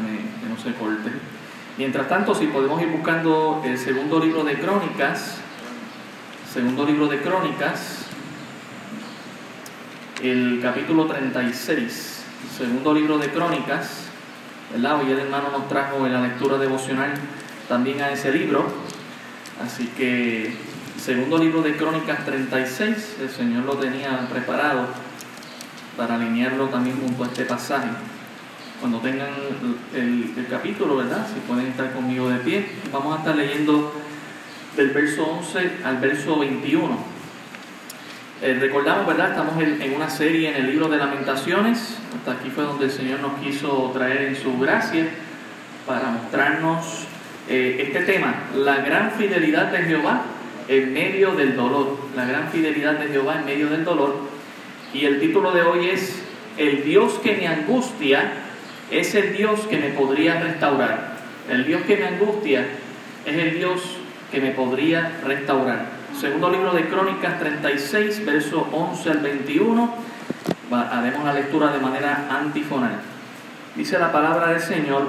que 0.00 0.48
no 0.48 0.56
se 0.56 0.72
corte. 0.78 1.10
Mientras 1.76 2.08
tanto, 2.08 2.34
si 2.34 2.46
podemos 2.46 2.80
ir 2.82 2.88
buscando 2.88 3.62
el 3.64 3.78
segundo 3.78 4.18
libro 4.20 4.44
de 4.44 4.58
Crónicas, 4.58 5.36
segundo 6.52 6.84
libro 6.84 7.08
de 7.08 7.20
Crónicas, 7.20 8.06
el 10.22 10.60
capítulo 10.62 11.06
36, 11.06 12.24
segundo 12.56 12.94
libro 12.94 13.18
de 13.18 13.28
Crónicas, 13.30 14.04
¿verdad? 14.72 15.00
Hoy 15.00 15.10
el 15.10 15.18
hermano 15.18 15.50
nos 15.50 15.68
trajo 15.68 16.06
en 16.06 16.12
la 16.12 16.22
lectura 16.22 16.58
devocional 16.58 17.14
también 17.68 18.00
a 18.02 18.10
ese 18.10 18.32
libro, 18.32 18.66
así 19.64 19.88
que 19.96 20.54
segundo 20.98 21.38
libro 21.38 21.62
de 21.62 21.76
Crónicas 21.76 22.24
36, 22.24 23.16
el 23.22 23.30
Señor 23.30 23.64
lo 23.64 23.74
tenía 23.74 24.28
preparado 24.30 24.86
para 25.96 26.14
alinearlo 26.14 26.66
también 26.66 27.00
junto 27.00 27.24
a 27.24 27.26
este 27.26 27.44
pasaje. 27.44 27.88
Cuando 28.82 28.98
tengan 28.98 29.28
el, 29.94 30.46
capítulo, 30.50 30.96
¿verdad? 30.96 31.24
Si 31.32 31.38
pueden 31.46 31.68
estar 31.68 31.92
conmigo 31.92 32.28
de 32.28 32.38
pie, 32.38 32.66
vamos 32.92 33.14
a 33.14 33.18
estar 33.20 33.36
leyendo 33.36 33.94
del 34.76 34.90
verso 34.90 35.24
11 35.24 35.70
al 35.84 35.98
verso 35.98 36.36
21. 36.40 36.98
Eh, 38.42 38.58
recordamos, 38.60 39.06
¿verdad? 39.06 39.30
Estamos 39.30 39.62
en, 39.62 39.94
una 39.94 40.10
serie 40.10 40.48
en 40.48 40.56
el 40.56 40.66
libro 40.72 40.88
de 40.88 40.96
lamentaciones. 40.96 41.96
Hasta 42.18 42.32
aquí 42.32 42.50
fue 42.50 42.64
donde 42.64 42.86
el 42.86 42.90
Señor 42.90 43.20
nos 43.20 43.34
quiso 43.34 43.92
traer 43.94 44.22
en 44.22 44.34
su 44.34 44.58
gracia 44.58 45.10
para 45.86 46.10
mostrarnos 46.10 47.06
eh, 47.48 47.84
este 47.86 48.00
tema, 48.00 48.34
la 48.56 48.78
gran 48.78 49.12
fidelidad 49.12 49.66
de 49.66 49.78
Jehová 49.84 50.22
en 50.66 50.92
medio 50.92 51.36
del 51.36 51.54
dolor. 51.54 51.98
La 52.16 52.24
gran 52.24 52.48
fidelidad 52.48 52.94
de 52.94 53.06
Jehová 53.10 53.36
en 53.38 53.44
medio 53.44 53.68
del 53.70 53.84
dolor. 53.84 54.16
Y 54.92 55.04
el 55.04 55.20
título 55.20 55.52
de 55.52 55.62
hoy 55.62 55.88
es 55.88 56.20
El 56.58 56.82
Dios 56.82 57.20
que 57.22 57.36
me 57.36 57.46
angustia 57.46 58.41
es 58.92 59.14
el 59.14 59.34
Dios 59.36 59.60
que 59.62 59.78
me 59.78 59.88
podría 59.88 60.38
restaurar. 60.38 61.16
El 61.50 61.66
Dios 61.66 61.82
que 61.82 61.96
me 61.96 62.06
angustia 62.06 62.66
es 63.24 63.36
el 63.36 63.54
Dios 63.54 63.82
que 64.30 64.40
me 64.40 64.50
podría 64.50 65.12
restaurar. 65.24 65.86
Segundo 66.18 66.50
libro 66.50 66.72
de 66.72 66.86
Crónicas 66.88 67.38
36, 67.38 68.24
verso 68.24 68.68
11 68.70 69.10
al 69.10 69.18
21. 69.18 69.94
haremos 70.70 71.24
la 71.24 71.32
lectura 71.32 71.72
de 71.72 71.78
manera 71.78 72.26
antifonal. 72.30 73.00
Dice 73.74 73.98
la 73.98 74.12
palabra 74.12 74.48
del 74.48 74.60
Señor, 74.60 75.08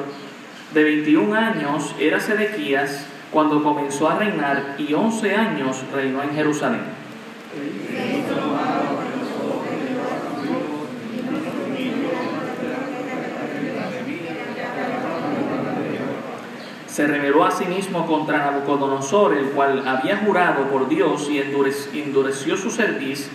de 0.73 0.83
21 0.83 1.35
años 1.35 1.93
era 1.99 2.19
Sedequías 2.19 3.05
cuando 3.31 3.61
comenzó 3.61 4.09
a 4.09 4.17
reinar 4.17 4.75
y 4.77 4.93
11 4.93 5.35
años 5.35 5.83
reinó 5.93 6.23
en 6.23 6.33
Jerusalén. 6.33 6.81
Se 16.93 17.07
rebeló 17.07 17.43
a 17.43 17.49
sí 17.49 17.65
mismo 17.65 18.05
contra 18.05 18.37
Nabucodonosor, 18.37 19.33
el 19.35 19.45
cual 19.45 19.87
había 19.87 20.17
jurado 20.17 20.67
por 20.67 20.87
Dios 20.87 21.27
y 21.27 21.39
endureció 21.39 22.55
su 22.55 22.69
cerviz 22.69 23.31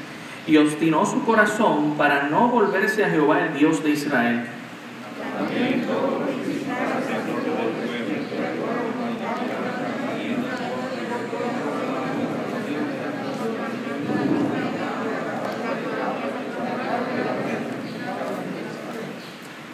y 0.47 0.57
obstinó 0.59 1.05
su 1.05 1.25
corazón 1.25 1.95
para 1.97 2.29
no 2.29 2.47
volverse 2.47 3.05
a 3.05 3.11
Jehová 3.11 3.47
el 3.47 3.59
Dios 3.59 3.83
de 3.83 3.91
Israel. 3.91 4.47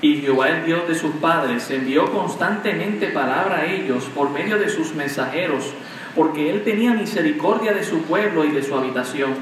Y 0.05 0.21
Jehová 0.21 0.51
el 0.51 0.67
Dios 0.67 0.87
de 0.87 0.95
sus 0.95 1.13
padres 1.13 1.71
envió 1.71 2.13
constantemente 2.13 3.07
palabra 3.07 3.61
a 3.61 3.65
ellos 3.65 4.05
por 4.15 4.29
medio 4.29 4.59
de 4.59 4.69
sus 4.69 4.95
mensajeros, 4.95 5.73
porque 6.15 6.51
él 6.51 6.63
tenía 6.63 6.93
misericordia 6.93 7.73
de 7.73 7.83
su 7.83 8.03
pueblo 8.03 8.45
y 8.45 8.51
de 8.51 8.63
su 8.63 8.75
habitación. 8.75 9.33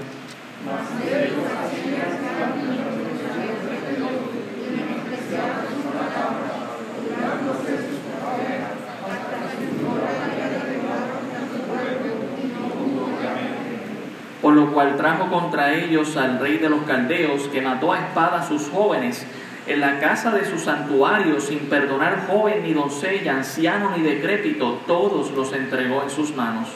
Por 14.40 14.54
lo 14.54 14.72
cual 14.72 14.96
trajo 14.96 15.28
contra 15.28 15.74
ellos 15.74 16.16
al 16.16 16.38
rey 16.38 16.58
de 16.58 16.68
los 16.68 16.82
caldeos, 16.82 17.48
que 17.48 17.60
mató 17.60 17.92
a 17.92 17.98
espada 17.98 18.42
a 18.42 18.46
sus 18.46 18.68
jóvenes 18.68 19.26
en 19.66 19.80
la 19.80 20.00
casa 20.00 20.32
de 20.32 20.44
su 20.44 20.58
santuario, 20.58 21.40
sin 21.40 21.60
perdonar 21.60 22.26
joven 22.26 22.62
ni 22.64 22.72
doncella, 22.72 23.36
anciano 23.36 23.96
ni 23.96 24.02
decrépito, 24.02 24.80
todos 24.86 25.30
los 25.32 25.52
entregó 25.52 26.02
en 26.02 26.10
sus 26.10 26.34
manos. 26.34 26.68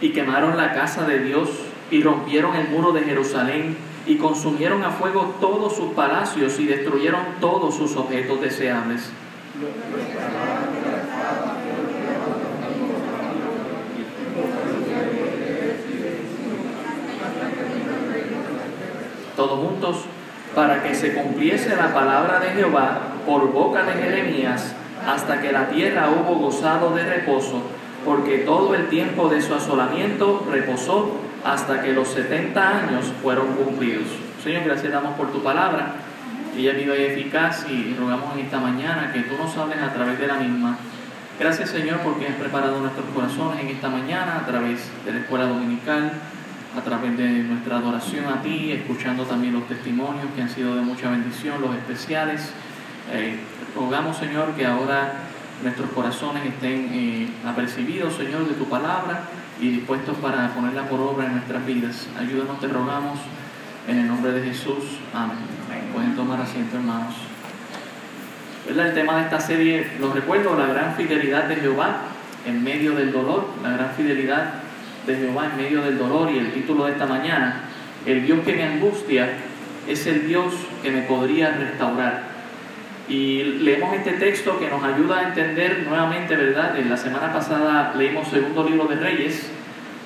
Y 0.00 0.10
quemaron 0.10 0.56
la 0.56 0.72
casa 0.74 1.04
de 1.04 1.18
Dios 1.18 1.48
y 1.90 2.02
rompieron 2.02 2.54
el 2.54 2.68
muro 2.68 2.92
de 2.92 3.02
Jerusalén 3.02 3.87
y 4.08 4.16
consumieron 4.16 4.82
a 4.84 4.90
fuego 4.90 5.34
todos 5.38 5.76
sus 5.76 5.92
palacios 5.92 6.58
y 6.58 6.66
destruyeron 6.66 7.20
todos 7.40 7.74
sus 7.74 7.94
objetos 7.94 8.40
deseables. 8.40 9.10
Todos 19.36 19.60
juntos, 19.60 20.04
para 20.54 20.82
que 20.82 20.94
se 20.94 21.12
cumpliese 21.12 21.76
la 21.76 21.92
palabra 21.92 22.40
de 22.40 22.48
Jehová 22.48 23.00
por 23.26 23.52
boca 23.52 23.84
de 23.84 23.92
Jeremías, 23.92 24.74
hasta 25.06 25.42
que 25.42 25.52
la 25.52 25.68
tierra 25.68 26.08
hubo 26.10 26.36
gozado 26.36 26.94
de 26.94 27.04
reposo, 27.04 27.60
porque 28.06 28.38
todo 28.38 28.74
el 28.74 28.88
tiempo 28.88 29.28
de 29.28 29.42
su 29.42 29.54
asolamiento 29.54 30.46
reposó 30.50 31.12
hasta 31.44 31.82
que 31.82 31.92
los 31.92 32.08
70 32.08 32.68
años 32.68 33.12
fueron 33.22 33.54
cumplidos. 33.54 34.08
Señor, 34.42 34.64
gracias 34.64 34.92
damos 34.92 35.16
por 35.16 35.32
tu 35.32 35.42
palabra. 35.42 35.94
Ella 36.56 36.72
viva 36.72 36.96
y 36.96 37.04
eficaz 37.04 37.66
y 37.68 37.94
rogamos 37.98 38.34
en 38.34 38.46
esta 38.46 38.58
mañana 38.58 39.12
que 39.12 39.20
tú 39.20 39.36
nos 39.36 39.56
hables 39.56 39.78
a 39.80 39.92
través 39.92 40.18
de 40.18 40.26
la 40.26 40.34
misma. 40.34 40.76
Gracias 41.38 41.70
Señor 41.70 41.98
porque 41.98 42.26
has 42.26 42.34
preparado 42.34 42.80
nuestros 42.80 43.06
corazones 43.14 43.60
en 43.60 43.68
esta 43.68 43.88
mañana 43.88 44.38
a 44.38 44.46
través 44.46 44.90
de 45.04 45.12
la 45.12 45.18
escuela 45.20 45.46
dominical, 45.46 46.10
a 46.76 46.80
través 46.80 47.16
de 47.16 47.28
nuestra 47.44 47.76
adoración 47.76 48.26
a 48.26 48.42
ti, 48.42 48.72
escuchando 48.72 49.24
también 49.24 49.54
los 49.54 49.68
testimonios 49.68 50.26
que 50.34 50.42
han 50.42 50.48
sido 50.48 50.74
de 50.74 50.82
mucha 50.82 51.10
bendición, 51.10 51.60
los 51.60 51.76
especiales. 51.76 52.50
Eh, 53.12 53.38
rogamos 53.76 54.16
Señor 54.16 54.52
que 54.54 54.66
ahora 54.66 55.12
nuestros 55.62 55.90
corazones 55.90 56.44
estén 56.44 56.88
eh, 56.92 57.28
apercibidos 57.46 58.14
Señor 58.14 58.48
de 58.48 58.54
tu 58.54 58.68
palabra 58.68 59.22
y 59.60 59.70
dispuestos 59.70 60.16
para 60.18 60.48
ponerla 60.54 60.88
por 60.88 61.00
obra 61.00 61.26
en 61.26 61.32
nuestras 61.32 61.64
vidas. 61.66 62.08
Ayúdanos, 62.18 62.60
te 62.60 62.68
rogamos, 62.68 63.18
en 63.88 63.98
el 63.98 64.06
nombre 64.06 64.32
de 64.32 64.42
Jesús. 64.42 64.84
Amén. 65.14 65.38
Pueden 65.92 66.14
tomar 66.14 66.40
asiento, 66.40 66.76
hermanos. 66.76 67.14
El 68.68 68.94
tema 68.94 69.16
de 69.16 69.22
esta 69.22 69.40
serie, 69.40 69.92
lo 69.98 70.12
recuerdo, 70.12 70.56
la 70.56 70.66
gran 70.66 70.94
fidelidad 70.94 71.44
de 71.44 71.56
Jehová 71.56 72.02
en 72.46 72.62
medio 72.62 72.94
del 72.94 73.12
dolor, 73.12 73.48
la 73.62 73.70
gran 73.70 73.90
fidelidad 73.92 74.54
de 75.06 75.16
Jehová 75.16 75.46
en 75.50 75.56
medio 75.56 75.82
del 75.82 75.98
dolor 75.98 76.30
y 76.30 76.38
el 76.38 76.52
título 76.52 76.84
de 76.84 76.92
esta 76.92 77.06
mañana, 77.06 77.62
el 78.04 78.26
Dios 78.26 78.40
que 78.44 78.54
me 78.54 78.64
angustia 78.64 79.30
es 79.88 80.06
el 80.06 80.28
Dios 80.28 80.54
que 80.82 80.90
me 80.90 81.02
podría 81.02 81.50
restaurar. 81.52 82.27
Y 83.08 83.42
leemos 83.42 83.94
este 83.94 84.12
texto 84.12 84.58
que 84.58 84.68
nos 84.68 84.84
ayuda 84.84 85.20
a 85.20 85.28
entender 85.28 85.86
nuevamente, 85.88 86.36
¿verdad? 86.36 86.78
En 86.78 86.90
la 86.90 86.96
semana 86.96 87.32
pasada 87.32 87.94
leímos 87.96 88.28
segundo 88.28 88.64
libro 88.68 88.84
de 88.86 88.96
Reyes, 88.96 89.50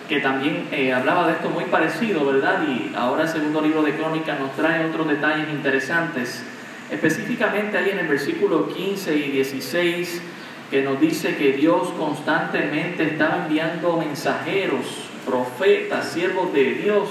que 0.08 0.20
también 0.20 0.68
eh, 0.70 0.92
hablaba 0.92 1.26
de 1.26 1.32
esto 1.32 1.50
muy 1.50 1.64
parecido, 1.64 2.24
¿verdad? 2.24 2.62
Y 2.68 2.92
ahora 2.94 3.24
el 3.24 3.28
segundo 3.28 3.60
libro 3.60 3.82
de 3.82 3.96
Crónicas 3.96 4.38
nos 4.38 4.52
trae 4.54 4.84
otros 4.84 5.08
detalles 5.08 5.48
interesantes. 5.48 6.44
Específicamente 6.92 7.76
ahí 7.76 7.90
en 7.90 7.98
el 7.98 8.06
versículo 8.06 8.68
15 8.68 9.16
y 9.16 9.30
16, 9.32 10.22
que 10.70 10.82
nos 10.82 11.00
dice 11.00 11.36
que 11.36 11.54
Dios 11.54 11.88
constantemente 11.98 13.02
estaba 13.02 13.46
enviando 13.46 13.96
mensajeros, 13.96 15.08
profetas, 15.26 16.08
siervos 16.12 16.52
de 16.52 16.74
Dios, 16.74 17.08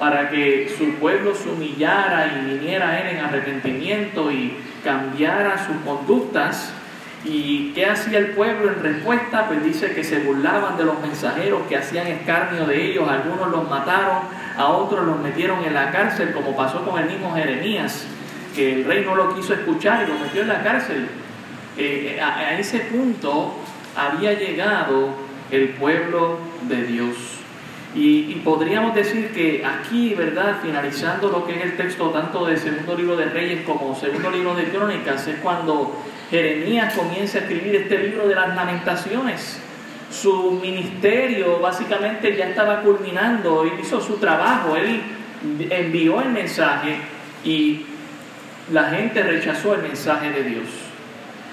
para 0.00 0.30
que 0.30 0.68
su 0.76 0.94
pueblo 0.94 1.32
se 1.32 1.48
humillara 1.48 2.26
y 2.26 2.58
viniera 2.58 2.90
a 2.90 3.00
Él 3.00 3.18
en 3.18 3.24
arrepentimiento 3.24 4.32
y 4.32 4.56
cambiara 4.82 5.66
sus 5.66 5.76
conductas. 5.84 6.72
¿Y 7.24 7.72
qué 7.72 7.86
hacía 7.86 8.18
el 8.18 8.30
pueblo 8.30 8.72
en 8.72 8.82
respuesta? 8.82 9.46
Pues 9.46 9.62
dice 9.62 9.94
que 9.94 10.02
se 10.02 10.20
burlaban 10.20 10.76
de 10.76 10.84
los 10.84 11.00
mensajeros, 11.00 11.62
que 11.68 11.76
hacían 11.76 12.08
escarnio 12.08 12.66
de 12.66 12.90
ellos, 12.90 13.08
algunos 13.08 13.48
los 13.48 13.70
mataron, 13.70 14.22
a 14.56 14.66
otros 14.66 15.06
los 15.06 15.20
metieron 15.20 15.62
en 15.64 15.72
la 15.72 15.92
cárcel, 15.92 16.32
como 16.32 16.56
pasó 16.56 16.84
con 16.84 17.00
el 17.00 17.08
mismo 17.08 17.32
Jeremías, 17.32 18.04
que 18.56 18.74
el 18.74 18.84
rey 18.84 19.04
no 19.04 19.14
lo 19.14 19.34
quiso 19.36 19.54
escuchar 19.54 20.04
y 20.04 20.12
lo 20.12 20.18
metió 20.18 20.42
en 20.42 20.48
la 20.48 20.62
cárcel. 20.62 21.06
Eh, 21.78 22.20
a, 22.20 22.58
ese 22.58 22.80
punto 22.80 23.54
había 23.96 24.32
llegado 24.34 25.10
el 25.50 25.68
pueblo 25.70 26.38
de 26.62 26.82
Dios. 26.82 27.41
Y, 27.94 28.36
podríamos 28.36 28.94
decir 28.94 29.32
que 29.32 29.64
aquí, 29.64 30.14
¿verdad? 30.14 30.56
Finalizando 30.62 31.28
lo 31.28 31.46
que 31.46 31.56
es 31.56 31.62
el 31.62 31.76
texto 31.76 32.08
tanto 32.08 32.46
del 32.46 32.58
segundo 32.58 32.96
libro 32.96 33.16
de 33.16 33.26
Reyes 33.26 33.66
como 33.66 33.94
segundo 33.94 34.30
libro 34.30 34.54
de 34.54 34.64
Crónicas, 34.64 35.26
es 35.28 35.36
cuando 35.40 35.94
Jeremías 36.30 36.94
comienza 36.94 37.38
a 37.38 37.40
escribir 37.42 37.76
este 37.76 37.98
libro 37.98 38.26
de 38.26 38.34
las 38.34 38.54
lamentaciones. 38.56 39.60
Su 40.10 40.52
ministerio 40.52 41.58
básicamente 41.60 42.34
ya 42.34 42.48
estaba 42.48 42.80
culminando, 42.80 43.62
él 43.64 43.72
hizo 43.80 44.00
su 44.00 44.16
trabajo, 44.16 44.74
él 44.76 45.02
envió 45.68 46.22
el 46.22 46.30
mensaje 46.30 46.96
y 47.44 47.84
la 48.70 48.84
gente 48.84 49.22
rechazó 49.22 49.74
el 49.74 49.82
mensaje 49.82 50.30
de 50.30 50.42
Dios. 50.44 50.91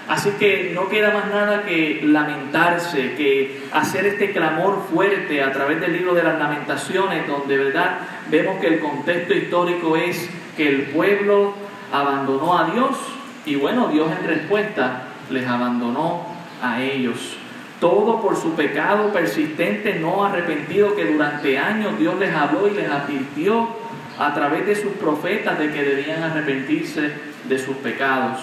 Así 0.10 0.32
que 0.40 0.72
no 0.74 0.90
queda 0.90 1.14
más 1.14 1.28
nada 1.28 1.62
que 1.62 2.02
lamentarse, 2.04 3.14
que 3.14 3.62
hacer 3.72 4.08
este 4.08 4.32
clamor 4.32 4.88
fuerte 4.92 5.44
a 5.44 5.52
través 5.52 5.80
del 5.80 5.94
libro 5.94 6.16
de 6.16 6.24
las 6.24 6.40
lamentaciones, 6.40 7.28
donde 7.28 7.56
verdad 7.56 8.00
vemos 8.28 8.60
que 8.60 8.68
el 8.70 8.80
contexto 8.80 9.36
histórico 9.36 9.96
es 9.96 10.28
que 10.58 10.68
el 10.68 10.82
pueblo 10.88 11.54
abandonó 11.94 12.58
a 12.58 12.72
Dios 12.72 12.98
y 13.46 13.54
bueno, 13.56 13.90
Dios 13.90 14.10
en 14.20 14.28
respuesta 14.28 15.04
les 15.30 15.48
abandonó 15.48 16.26
a 16.60 16.82
ellos. 16.82 17.38
Todo 17.80 18.20
por 18.20 18.36
su 18.36 18.56
pecado 18.56 19.14
persistente, 19.14 20.00
no 20.00 20.26
arrepentido, 20.26 20.96
que 20.96 21.06
durante 21.06 21.60
años 21.60 22.00
Dios 22.00 22.18
les 22.18 22.34
habló 22.34 22.68
y 22.68 22.72
les 22.72 22.90
advirtió 22.90 23.70
a 24.18 24.34
través 24.34 24.66
de 24.66 24.76
sus 24.76 24.94
profetas 24.94 25.60
de 25.60 25.72
que 25.72 25.84
debían 25.84 26.24
arrepentirse 26.24 27.12
de 27.48 27.60
sus 27.60 27.78
pecados. 27.78 28.40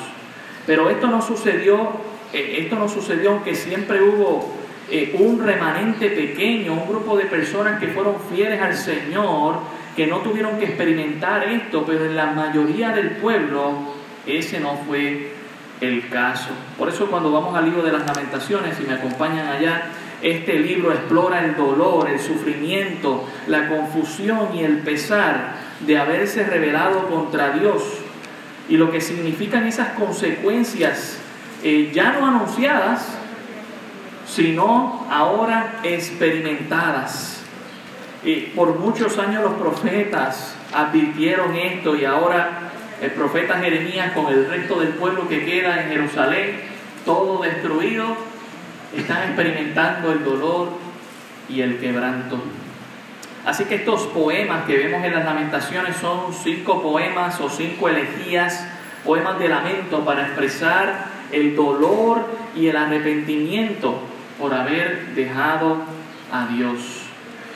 Pero 0.66 0.90
esto 0.90 1.06
no 1.06 1.22
sucedió, 1.22 1.90
eh, 2.32 2.56
esto 2.58 2.76
no 2.76 2.88
sucedió 2.88 3.30
aunque 3.30 3.54
siempre 3.54 4.02
hubo 4.02 4.52
eh, 4.90 5.16
un 5.18 5.44
remanente 5.44 6.10
pequeño, 6.10 6.74
un 6.74 6.88
grupo 6.88 7.16
de 7.16 7.24
personas 7.24 7.80
que 7.80 7.88
fueron 7.88 8.16
fieles 8.32 8.60
al 8.60 8.74
Señor, 8.74 9.60
que 9.96 10.06
no 10.06 10.18
tuvieron 10.18 10.58
que 10.58 10.66
experimentar 10.66 11.44
esto, 11.48 11.84
pero 11.86 12.04
en 12.04 12.16
la 12.16 12.26
mayoría 12.26 12.90
del 12.90 13.12
pueblo 13.12 13.94
ese 14.26 14.60
no 14.60 14.76
fue 14.86 15.32
el 15.80 16.08
caso. 16.08 16.50
Por 16.78 16.88
eso 16.88 17.06
cuando 17.06 17.30
vamos 17.32 17.54
al 17.56 17.64
libro 17.64 17.82
de 17.82 17.92
las 17.92 18.06
lamentaciones, 18.06 18.76
si 18.76 18.84
me 18.84 18.94
acompañan 18.94 19.46
allá, 19.48 19.84
este 20.22 20.58
libro 20.58 20.92
explora 20.92 21.44
el 21.44 21.56
dolor, 21.56 22.08
el 22.08 22.18
sufrimiento, 22.18 23.28
la 23.46 23.68
confusión 23.68 24.48
y 24.54 24.62
el 24.62 24.78
pesar 24.78 25.54
de 25.80 25.98
haberse 25.98 26.44
rebelado 26.44 27.08
contra 27.08 27.50
Dios 27.50 27.95
y 28.68 28.76
lo 28.76 28.90
que 28.90 29.00
significan 29.00 29.66
esas 29.66 29.90
consecuencias 29.90 31.18
eh, 31.62 31.90
ya 31.94 32.12
no 32.12 32.26
anunciadas, 32.26 33.06
sino 34.26 35.06
ahora 35.10 35.80
experimentadas. 35.82 37.32
y 38.24 38.52
por 38.56 38.78
muchos 38.78 39.18
años 39.18 39.42
los 39.42 39.54
profetas 39.54 40.56
advirtieron 40.74 41.54
esto 41.54 41.94
y 41.94 42.04
ahora 42.04 42.66
el 43.00 43.10
profeta 43.12 43.58
Jeremías 43.58 44.12
con 44.12 44.26
el 44.32 44.48
resto 44.48 44.80
del 44.80 44.90
pueblo 44.90 45.28
que 45.28 45.44
queda 45.44 45.82
en 45.82 45.90
Jerusalén, 45.90 46.60
todo 47.04 47.42
destruido, 47.42 48.16
están 48.96 49.28
experimentando 49.28 50.12
el 50.12 50.24
dolor 50.24 50.70
y 51.48 51.60
el 51.60 51.78
quebranto. 51.78 52.40
Así 53.46 53.64
que 53.66 53.76
estos 53.76 54.02
poemas 54.08 54.64
que 54.64 54.76
vemos 54.76 55.04
en 55.04 55.14
las 55.14 55.24
lamentaciones 55.24 55.96
son 55.98 56.32
cinco 56.34 56.82
poemas 56.82 57.40
o 57.40 57.48
cinco 57.48 57.88
elegías, 57.88 58.66
poemas 59.04 59.38
de 59.38 59.48
lamento 59.48 60.04
para 60.04 60.22
expresar 60.22 61.06
el 61.30 61.54
dolor 61.54 62.26
y 62.56 62.66
el 62.66 62.76
arrepentimiento 62.76 64.00
por 64.40 64.52
haber 64.52 65.14
dejado 65.14 65.78
a 66.32 66.48
Dios. 66.48 67.02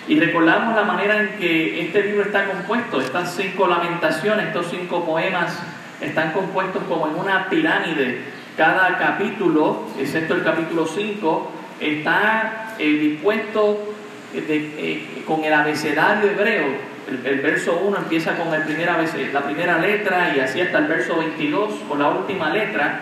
Y 0.06 0.20
recordamos 0.20 0.76
la 0.76 0.84
manera 0.84 1.22
en 1.22 1.38
que 1.40 1.84
este 1.84 2.04
libro 2.04 2.22
está 2.22 2.46
compuesto, 2.46 3.00
estas 3.00 3.34
cinco 3.34 3.66
lamentaciones, 3.66 4.46
estos 4.46 4.68
cinco 4.70 5.04
poemas 5.04 5.58
están 6.00 6.30
compuestos 6.30 6.84
como 6.84 7.08
en 7.08 7.16
una 7.16 7.48
pirámide. 7.48 8.20
Cada 8.56 8.96
capítulo, 8.96 9.86
excepto 9.98 10.34
el 10.34 10.44
capítulo 10.44 10.86
5, 10.86 11.50
está 11.80 12.74
eh, 12.78 12.84
dispuesto 12.84 13.89
eh, 14.32 15.22
con 15.26 15.44
el 15.44 15.52
abecedario 15.52 16.30
hebreo. 16.30 16.90
El, 17.24 17.40
verso 17.40 17.80
1 17.84 17.96
empieza 17.96 18.36
con 18.36 18.54
el 18.54 19.32
la 19.32 19.42
primera 19.42 19.78
letra 19.78 20.32
y 20.36 20.40
así 20.40 20.60
hasta 20.60 20.78
el 20.78 20.86
verso 20.86 21.16
22 21.16 21.74
con 21.88 21.98
la 21.98 22.08
última 22.08 22.50
letra. 22.50 23.00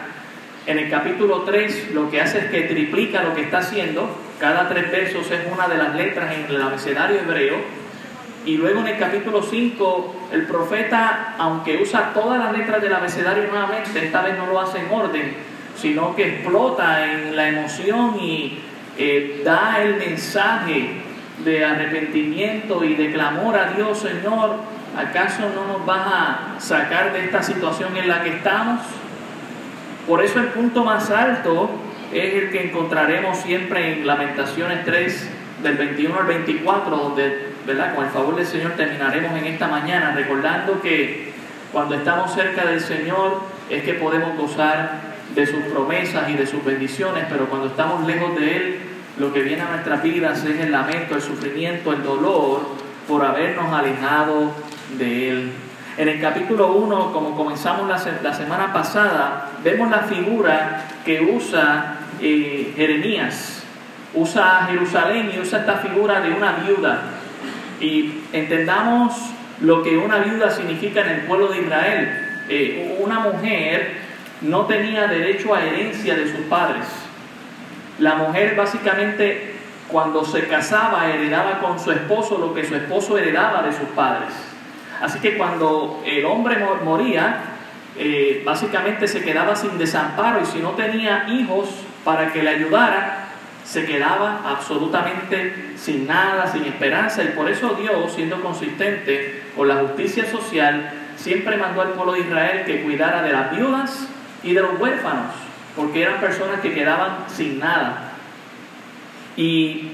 En 0.67 0.79
el 0.79 0.89
capítulo 0.89 1.43
3 1.43 1.91
lo 1.93 2.11
que 2.11 2.21
hace 2.21 2.39
es 2.39 2.45
que 2.47 2.63
triplica 2.63 3.23
lo 3.23 3.35
que 3.35 3.43
está 3.43 3.59
haciendo. 3.59 4.09
Cada 4.41 4.69
tres 4.69 4.91
versos 4.91 5.31
es 5.31 5.41
una 5.53 5.69
de 5.69 5.77
las 5.77 5.95
letras 5.95 6.35
en 6.35 6.55
el 6.55 6.63
abecedario 6.63 7.19
hebreo. 7.21 7.57
Y 8.47 8.57
luego 8.57 8.81
en 8.81 8.87
el 8.87 8.99
capítulo 8.99 9.43
5 9.43 10.29
el 10.33 10.47
profeta, 10.47 11.35
aunque 11.37 11.83
usa 11.83 12.13
todas 12.15 12.39
las 12.39 12.57
letras 12.57 12.81
del 12.81 12.95
abecedario 12.95 13.45
nuevamente, 13.49 14.07
esta 14.07 14.23
vez 14.23 14.39
no 14.39 14.47
lo 14.47 14.61
hace 14.61 14.79
en 14.79 14.91
orden, 14.91 15.35
sino 15.77 16.17
que 16.17 16.29
explota 16.29 17.05
en 17.13 17.37
la 17.37 17.49
emoción 17.49 18.17
y 18.19 18.59
eh, 18.97 19.43
da 19.45 19.83
el 19.83 19.97
mensaje 19.97 21.08
de 21.45 21.65
arrepentimiento 21.65 22.85
y 22.85 22.95
de 22.95 23.13
clamor 23.13 23.57
a 23.57 23.73
Dios, 23.73 23.99
Señor, 23.99 24.57
¿acaso 24.97 25.43
no 25.55 25.67
nos 25.67 25.87
vas 25.87 26.07
a 26.07 26.55
sacar 26.59 27.13
de 27.13 27.25
esta 27.25 27.43
situación 27.43 27.97
en 27.97 28.09
la 28.09 28.23
que 28.23 28.31
estamos? 28.31 28.81
Por 30.07 30.25
eso 30.25 30.41
el 30.41 30.47
punto 30.49 30.85
más 30.85 31.11
alto 31.11 31.71
es 32.13 32.35
el 32.35 32.51
que 32.51 32.69
encontraremos 32.69 33.39
siempre 33.39 33.93
en 33.93 34.07
Lamentaciones 34.07 34.85
3, 34.85 35.31
del 35.63 35.77
21 35.77 36.19
al 36.19 36.27
24, 36.27 36.97
donde, 36.97 37.49
¿verdad? 37.67 37.95
Con 37.95 38.05
el 38.05 38.11
favor 38.11 38.37
del 38.37 38.47
Señor 38.47 38.73
terminaremos 38.73 39.37
en 39.37 39.47
esta 39.47 39.69
mañana, 39.69 40.13
recordando 40.13 40.81
que 40.81 41.33
cuando 41.73 41.97
estamos 41.97 42.33
cerca 42.33 42.65
del 42.65 42.81
Señor 42.81 43.43
es 43.69 43.83
que 43.83 43.95
podemos 43.95 44.37
gozar 44.37 45.09
de 45.35 45.47
sus 45.47 45.61
promesas 45.65 46.31
y 46.31 46.35
de 46.35 46.47
sus 46.47 46.65
bendiciones, 46.65 47.25
pero 47.29 47.47
cuando 47.47 47.69
estamos 47.69 48.07
lejos 48.07 48.35
de 48.37 48.57
Él, 48.57 48.81
lo 49.19 49.33
que 49.33 49.43
viene 49.43 49.63
a 49.63 49.71
nuestras 49.71 50.03
vidas 50.03 50.45
es 50.45 50.61
el 50.61 50.71
lamento, 50.71 51.17
el 51.17 51.23
sufrimiento, 51.23 51.93
el 51.93 52.03
dolor 52.03 52.61
por 53.09 53.25
habernos 53.25 53.73
alejado 53.73 54.53
de 54.97 55.31
Él. 55.31 55.53
En 55.97 56.09
el 56.09 56.21
capítulo 56.21 56.73
1, 56.75 57.13
como 57.13 57.37
comenzamos 57.37 57.89
la, 57.89 58.33
semana 58.33 58.73
pasada, 58.73 59.51
vemos 59.65 59.91
la 59.91 60.01
figura 60.01 60.85
que 61.05 61.21
usa 61.21 61.97
eh, 62.21 62.73
Jeremías. 62.77 63.65
Usa 64.15 64.67
Jerusalén 64.71 65.33
y 65.35 65.41
usa 65.41 65.61
esta 65.61 65.79
figura 65.79 66.21
de 66.21 66.31
una 66.31 66.53
viuda. 66.53 67.01
Y 67.81 68.21
entendamos 68.33 69.15
lo 69.61 69.83
que 69.83 69.99
una 69.99 70.19
viuda 70.19 70.51
significa 70.51 71.01
en 71.01 71.09
el 71.09 71.21
pueblo 71.23 71.49
de 71.49 71.63
Israel. 71.63 72.45
Eh, 72.49 72.97
una 73.01 73.19
mujer 73.19 73.99
no 74.43 74.67
tenía 74.67 75.09
derecho 75.09 75.55
a 75.55 75.65
herencia 75.65 76.15
de 76.15 76.31
sus 76.31 76.47
padres 76.47 76.87
la 77.99 78.15
mujer 78.15 78.55
básicamente 78.57 79.55
cuando 79.89 80.25
se 80.25 80.47
casaba 80.47 81.09
heredaba 81.09 81.61
con 81.61 81.79
su 81.81 81.91
esposo 81.91 82.39
lo 82.39 82.55
que 82.55 82.65
su 82.65 82.75
esposo 82.75 83.19
heredaba 83.19 83.63
de 83.63 83.73
sus 83.73 83.89
padres. 83.89 84.29
Así 85.01 85.19
que 85.21 85.37
cuando 85.37 86.03
el 86.05 86.25
hombre 86.25 86.59
moría, 86.85 87.41
eh, 87.97 88.43
básicamente 88.45 89.09
se 89.09 89.23
quedaba 89.23 89.57
sin 89.57 89.79
desamparo 89.79 90.41
y 90.43 90.47
si 90.47 90.59
no 90.61 90.71
tenía 90.71 91.27
hijos 91.29 91.69
para 92.05 92.33
que 92.33 92.43
le 92.43 92.51
ayudara, 92.51 93.29
se 93.65 93.85
quedaba 93.85 94.41
absolutamente 94.47 95.73
sin 95.77 96.07
nada, 96.07 96.47
sin 96.47 96.65
esperanza. 96.65 97.23
Y 97.23 97.29
por 97.29 97.51
eso 97.51 97.75
Dios, 97.75 98.13
siendo 98.13 98.41
consistente 98.43 99.43
con 99.57 99.69
la 99.69 99.77
justicia 99.77 100.27
social, 100.31 100.91
siempre 101.17 101.57
mandó 101.57 101.83
al 101.83 101.91
pueblo 101.91 102.13
de 102.13 102.21
Israel 102.21 102.65
que 102.65 102.83
cuidara 102.83 103.23
de 103.23 103.33
las 103.33 103.51
viudas 103.51 104.09
y 104.43 104.53
de 104.53 104.63
los 104.63 104.79
huérfanos 104.81 105.48
porque 105.79 106.03
eran 106.03 106.21
personas 106.21 106.61
que 106.61 106.75
quedaban 106.75 107.27
sin 107.29 107.61
nada. 107.61 108.11
Y 109.37 109.93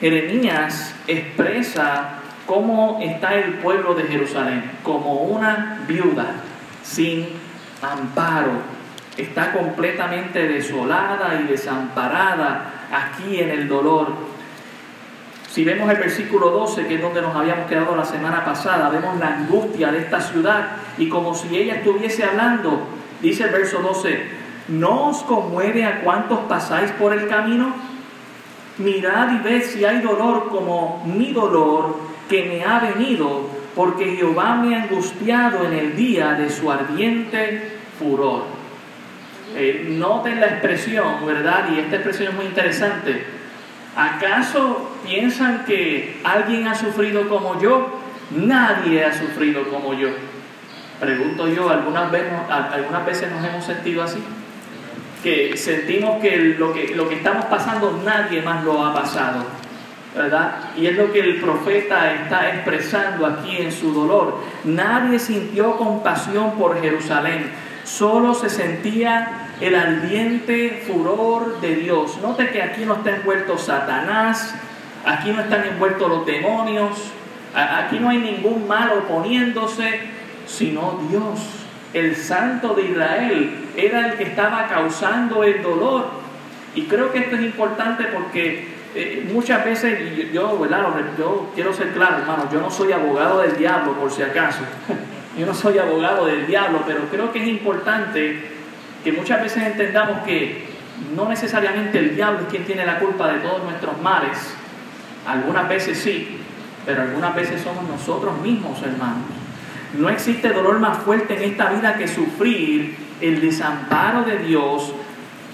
Jeremías 0.00 0.94
expresa 1.06 2.14
cómo 2.46 2.98
está 3.02 3.34
el 3.34 3.58
pueblo 3.58 3.94
de 3.94 4.04
Jerusalén, 4.04 4.78
como 4.82 5.24
una 5.24 5.80
viuda 5.86 6.28
sin 6.82 7.28
amparo. 7.82 8.52
Está 9.18 9.52
completamente 9.52 10.48
desolada 10.48 11.38
y 11.42 11.48
desamparada 11.48 12.86
aquí 12.90 13.38
en 13.38 13.50
el 13.50 13.68
dolor. 13.68 14.14
Si 15.50 15.62
vemos 15.62 15.90
el 15.90 15.98
versículo 15.98 16.48
12, 16.52 16.86
que 16.86 16.94
es 16.94 17.02
donde 17.02 17.20
nos 17.20 17.36
habíamos 17.36 17.68
quedado 17.68 17.94
la 17.94 18.04
semana 18.06 18.46
pasada, 18.46 18.88
vemos 18.88 19.18
la 19.18 19.36
angustia 19.36 19.92
de 19.92 19.98
esta 19.98 20.22
ciudad 20.22 20.68
y 20.96 21.10
como 21.10 21.34
si 21.34 21.54
ella 21.54 21.74
estuviese 21.74 22.24
hablando, 22.24 22.86
dice 23.20 23.44
el 23.44 23.50
verso 23.50 23.82
12, 23.82 24.39
¿No 24.70 25.08
os 25.08 25.22
conmueve 25.24 25.84
a 25.84 26.02
cuantos 26.02 26.38
pasáis 26.48 26.92
por 26.92 27.12
el 27.12 27.26
camino? 27.26 27.74
Mirad 28.78 29.32
y 29.32 29.38
ved 29.38 29.62
si 29.62 29.84
hay 29.84 30.00
dolor 30.00 30.48
como 30.48 31.02
mi 31.04 31.32
dolor 31.32 31.96
que 32.28 32.44
me 32.44 32.64
ha 32.64 32.78
venido, 32.78 33.48
porque 33.74 34.16
Jehová 34.16 34.54
me 34.54 34.76
ha 34.76 34.84
angustiado 34.84 35.64
en 35.64 35.72
el 35.72 35.96
día 35.96 36.34
de 36.34 36.48
su 36.50 36.70
ardiente 36.70 37.78
furor. 37.98 38.44
Eh, 39.56 39.86
noten 39.98 40.40
la 40.40 40.46
expresión, 40.46 41.26
¿verdad? 41.26 41.64
Y 41.74 41.80
esta 41.80 41.96
expresión 41.96 42.28
es 42.28 42.34
muy 42.34 42.46
interesante. 42.46 43.26
¿Acaso 43.96 44.92
piensan 45.04 45.64
que 45.64 46.20
alguien 46.22 46.68
ha 46.68 46.76
sufrido 46.76 47.28
como 47.28 47.60
yo? 47.60 47.98
Nadie 48.30 49.04
ha 49.04 49.12
sufrido 49.12 49.68
como 49.68 49.94
yo. 49.94 50.10
Pregunto 51.00 51.48
yo, 51.48 51.68
¿algunas 51.68 52.08
veces, 52.12 52.32
algunas 52.48 53.04
veces 53.04 53.32
nos 53.32 53.44
hemos 53.44 53.64
sentido 53.64 54.04
así? 54.04 54.22
Que 55.22 55.56
sentimos 55.56 56.20
que 56.20 56.36
lo, 56.58 56.72
que 56.72 56.94
lo 56.94 57.08
que 57.08 57.16
estamos 57.16 57.44
pasando 57.46 58.00
nadie 58.04 58.42
más 58.42 58.64
lo 58.64 58.84
ha 58.84 58.94
pasado. 58.94 59.44
¿verdad? 60.14 60.70
Y 60.76 60.86
es 60.86 60.96
lo 60.96 61.12
que 61.12 61.20
el 61.20 61.40
profeta 61.40 62.12
está 62.12 62.48
expresando 62.48 63.26
aquí 63.26 63.58
en 63.58 63.72
su 63.72 63.92
dolor. 63.92 64.38
Nadie 64.64 65.18
sintió 65.18 65.76
compasión 65.76 66.52
por 66.52 66.80
Jerusalén, 66.80 67.50
solo 67.84 68.34
se 68.34 68.50
sentía 68.50 69.50
el 69.60 69.74
ardiente 69.74 70.82
furor 70.86 71.60
de 71.60 71.76
Dios. 71.76 72.18
Note 72.22 72.50
que 72.50 72.62
aquí 72.62 72.84
no 72.84 72.94
está 72.94 73.16
envuelto 73.16 73.58
Satanás, 73.58 74.54
aquí 75.04 75.30
no 75.30 75.42
están 75.42 75.64
envueltos 75.64 76.08
los 76.08 76.26
demonios, 76.26 77.12
aquí 77.54 77.98
no 78.00 78.08
hay 78.08 78.18
ningún 78.18 78.66
mal 78.66 78.90
oponiéndose, 78.98 80.00
sino 80.46 81.00
Dios. 81.08 81.59
El 81.92 82.16
santo 82.16 82.74
de 82.74 82.82
Israel 82.82 83.68
era 83.76 84.08
el 84.08 84.14
que 84.16 84.24
estaba 84.24 84.68
causando 84.68 85.42
el 85.42 85.62
dolor. 85.62 86.08
Y 86.74 86.82
creo 86.84 87.12
que 87.12 87.18
esto 87.18 87.36
es 87.36 87.42
importante 87.42 88.04
porque 88.04 88.68
eh, 88.94 89.28
muchas 89.32 89.64
veces, 89.64 90.32
yo, 90.32 90.66
yo 91.18 91.50
quiero 91.54 91.72
ser 91.72 91.92
claro, 91.92 92.18
hermano, 92.18 92.48
yo 92.52 92.60
no 92.60 92.70
soy 92.70 92.92
abogado 92.92 93.40
del 93.42 93.56
diablo, 93.56 93.94
por 93.94 94.10
si 94.10 94.22
acaso. 94.22 94.60
Yo 95.38 95.46
no 95.46 95.54
soy 95.54 95.78
abogado 95.78 96.26
del 96.26 96.44
diablo, 96.48 96.82
pero 96.84 97.02
creo 97.08 97.32
que 97.32 97.40
es 97.40 97.46
importante 97.46 98.50
que 99.04 99.12
muchas 99.12 99.40
veces 99.40 99.62
entendamos 99.62 100.22
que 100.24 100.66
no 101.14 101.28
necesariamente 101.28 101.98
el 102.00 102.16
diablo 102.16 102.40
es 102.40 102.46
quien 102.46 102.64
tiene 102.64 102.84
la 102.84 102.98
culpa 102.98 103.32
de 103.32 103.38
todos 103.38 103.62
nuestros 103.62 104.02
males. 104.02 104.36
Algunas 105.26 105.68
veces 105.68 105.98
sí, 105.98 106.40
pero 106.84 107.02
algunas 107.02 107.34
veces 107.34 107.62
somos 107.62 107.84
nosotros 107.84 108.38
mismos, 108.40 108.82
hermanos. 108.82 109.39
No 109.98 110.08
existe 110.08 110.50
dolor 110.50 110.78
más 110.78 110.98
fuerte 110.98 111.34
en 111.36 111.50
esta 111.50 111.70
vida 111.70 111.96
que 111.96 112.08
sufrir 112.08 112.96
el 113.20 113.40
desamparo 113.40 114.22
de 114.22 114.38
Dios 114.38 114.92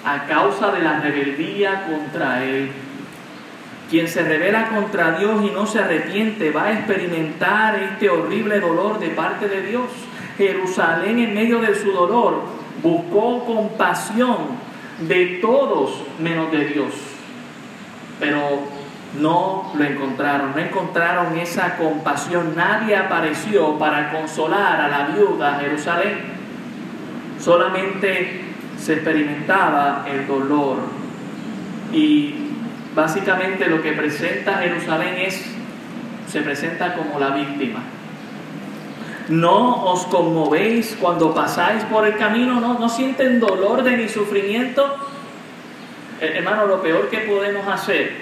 a 0.05 0.27
causa 0.27 0.71
de 0.73 0.83
la 0.83 1.01
rebeldía 1.01 1.87
contra 1.87 2.45
Él 2.45 2.71
quien 3.91 4.09
se 4.09 4.23
revela 4.23 4.69
contra 4.69 5.19
Dios 5.19 5.45
y 5.45 5.51
no 5.51 5.67
se 5.67 5.79
arrepiente 5.79 6.51
va 6.51 6.65
a 6.65 6.73
experimentar 6.73 7.77
este 7.77 8.11
horrible 8.11 8.61
dolor 8.61 8.99
de 8.99 9.11
parte 9.11 9.49
de 9.49 9.63
Dios. 9.63 9.85
Jerusalén 10.37 11.19
en 11.19 11.35
medio 11.35 11.61
de 11.61 11.75
su 11.75 11.93
dolor 11.93 12.43
buscó 12.83 13.45
compasión 13.45 14.37
de 15.01 15.39
todos 15.41 16.03
menos 16.19 16.51
de 16.51 16.65
Dios. 16.67 16.93
Pero 18.19 18.65
no 19.21 19.73
lo 19.75 19.85
encontraron, 19.85 20.53
no 20.55 20.59
encontraron 20.59 21.39
esa 21.39 21.77
compasión. 21.77 22.55
Nadie 22.55 22.97
apareció 22.97 23.79
para 23.79 24.11
consolar 24.11 24.81
a 24.81 24.89
la 24.89 25.07
viuda 25.09 25.59
Jerusalén. 25.61 26.37
Solamente 27.39 28.45
se 28.79 28.95
experimentaba 28.95 30.05
el 30.09 30.27
dolor. 30.27 30.79
Y 31.93 32.47
Básicamente 32.97 33.67
lo 33.67 33.83
que 33.83 33.93
presenta 33.93 34.55
Jerusalén 34.55 35.17
es, 35.19 35.45
se 36.27 36.41
presenta 36.41 36.95
como 36.95 37.21
la 37.21 37.29
víctima. 37.29 37.81
No 39.29 39.85
os 39.85 40.07
conmovéis 40.07 40.97
cuando 40.99 41.35
pasáis 41.35 41.85
por 41.85 42.07
el 42.07 42.17
camino, 42.17 42.59
no, 42.59 42.79
no 42.79 42.89
sienten 42.89 43.39
dolor 43.39 43.83
de 43.83 43.99
mi 43.99 44.09
sufrimiento. 44.09 44.97
Eh, 46.23 46.37
hermano, 46.39 46.65
lo 46.67 46.81
peor 46.81 47.11
que 47.11 47.19
podemos 47.19 47.69
hacer 47.69 48.15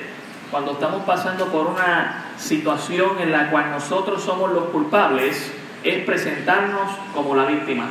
cuando 0.55 0.71
estamos 0.71 1.03
pasando 1.03 1.47
por 1.47 1.67
una 1.67 2.27
situación 2.37 3.19
en 3.19 3.33
la 3.33 3.51
cual 3.51 3.73
nosotros 3.73 4.23
somos 4.23 4.53
los 4.53 4.67
culpables 4.67 5.53
es 5.83 6.05
presentarnos 6.05 6.93
como 7.13 7.35
la 7.35 7.45
víctima. 7.47 7.87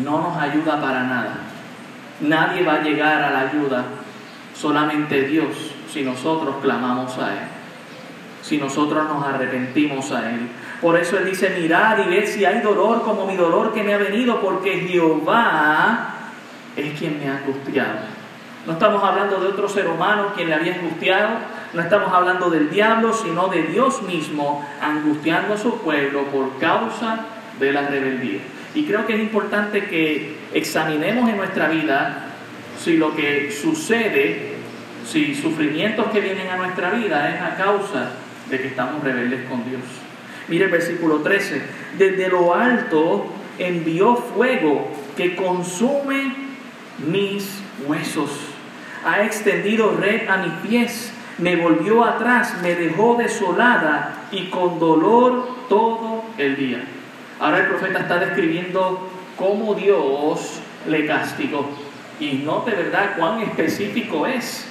No 0.00 0.20
nos 0.20 0.36
ayuda 0.36 0.80
para 0.80 1.02
nada. 1.02 1.38
Nadie 2.20 2.62
va 2.62 2.74
a 2.74 2.82
llegar 2.82 3.20
a 3.20 3.32
la 3.32 3.40
ayuda, 3.40 3.86
solamente 4.54 5.22
Dios 5.22 5.74
si 5.92 6.02
nosotros 6.02 6.54
clamamos 6.62 7.18
a 7.18 7.32
Él, 7.32 7.48
si 8.42 8.58
nosotros 8.58 9.08
nos 9.08 9.26
arrepentimos 9.26 10.12
a 10.12 10.30
Él. 10.30 10.50
Por 10.80 10.96
eso 10.96 11.18
Él 11.18 11.24
dice, 11.24 11.56
mirad 11.58 11.98
y 11.98 12.10
ved 12.10 12.26
si 12.26 12.44
hay 12.44 12.60
dolor 12.60 13.02
como 13.02 13.26
mi 13.26 13.34
dolor 13.34 13.72
que 13.72 13.82
me 13.82 13.92
ha 13.92 13.98
venido, 13.98 14.40
porque 14.40 14.86
Jehová 14.88 16.10
es 16.76 16.96
quien 16.96 17.18
me 17.18 17.28
ha 17.28 17.38
angustiado. 17.38 18.14
No 18.66 18.74
estamos 18.74 19.02
hablando 19.02 19.40
de 19.40 19.48
otro 19.48 19.68
ser 19.68 19.88
humano 19.88 20.28
quien 20.36 20.48
le 20.48 20.54
había 20.54 20.76
angustiado, 20.76 21.63
no 21.74 21.82
estamos 21.82 22.12
hablando 22.12 22.50
del 22.50 22.70
diablo, 22.70 23.12
sino 23.12 23.48
de 23.48 23.64
Dios 23.64 24.02
mismo 24.02 24.66
angustiando 24.80 25.54
a 25.54 25.58
su 25.58 25.78
pueblo 25.78 26.24
por 26.26 26.58
causa 26.58 27.26
de 27.58 27.72
la 27.72 27.88
rebeldía. 27.88 28.40
Y 28.74 28.84
creo 28.84 29.06
que 29.06 29.14
es 29.14 29.20
importante 29.20 29.86
que 29.86 30.36
examinemos 30.52 31.28
en 31.28 31.36
nuestra 31.36 31.68
vida 31.68 32.26
si 32.78 32.96
lo 32.96 33.14
que 33.14 33.50
sucede 33.50 34.54
si 35.06 35.34
sufrimientos 35.34 36.06
que 36.10 36.20
vienen 36.20 36.48
a 36.48 36.56
nuestra 36.56 36.90
vida 36.90 37.34
es 37.34 37.40
a 37.40 37.56
causa 37.56 38.12
de 38.50 38.60
que 38.60 38.68
estamos 38.68 39.02
rebeldes 39.02 39.48
con 39.48 39.68
Dios. 39.68 39.82
Mire 40.48 40.66
el 40.66 40.70
versículo 40.70 41.20
13. 41.20 41.62
Desde 41.98 42.28
lo 42.28 42.54
alto 42.54 43.26
envió 43.58 44.16
fuego 44.16 44.90
que 45.16 45.36
consume 45.36 46.34
mis 47.06 47.60
huesos. 47.86 48.30
Ha 49.04 49.22
extendido 49.24 49.96
red 49.96 50.28
a 50.28 50.38
mis 50.38 50.52
pies. 50.68 51.12
Me 51.38 51.56
volvió 51.56 52.04
atrás, 52.04 52.56
me 52.62 52.74
dejó 52.74 53.16
desolada 53.16 54.26
y 54.30 54.50
con 54.50 54.78
dolor 54.78 55.48
todo 55.68 56.22
el 56.38 56.56
día. 56.56 56.84
Ahora 57.40 57.58
el 57.58 57.66
profeta 57.66 58.00
está 58.00 58.18
describiendo 58.18 59.08
cómo 59.36 59.74
Dios 59.74 60.60
le 60.86 61.06
castigó. 61.06 61.68
Y 62.20 62.34
note, 62.44 62.70
¿verdad?, 62.70 63.16
cuán 63.18 63.40
específico 63.40 64.26
es. 64.26 64.68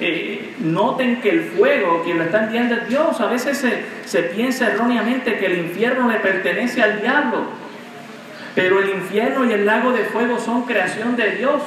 Eh, 0.00 0.54
noten 0.58 1.20
que 1.20 1.30
el 1.30 1.42
fuego, 1.42 2.02
quien 2.04 2.18
lo 2.18 2.24
está 2.24 2.44
enviando 2.44 2.74
es 2.74 2.88
Dios. 2.88 3.20
A 3.20 3.26
veces 3.26 3.58
se, 3.58 3.84
se 4.04 4.22
piensa 4.24 4.68
erróneamente 4.68 5.38
que 5.38 5.46
el 5.46 5.58
infierno 5.58 6.08
le 6.08 6.18
pertenece 6.18 6.82
al 6.82 7.00
diablo. 7.00 7.44
Pero 8.54 8.80
el 8.80 8.90
infierno 8.90 9.44
y 9.44 9.52
el 9.52 9.66
lago 9.66 9.92
de 9.92 10.04
fuego 10.04 10.38
son 10.38 10.62
creación 10.62 11.16
de 11.16 11.32
Dios, 11.32 11.60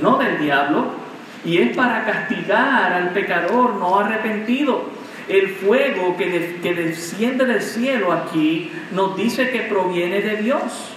no 0.00 0.16
del 0.16 0.38
diablo. 0.38 0.99
Y 1.44 1.58
es 1.58 1.76
para 1.76 2.04
castigar 2.04 2.92
al 2.92 3.10
pecador 3.10 3.74
no 3.74 4.00
arrepentido. 4.00 4.90
El 5.28 5.48
fuego 5.48 6.16
que, 6.16 6.58
que 6.62 6.74
desciende 6.74 7.44
del 7.44 7.62
cielo 7.62 8.12
aquí 8.12 8.70
nos 8.92 9.16
dice 9.16 9.50
que 9.50 9.60
proviene 9.62 10.20
de 10.20 10.36
Dios. 10.36 10.90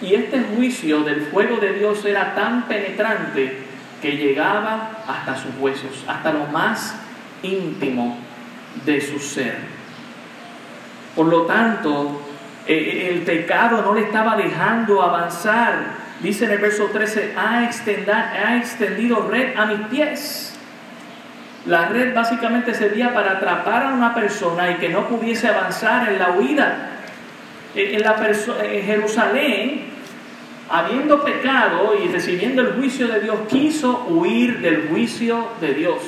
Y 0.00 0.14
este 0.14 0.40
juicio 0.54 1.00
del 1.00 1.22
fuego 1.22 1.56
de 1.56 1.74
Dios 1.74 2.04
era 2.04 2.34
tan 2.34 2.66
penetrante 2.66 3.58
que 4.00 4.12
llegaba 4.12 5.02
hasta 5.06 5.36
sus 5.36 5.52
huesos, 5.58 6.04
hasta 6.06 6.32
lo 6.32 6.46
más 6.46 6.94
íntimo 7.42 8.18
de 8.84 9.00
su 9.00 9.18
ser. 9.18 9.58
Por 11.14 11.26
lo 11.26 11.42
tanto, 11.42 12.22
e, 12.66 12.74
e, 12.74 13.10
el 13.10 13.22
pecado 13.22 13.82
no 13.82 13.94
le 13.94 14.02
estaba 14.02 14.36
dejando 14.36 15.02
avanzar. 15.02 15.99
Dice 16.22 16.44
en 16.44 16.50
el 16.50 16.58
verso 16.58 16.86
13, 16.86 17.34
ha, 17.36 17.60
ha 17.60 18.56
extendido 18.56 19.28
red 19.28 19.56
a 19.56 19.66
mis 19.66 19.80
pies. 19.88 20.54
La 21.66 21.88
red 21.88 22.14
básicamente 22.14 22.74
servía 22.74 23.12
para 23.14 23.32
atrapar 23.32 23.86
a 23.86 23.94
una 23.94 24.14
persona 24.14 24.70
y 24.70 24.74
que 24.74 24.88
no 24.88 25.08
pudiese 25.08 25.48
avanzar 25.48 26.08
en 26.08 26.18
la 26.18 26.32
huida. 26.32 26.90
En, 27.74 28.02
la 28.02 28.16
en 28.62 28.84
Jerusalén 28.84 29.90
habiendo 30.70 31.24
pecado 31.24 31.94
y 32.02 32.08
recibiendo 32.08 32.62
el 32.62 32.74
juicio 32.74 33.08
de 33.08 33.20
Dios, 33.20 33.36
quiso 33.48 34.06
huir 34.08 34.60
del 34.60 34.88
juicio 34.88 35.48
de 35.60 35.74
Dios. 35.74 36.02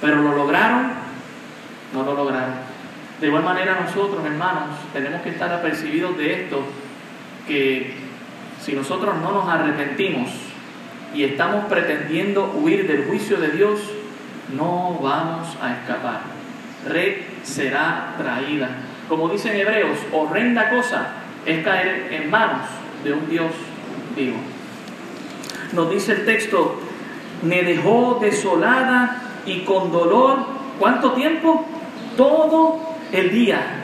Pero 0.00 0.16
lo 0.22 0.36
lograron, 0.36 0.92
no 1.94 2.02
lo 2.02 2.14
lograron. 2.14 2.54
De 3.20 3.26
igual 3.26 3.42
manera 3.42 3.80
nosotros, 3.80 4.24
hermanos, 4.24 4.76
tenemos 4.92 5.22
que 5.22 5.30
estar 5.30 5.52
apercibidos 5.52 6.16
de 6.18 6.42
esto, 6.42 6.62
que 7.46 8.07
si 8.60 8.72
nosotros 8.72 9.16
no 9.22 9.32
nos 9.32 9.48
arrepentimos 9.48 10.30
y 11.14 11.24
estamos 11.24 11.64
pretendiendo 11.66 12.52
huir 12.54 12.86
del 12.86 13.06
juicio 13.06 13.38
de 13.38 13.48
Dios, 13.48 13.80
no 14.56 14.98
vamos 15.02 15.48
a 15.60 15.74
escapar. 15.74 16.20
Red 16.86 17.16
será 17.42 18.14
traída. 18.18 18.68
Como 19.08 19.28
dicen 19.28 19.56
hebreos, 19.56 19.98
horrenda 20.12 20.70
cosa 20.70 21.08
es 21.46 21.64
caer 21.64 22.08
en 22.12 22.30
manos 22.30 22.66
de 23.04 23.12
un 23.12 23.28
Dios 23.28 23.52
vivo. 24.16 24.36
Nos 25.72 25.90
dice 25.90 26.12
el 26.12 26.24
texto, 26.24 26.80
me 27.42 27.62
dejó 27.62 28.18
desolada 28.20 29.22
y 29.46 29.60
con 29.60 29.92
dolor, 29.92 30.38
¿cuánto 30.78 31.12
tiempo? 31.12 31.64
Todo 32.16 32.80
el 33.12 33.30
día. 33.30 33.77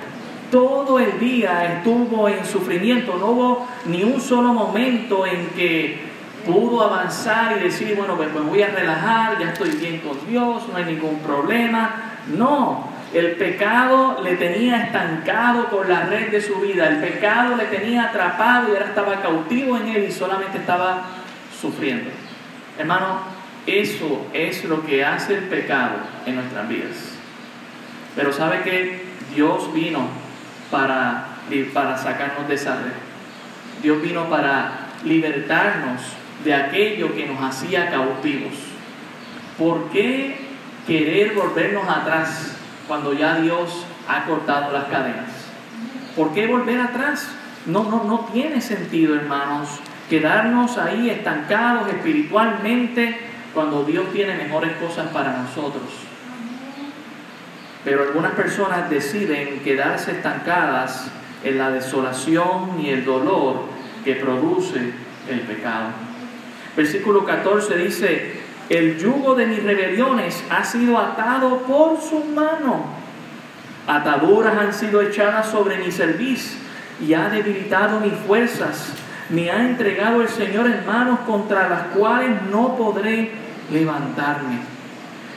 Todo 0.55 1.01
el 1.01 1.19
día 1.19 1.79
estuvo 1.79 2.29
en 2.29 2.47
sufrimiento, 2.47 3.17
no 3.19 3.27
hubo 3.27 3.69
ni 3.87 4.05
un 4.05 4.21
solo 4.21 4.53
momento 4.53 5.27
en 5.27 5.49
que 5.49 5.99
pudo 6.47 6.81
avanzar 6.81 7.57
y 7.59 7.65
decir, 7.65 7.97
bueno, 7.97 8.15
pues 8.15 8.33
me 8.33 8.39
voy 8.39 8.63
a 8.63 8.69
relajar, 8.69 9.37
ya 9.41 9.49
estoy 9.49 9.71
bien 9.71 9.99
con 9.99 10.17
Dios, 10.29 10.63
no 10.71 10.77
hay 10.77 10.85
ningún 10.85 11.19
problema. 11.19 12.13
No, 12.37 12.89
el 13.13 13.33
pecado 13.33 14.21
le 14.23 14.37
tenía 14.37 14.85
estancado 14.85 15.71
con 15.71 15.89
la 15.89 16.07
red 16.07 16.31
de 16.31 16.41
su 16.41 16.55
vida, 16.61 16.87
el 16.87 16.99
pecado 16.99 17.57
le 17.57 17.65
tenía 17.65 18.05
atrapado 18.05 18.69
y 18.69 18.75
ahora 18.75 18.87
estaba 18.87 19.23
cautivo 19.23 19.77
en 19.77 19.89
él 19.89 20.05
y 20.05 20.13
solamente 20.13 20.59
estaba 20.59 21.03
sufriendo. 21.61 22.11
Hermano, 22.79 23.23
eso 23.67 24.29
es 24.33 24.65
lo 24.67 24.87
que 24.87 25.05
hace 25.05 25.35
el 25.35 25.45
pecado 25.49 25.97
en 26.27 26.37
nuestras 26.37 26.69
vidas. 26.69 27.17
Pero 28.15 28.33
sabe 28.33 28.63
que 28.63 29.03
Dios 29.35 29.75
vino 29.75 30.23
para, 30.71 31.27
para 31.73 31.99
sacarnos 31.99 32.49
de 32.49 32.55
esa 32.55 32.77
red. 32.77 32.93
Dios 33.83 34.01
vino 34.03 34.29
para 34.29 34.89
libertarnos 35.05 36.01
de 36.45 36.55
aquello 36.55 37.15
que 37.15 37.27
nos 37.27 37.43
hacía 37.43 37.91
cautivos. 37.91 38.55
¿Por 39.59 39.91
qué 39.91 40.37
querer 40.87 41.35
volvernos 41.35 41.89
atrás 41.89 42.57
cuando 42.89 43.13
ya 43.13 43.37
Dios 43.37 43.87
ha 44.09 44.25
cortado 44.25 44.73
las 44.73 44.85
cadenas? 44.85 45.31
¿Por 46.17 46.33
qué 46.33 46.47
volver 46.47 46.81
atrás? 46.81 47.29
No, 47.67 47.85
no, 47.85 48.05
no 48.05 48.29
tiene 48.33 48.61
sentido, 48.61 49.15
hermanos, 49.15 49.69
quedarnos 50.11 50.77
ahí 50.79 51.09
estancados 51.11 51.89
espiritualmente 51.89 53.19
cuando 53.55 53.85
Dios 53.85 54.13
tiene 54.13 54.35
mejores 54.35 54.73
cosas 54.77 55.09
para 55.09 55.39
nosotros. 55.39 56.04
Pero 57.85 58.03
algunas 58.03 58.33
personas 58.33 58.89
deciden 58.89 59.61
quedarse 59.61 60.13
estancadas 60.13 61.11
en 61.45 61.59
la 61.59 61.71
desolación 61.71 62.81
y 62.81 62.89
el 62.89 63.05
dolor 63.05 63.65
que 64.05 64.15
produce 64.15 64.93
el 65.29 65.41
pecado. 65.41 65.89
Versículo 66.77 67.25
14 67.25 67.77
dice, 67.77 68.41
el 68.71 68.99
yugo 68.99 69.35
de 69.35 69.47
mis 69.47 69.63
rebeliones 69.63 70.43
ha 70.51 70.65
sido 70.65 70.99
atado 70.99 71.59
por 71.59 72.01
su 72.01 72.25
mano. 72.25 72.85
Ataduras 73.87 74.57
han 74.57 74.73
sido 74.73 75.03
echadas 75.03 75.51
sobre 75.51 75.77
mi 75.77 75.93
cerviz 75.93 76.57
y 77.07 77.13
ha 77.13 77.29
debilitado 77.29 78.01
mis 78.01 78.15
fuerzas. 78.15 78.95
Me 79.29 79.51
ha 79.51 79.61
entregado 79.67 80.23
el 80.23 80.29
Señor 80.29 80.67
en 80.67 80.87
manos 80.87 81.21
contra 81.21 81.69
las 81.69 81.83
cuales 81.89 82.31
no 82.51 82.77
podré 82.77 83.33
levantarme. 83.71 84.59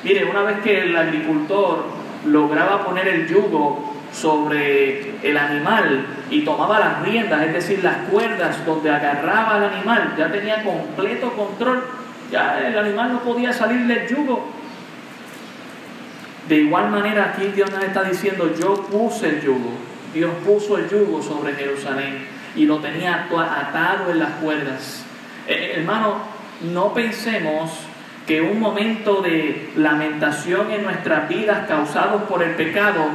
Mire, 0.04 0.26
una 0.26 0.44
vez 0.44 0.60
que 0.62 0.84
el 0.84 0.96
agricultor 0.96 1.86
lograba 2.26 2.86
poner 2.86 3.08
el 3.08 3.28
yugo 3.28 3.94
sobre 4.12 5.16
el 5.22 5.38
animal 5.38 6.06
y 6.30 6.42
tomaba 6.42 6.80
las 6.80 7.02
riendas, 7.04 7.42
es 7.44 7.54
decir, 7.54 7.84
las 7.84 7.98
cuerdas 8.10 8.66
donde 8.66 8.90
agarraba 8.90 9.56
al 9.56 9.66
animal, 9.66 10.16
ya 10.18 10.32
tenía 10.32 10.64
completo 10.64 11.32
control, 11.34 11.84
ya 12.32 12.60
el 12.60 12.78
animal 12.78 13.14
no 13.14 13.20
podía 13.22 13.54
salir 13.54 13.86
del 13.86 14.08
yugo. 14.08 14.50
De 16.48 16.56
igual 16.56 16.90
manera 16.90 17.34
aquí 17.34 17.48
Dios 17.54 17.70
nos 17.72 17.84
está 17.84 18.04
diciendo, 18.04 18.54
yo 18.60 18.76
puse 18.84 19.30
el 19.30 19.42
yugo, 19.42 19.72
Dios 20.14 20.32
puso 20.46 20.78
el 20.78 20.90
yugo 20.90 21.22
sobre 21.22 21.54
Jerusalén 21.54 22.26
y 22.56 22.66
lo 22.66 22.80
tenía 22.80 23.28
atado 23.30 24.12
en 24.12 24.20
las 24.20 24.32
cuerdas. 24.42 25.04
Eh, 25.48 25.74
hermano, 25.78 26.16
no 26.74 26.94
pensemos 26.94 27.87
que 28.28 28.42
un 28.42 28.60
momento 28.60 29.22
de 29.22 29.70
lamentación 29.78 30.70
en 30.72 30.84
nuestras 30.84 31.30
vidas 31.30 31.66
causados 31.68 32.24
por 32.24 32.44
el 32.44 32.52
pecado 32.56 33.06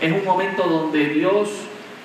es 0.00 0.12
un 0.12 0.24
momento 0.24 0.64
donde 0.64 1.08
Dios 1.10 1.50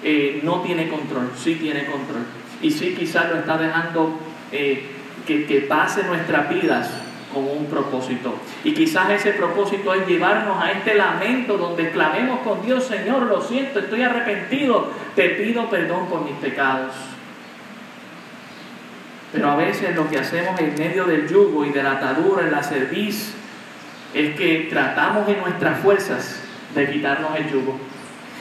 eh, 0.04 0.40
no 0.44 0.62
tiene 0.62 0.88
control, 0.88 1.32
sí 1.36 1.56
tiene 1.56 1.86
control. 1.86 2.24
Y 2.62 2.70
sí 2.70 2.96
quizás 2.98 3.32
lo 3.32 3.38
está 3.38 3.58
dejando 3.58 4.20
eh, 4.52 4.86
que, 5.26 5.46
que 5.46 5.62
pase 5.62 6.04
nuestras 6.04 6.48
vidas 6.50 6.90
con 7.34 7.48
un 7.48 7.66
propósito. 7.66 8.36
Y 8.64 8.74
quizás 8.74 9.10
ese 9.10 9.32
propósito 9.32 9.94
es 9.96 10.08
llevarnos 10.08 10.62
a 10.62 10.72
este 10.72 10.94
lamento 10.94 11.58
donde 11.58 11.90
clamemos 11.90 12.42
con 12.42 12.64
Dios, 12.64 12.84
Señor, 12.84 13.24
lo 13.24 13.42
siento, 13.42 13.80
estoy 13.80 14.04
arrepentido, 14.04 14.92
te 15.16 15.30
pido 15.30 15.68
perdón 15.68 16.08
por 16.08 16.24
mis 16.24 16.36
pecados. 16.36 16.94
Pero 19.32 19.50
a 19.50 19.56
veces 19.56 19.96
lo 19.96 20.10
que 20.10 20.20
hacemos 20.20 20.60
en 20.60 20.76
medio 20.76 21.06
del 21.06 21.28
yugo 21.28 21.66
y 21.66 21.70
de 21.70 21.84
la 21.84 21.94
atadura, 21.94 22.44
en 22.44 22.52
la 22.52 22.64
cerviz, 22.64 23.34
es 24.14 24.36
que 24.36 24.68
tratamos 24.70 25.28
en 25.30 25.40
nuestras 25.40 25.80
fuerzas 25.80 26.42
de 26.76 26.92
quitarnos 26.92 27.36
el 27.38 27.50
yugo. 27.50 27.80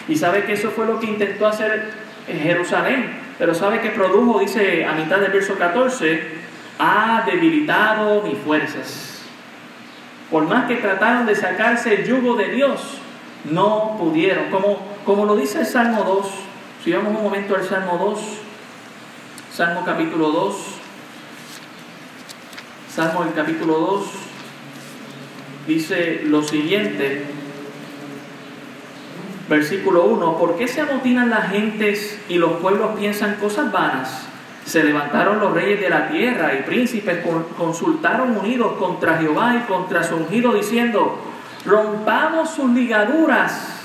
Y 0.09 0.16
sabe 0.16 0.44
que 0.44 0.55
eso 0.55 0.70
fue 0.70 0.87
lo 0.87 0.98
que 0.98 1.07
intentó 1.07 1.46
hacer 1.46 1.92
en 2.26 2.40
Jerusalén. 2.40 3.20
Pero 3.38 3.55
sabe 3.55 3.81
que 3.81 3.90
produjo, 3.90 4.40
dice 4.40 4.85
a 4.85 4.92
mitad 4.92 5.18
del 5.18 5.33
verso 5.33 5.55
14, 5.57 6.22
ha 6.79 7.22
debilitado 7.24 8.22
mis 8.22 8.37
fuerzas. 8.38 9.22
Por 10.31 10.44
más 10.46 10.66
que 10.66 10.76
trataron 10.76 11.26
de 11.26 11.35
sacarse 11.35 11.94
el 11.94 12.05
yugo 12.05 12.37
de 12.37 12.50
Dios, 12.50 12.98
no 13.44 13.96
pudieron. 13.98 14.50
Como, 14.50 14.79
como 15.05 15.24
lo 15.24 15.37
dice 15.37 15.61
el 15.61 15.66
Salmo 15.66 16.05
2, 16.05 16.26
si 16.85 16.92
un 16.92 17.12
momento 17.12 17.57
al 17.57 17.64
Salmo 17.64 17.98
2, 17.98 18.49
Salmo 19.52 19.82
capítulo 19.84 20.30
2, 20.30 20.56
Salmo 22.94 23.24
el 23.24 23.34
capítulo 23.34 23.78
2, 23.78 24.06
dice 25.66 26.20
lo 26.24 26.44
siguiente, 26.44 27.24
versículo 29.48 30.04
1, 30.04 30.38
¿por 30.38 30.56
qué 30.56 30.68
se 30.68 30.82
amotinan 30.82 31.30
las 31.30 31.50
gentes 31.50 32.20
y 32.28 32.36
los 32.36 32.52
pueblos 32.60 32.96
piensan 32.96 33.34
cosas 33.40 33.72
vanas? 33.72 34.28
Se 34.64 34.84
levantaron 34.84 35.40
los 35.40 35.52
reyes 35.52 35.80
de 35.80 35.90
la 35.90 36.08
tierra 36.08 36.54
y 36.54 36.62
príncipes 36.62 37.18
consultaron 37.58 38.36
unidos 38.36 38.74
contra 38.78 39.18
Jehová 39.18 39.56
y 39.56 39.66
contra 39.66 40.04
su 40.04 40.14
ungido 40.14 40.52
diciendo, 40.54 41.18
rompamos 41.66 42.50
sus 42.50 42.70
ligaduras 42.70 43.80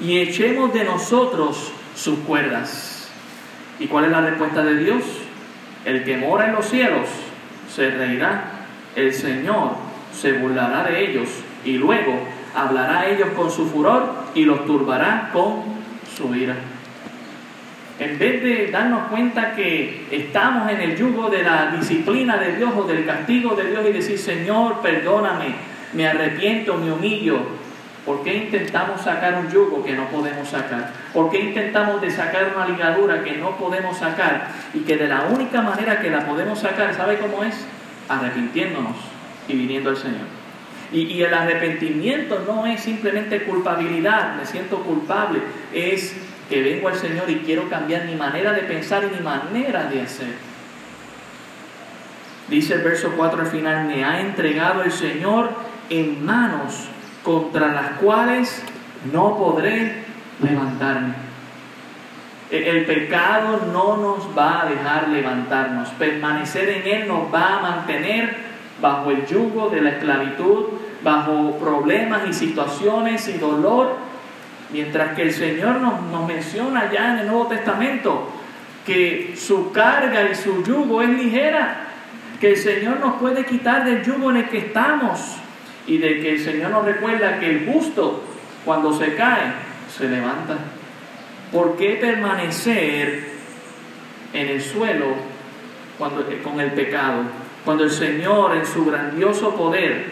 y 0.00 0.18
echemos 0.18 0.74
de 0.74 0.82
nosotros 0.82 1.70
sus 1.94 2.18
cuerdas. 2.20 2.93
¿Y 3.78 3.86
cuál 3.86 4.06
es 4.06 4.10
la 4.10 4.20
respuesta 4.20 4.62
de 4.62 4.76
Dios? 4.76 5.02
El 5.84 6.04
que 6.04 6.16
mora 6.16 6.46
en 6.46 6.52
los 6.52 6.66
cielos 6.66 7.08
se 7.68 7.90
reirá, 7.90 8.44
el 8.94 9.12
Señor 9.12 9.72
se 10.12 10.32
burlará 10.34 10.84
de 10.84 11.10
ellos 11.10 11.28
y 11.64 11.72
luego 11.76 12.18
hablará 12.54 13.00
a 13.00 13.06
ellos 13.08 13.28
con 13.36 13.50
su 13.50 13.66
furor 13.66 14.14
y 14.34 14.44
los 14.44 14.64
turbará 14.64 15.30
con 15.32 15.62
su 16.16 16.34
ira. 16.34 16.54
En 17.98 18.18
vez 18.18 18.42
de 18.42 18.70
darnos 18.72 19.08
cuenta 19.08 19.54
que 19.54 20.06
estamos 20.10 20.70
en 20.70 20.80
el 20.80 20.96
yugo 20.96 21.30
de 21.30 21.42
la 21.42 21.72
disciplina 21.76 22.36
de 22.36 22.56
Dios 22.56 22.72
o 22.76 22.84
del 22.84 23.06
castigo 23.06 23.54
de 23.54 23.70
Dios 23.70 23.86
y 23.88 23.92
decir, 23.92 24.18
Señor, 24.18 24.80
perdóname, 24.82 25.54
me 25.92 26.08
arrepiento, 26.08 26.76
me 26.76 26.92
humillo, 26.92 27.38
¿por 28.04 28.22
qué 28.22 28.34
intentamos 28.34 29.00
sacar 29.00 29.34
un 29.34 29.50
yugo 29.50 29.84
que 29.84 29.94
no 29.94 30.08
podemos 30.08 30.48
sacar? 30.48 30.90
¿Por 31.12 31.30
qué 31.30 31.40
intentamos 31.40 32.00
de 32.00 32.10
sacar 32.10 32.52
una 32.54 32.66
ligadura 32.66 33.22
que 33.22 33.36
no 33.36 33.56
podemos 33.56 33.96
sacar 33.96 34.48
y 34.72 34.80
que 34.80 34.96
de 34.96 35.08
la 35.08 35.22
única 35.22 35.62
manera 35.62 36.00
que 36.00 36.10
la 36.10 36.26
podemos 36.26 36.58
sacar, 36.58 36.94
¿sabe 36.94 37.18
cómo 37.18 37.42
es? 37.42 37.54
Arrepintiéndonos 38.08 38.96
y 39.48 39.54
viniendo 39.54 39.90
al 39.90 39.96
Señor. 39.96 40.44
Y, 40.92 41.22
el 41.22 41.34
arrepentimiento 41.34 42.44
no 42.46 42.66
es 42.66 42.80
simplemente 42.80 43.42
culpabilidad, 43.42 44.36
me 44.36 44.46
siento 44.46 44.78
culpable, 44.78 45.40
es 45.72 46.14
que 46.48 46.62
vengo 46.62 46.88
al 46.88 46.94
Señor 46.94 47.28
y 47.28 47.36
quiero 47.36 47.68
cambiar 47.68 48.04
mi 48.04 48.14
manera 48.14 48.52
de 48.52 48.60
pensar 48.60 49.02
y 49.02 49.16
mi 49.16 49.20
manera 49.20 49.84
de 49.84 50.02
hacer. 50.02 50.34
Dice 52.48 52.74
el 52.74 52.82
verso 52.82 53.14
4 53.16 53.40
al 53.40 53.46
final, 53.48 53.86
me 53.86 54.04
ha 54.04 54.20
entregado 54.20 54.82
el 54.82 54.92
Señor 54.92 55.50
en 55.90 56.24
manos 56.24 56.88
contra 57.24 57.68
las 57.72 57.90
cuales 57.98 58.62
no 59.12 59.36
podré 59.36 60.04
levantarme. 60.40 61.14
E, 62.50 62.70
el 62.70 62.84
pecado 62.84 63.62
no 63.72 63.96
nos 63.96 64.38
va 64.38 64.62
a 64.62 64.66
dejar 64.66 65.08
levantarnos. 65.08 65.88
Permanecer 65.90 66.68
en 66.68 66.86
Él 66.86 67.08
nos 67.08 67.34
va 67.34 67.56
a 67.56 67.60
mantener 67.60 68.36
bajo 68.80 69.10
el 69.10 69.26
yugo 69.26 69.70
de 69.70 69.80
la 69.80 69.90
esclavitud, 69.90 70.66
bajo 71.02 71.58
problemas 71.58 72.22
y 72.28 72.32
situaciones 72.32 73.28
y 73.28 73.38
dolor, 73.38 73.96
mientras 74.70 75.16
que 75.16 75.22
el 75.22 75.32
Señor 75.32 75.80
nos, 75.80 76.02
nos 76.02 76.28
menciona 76.28 76.92
ya 76.92 77.14
en 77.14 77.20
el 77.20 77.26
Nuevo 77.26 77.46
Testamento 77.46 78.28
que 78.84 79.34
su 79.36 79.72
carga 79.72 80.28
y 80.30 80.34
su 80.34 80.62
yugo 80.62 81.00
es 81.00 81.08
ligera, 81.08 81.86
que 82.38 82.50
el 82.50 82.56
Señor 82.58 83.00
nos 83.00 83.14
puede 83.14 83.46
quitar 83.46 83.84
del 83.84 84.02
yugo 84.02 84.30
en 84.30 84.38
el 84.38 84.48
que 84.50 84.58
estamos 84.58 85.38
y 85.86 85.98
de 85.98 86.20
que 86.20 86.32
el 86.32 86.40
Señor 86.40 86.70
nos 86.70 86.84
recuerda 86.84 87.38
que 87.38 87.50
el 87.50 87.66
justo 87.72 88.22
cuando 88.64 88.92
se 88.92 89.14
cae 89.14 89.52
se 89.96 90.08
levanta. 90.08 90.56
¿Por 91.52 91.76
qué 91.76 91.98
permanecer 92.00 93.28
en 94.32 94.48
el 94.48 94.62
suelo 94.62 95.14
cuando, 95.98 96.26
con 96.42 96.60
el 96.60 96.72
pecado? 96.72 97.22
Cuando 97.64 97.84
el 97.84 97.90
Señor 97.90 98.56
en 98.56 98.66
su 98.66 98.84
grandioso 98.84 99.54
poder 99.54 100.06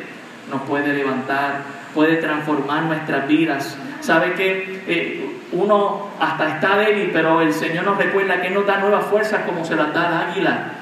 nos 0.51 0.63
puede 0.63 0.93
levantar, 0.93 1.63
puede 1.95 2.17
transformar 2.17 2.85
nuestras 2.85 3.27
vidas. 3.27 3.77
Sabe 4.01 4.35
que 4.35 4.83
eh, 4.87 5.37
uno 5.53 6.09
hasta 6.19 6.57
está 6.57 6.79
débil, 6.79 7.11
pero 7.13 7.41
el 7.41 7.53
Señor 7.53 7.85
nos 7.85 7.99
recuerda 7.99 8.41
que 8.41 8.51
nos 8.51 8.67
da 8.67 8.79
nuevas 8.79 9.05
fuerzas 9.07 9.43
como 9.45 9.65
se 9.65 9.77
las 9.77 9.93
da 9.93 10.09
al 10.09 10.31
águila. 10.31 10.73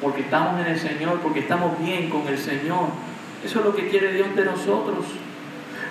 porque 0.00 0.20
estamos 0.20 0.60
en 0.60 0.66
el 0.66 0.78
Señor, 0.78 1.20
porque 1.20 1.40
estamos 1.40 1.78
bien 1.78 2.10
con 2.10 2.26
el 2.28 2.36
Señor. 2.36 2.88
Eso 3.44 3.58
es 3.58 3.64
lo 3.64 3.74
que 3.74 3.88
quiere 3.88 4.12
Dios 4.12 4.34
de 4.34 4.44
nosotros. 4.44 5.04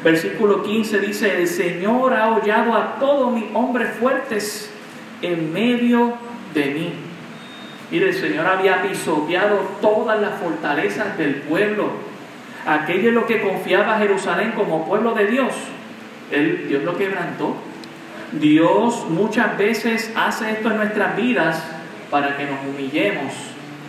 Versículo 0.03 0.63
15 0.63 0.99
dice, 0.99 1.37
el 1.37 1.47
Señor 1.47 2.13
ha 2.13 2.35
hollado 2.35 2.73
a 2.73 2.95
todos 2.99 3.31
mis 3.31 3.45
hombres 3.53 3.93
fuertes 3.99 4.69
en 5.21 5.53
medio 5.53 6.15
de 6.53 6.65
mí. 6.65 6.93
Mire, 7.89 8.09
el 8.09 8.15
Señor 8.15 8.45
había 8.45 8.81
pisoteado 8.81 9.59
todas 9.81 10.19
las 10.19 10.39
fortalezas 10.39 11.17
del 11.17 11.35
pueblo. 11.35 11.91
Aquello 12.65 13.09
es 13.09 13.13
lo 13.13 13.25
que 13.25 13.41
confiaba 13.41 13.97
Jerusalén 13.99 14.53
como 14.55 14.85
pueblo 14.85 15.13
de 15.13 15.27
Dios. 15.27 15.53
Él, 16.31 16.65
Dios 16.67 16.83
lo 16.83 16.97
quebrantó. 16.97 17.55
Dios 18.33 19.05
muchas 19.09 19.57
veces 19.57 20.11
hace 20.15 20.51
esto 20.51 20.71
en 20.71 20.77
nuestras 20.77 21.15
vidas 21.15 21.63
para 22.09 22.35
que 22.35 22.45
nos 22.45 22.59
humillemos 22.67 23.31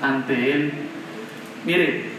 ante 0.02 0.52
Él. 0.52 0.72
Mire, 1.64 2.13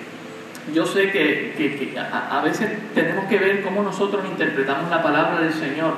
yo 0.74 0.86
sé 0.86 1.12
que, 1.12 1.96
a, 1.98 2.42
veces 2.42 2.70
tenemos 2.96 3.26
que 3.26 3.38
ver 3.38 3.62
cómo 3.62 3.84
nosotros 3.84 4.26
interpretamos 4.26 4.90
la 4.90 5.04
palabra 5.04 5.42
del 5.42 5.54
Señor. 5.54 5.96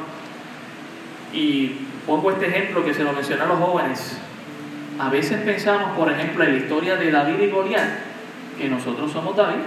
Y 1.34 1.78
pongo 2.06 2.32
este 2.32 2.48
ejemplo 2.48 2.84
que 2.84 2.94
se 2.94 3.04
lo 3.04 3.14
mencioné 3.14 3.44
a 3.44 3.46
los 3.46 3.60
jóvenes. 3.60 4.18
A 5.00 5.10
veces 5.10 5.42
pensamos, 5.42 5.98
por 5.98 6.12
ejemplo, 6.12 6.44
en 6.44 6.54
la 6.54 6.58
historia 6.58 6.96
de 6.98 7.12
David 7.12 7.40
y 7.40 7.50
Goliat, 7.50 7.88
que 8.58 8.68
nosotros 8.68 9.12
somos 9.12 9.38
David, 9.38 9.62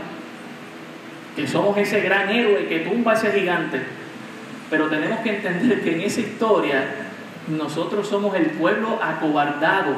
que 1.34 1.46
somos 1.46 1.76
ese 1.78 2.00
gran 2.00 2.28
héroe 2.28 2.66
que 2.66 2.80
tumba 2.80 3.14
ese 3.14 3.32
gigante. 3.32 3.80
Pero 4.68 4.88
tenemos 4.88 5.20
que 5.20 5.36
entender 5.36 5.80
que 5.82 5.94
en 5.94 6.00
esa 6.02 6.20
historia 6.20 6.84
nosotros 7.48 8.06
somos 8.06 8.34
el 8.36 8.46
pueblo 8.50 8.98
acobardado 9.02 9.94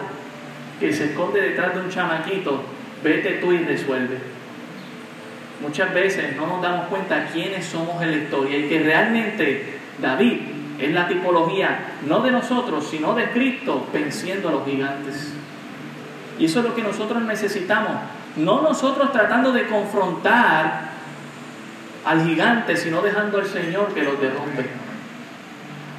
que 0.79 0.93
se 0.93 1.07
esconde 1.07 1.41
detrás 1.41 1.75
de 1.75 1.81
un 1.81 1.91
chamaquito. 1.91 2.63
Vete 3.03 3.33
tú 3.41 3.53
y 3.53 3.59
resuelve. 3.59 4.42
Muchas 5.63 5.95
veces 5.95 6.37
no 6.37 6.49
nos 6.49 6.61
damos 6.61 6.89
cuenta 6.89 7.29
quiénes 7.33 7.65
somos 7.65 8.03
en 8.03 8.11
la 8.11 8.17
historia 8.17 8.59
y 8.59 8.69
que 8.69 8.81
realmente 8.81 9.79
David 10.01 10.41
es 10.81 10.93
la 10.93 11.07
tipología 11.07 11.93
no 12.09 12.21
de 12.21 12.33
nosotros, 12.33 12.89
sino 12.91 13.15
de 13.15 13.31
Cristo 13.31 13.87
venciendo 13.93 14.49
a 14.49 14.53
los 14.53 14.65
gigantes. 14.67 15.33
Y 16.37 16.47
eso 16.47 16.59
es 16.59 16.65
lo 16.65 16.75
que 16.75 16.83
nosotros 16.83 17.23
necesitamos. 17.23 17.93
No 18.37 18.61
nosotros 18.61 19.13
tratando 19.13 19.53
de 19.53 19.69
confrontar 19.69 20.91
al 22.05 22.27
gigante, 22.27 22.77
sino 22.77 23.01
dejando 23.01 23.39
al 23.39 23.47
Señor 23.47 23.95
que 23.95 24.03
los 24.03 24.21
derrumbe. 24.21 24.67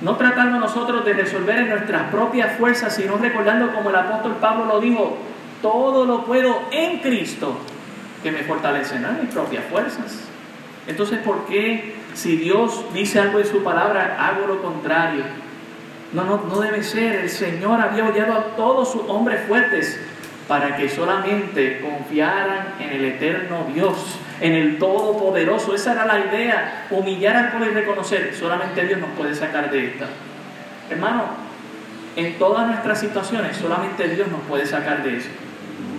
No 0.01 0.17
tratando 0.17 0.59
nosotros 0.59 1.05
de 1.05 1.13
resolver 1.13 1.59
en 1.59 1.69
nuestras 1.69 2.09
propias 2.11 2.57
fuerzas, 2.57 2.93
sino 2.93 3.15
recordando 3.15 3.73
como 3.73 3.91
el 3.91 3.95
apóstol 3.95 4.35
Pablo 4.41 4.65
lo 4.65 4.81
dijo, 4.81 5.17
todo 5.61 6.03
lo 6.05 6.25
puedo 6.25 6.63
en 6.71 6.99
Cristo 6.99 7.57
que 8.23 8.31
me 8.31 8.39
fortalece, 8.39 8.97
no 8.99 9.09
en 9.09 9.21
mis 9.21 9.33
propias 9.33 9.65
fuerzas. 9.65 10.21
Entonces, 10.87 11.19
¿por 11.19 11.45
qué 11.45 11.95
si 12.13 12.37
Dios 12.37 12.85
dice 12.93 13.19
algo 13.19 13.39
en 13.39 13.45
su 13.45 13.63
palabra, 13.63 14.17
hago 14.19 14.47
lo 14.47 14.61
contrario? 14.61 15.23
No, 16.13 16.23
no, 16.23 16.43
no 16.47 16.59
debe 16.61 16.83
ser. 16.83 17.15
El 17.15 17.29
Señor 17.29 17.79
había 17.81 18.05
odiado 18.05 18.33
a 18.33 18.55
todos 18.55 18.91
sus 18.91 19.03
hombres 19.07 19.41
fuertes 19.47 19.99
para 20.47 20.75
que 20.75 20.89
solamente 20.89 21.79
confiaran 21.81 22.75
en 22.79 22.89
el 22.89 23.05
eterno 23.05 23.65
Dios, 23.73 24.17
en 24.41 24.53
el 24.53 24.77
Todopoderoso. 24.77 25.73
Esa 25.73 25.93
era 25.93 26.05
la 26.05 26.19
idea, 26.19 26.87
humillar 26.89 27.35
al 27.35 27.51
pueblo 27.51 27.71
y 27.71 27.73
reconocer, 27.73 28.35
solamente 28.35 28.85
Dios 28.85 28.99
nos 28.99 29.09
puede 29.11 29.33
sacar 29.33 29.71
de 29.71 29.85
esta. 29.87 30.07
Hermano, 30.89 31.23
en 32.15 32.37
todas 32.37 32.67
nuestras 32.67 32.99
situaciones, 32.99 33.57
solamente 33.57 34.07
Dios 34.09 34.27
nos 34.27 34.41
puede 34.41 34.65
sacar 34.65 35.01
de 35.01 35.17
eso. 35.17 35.29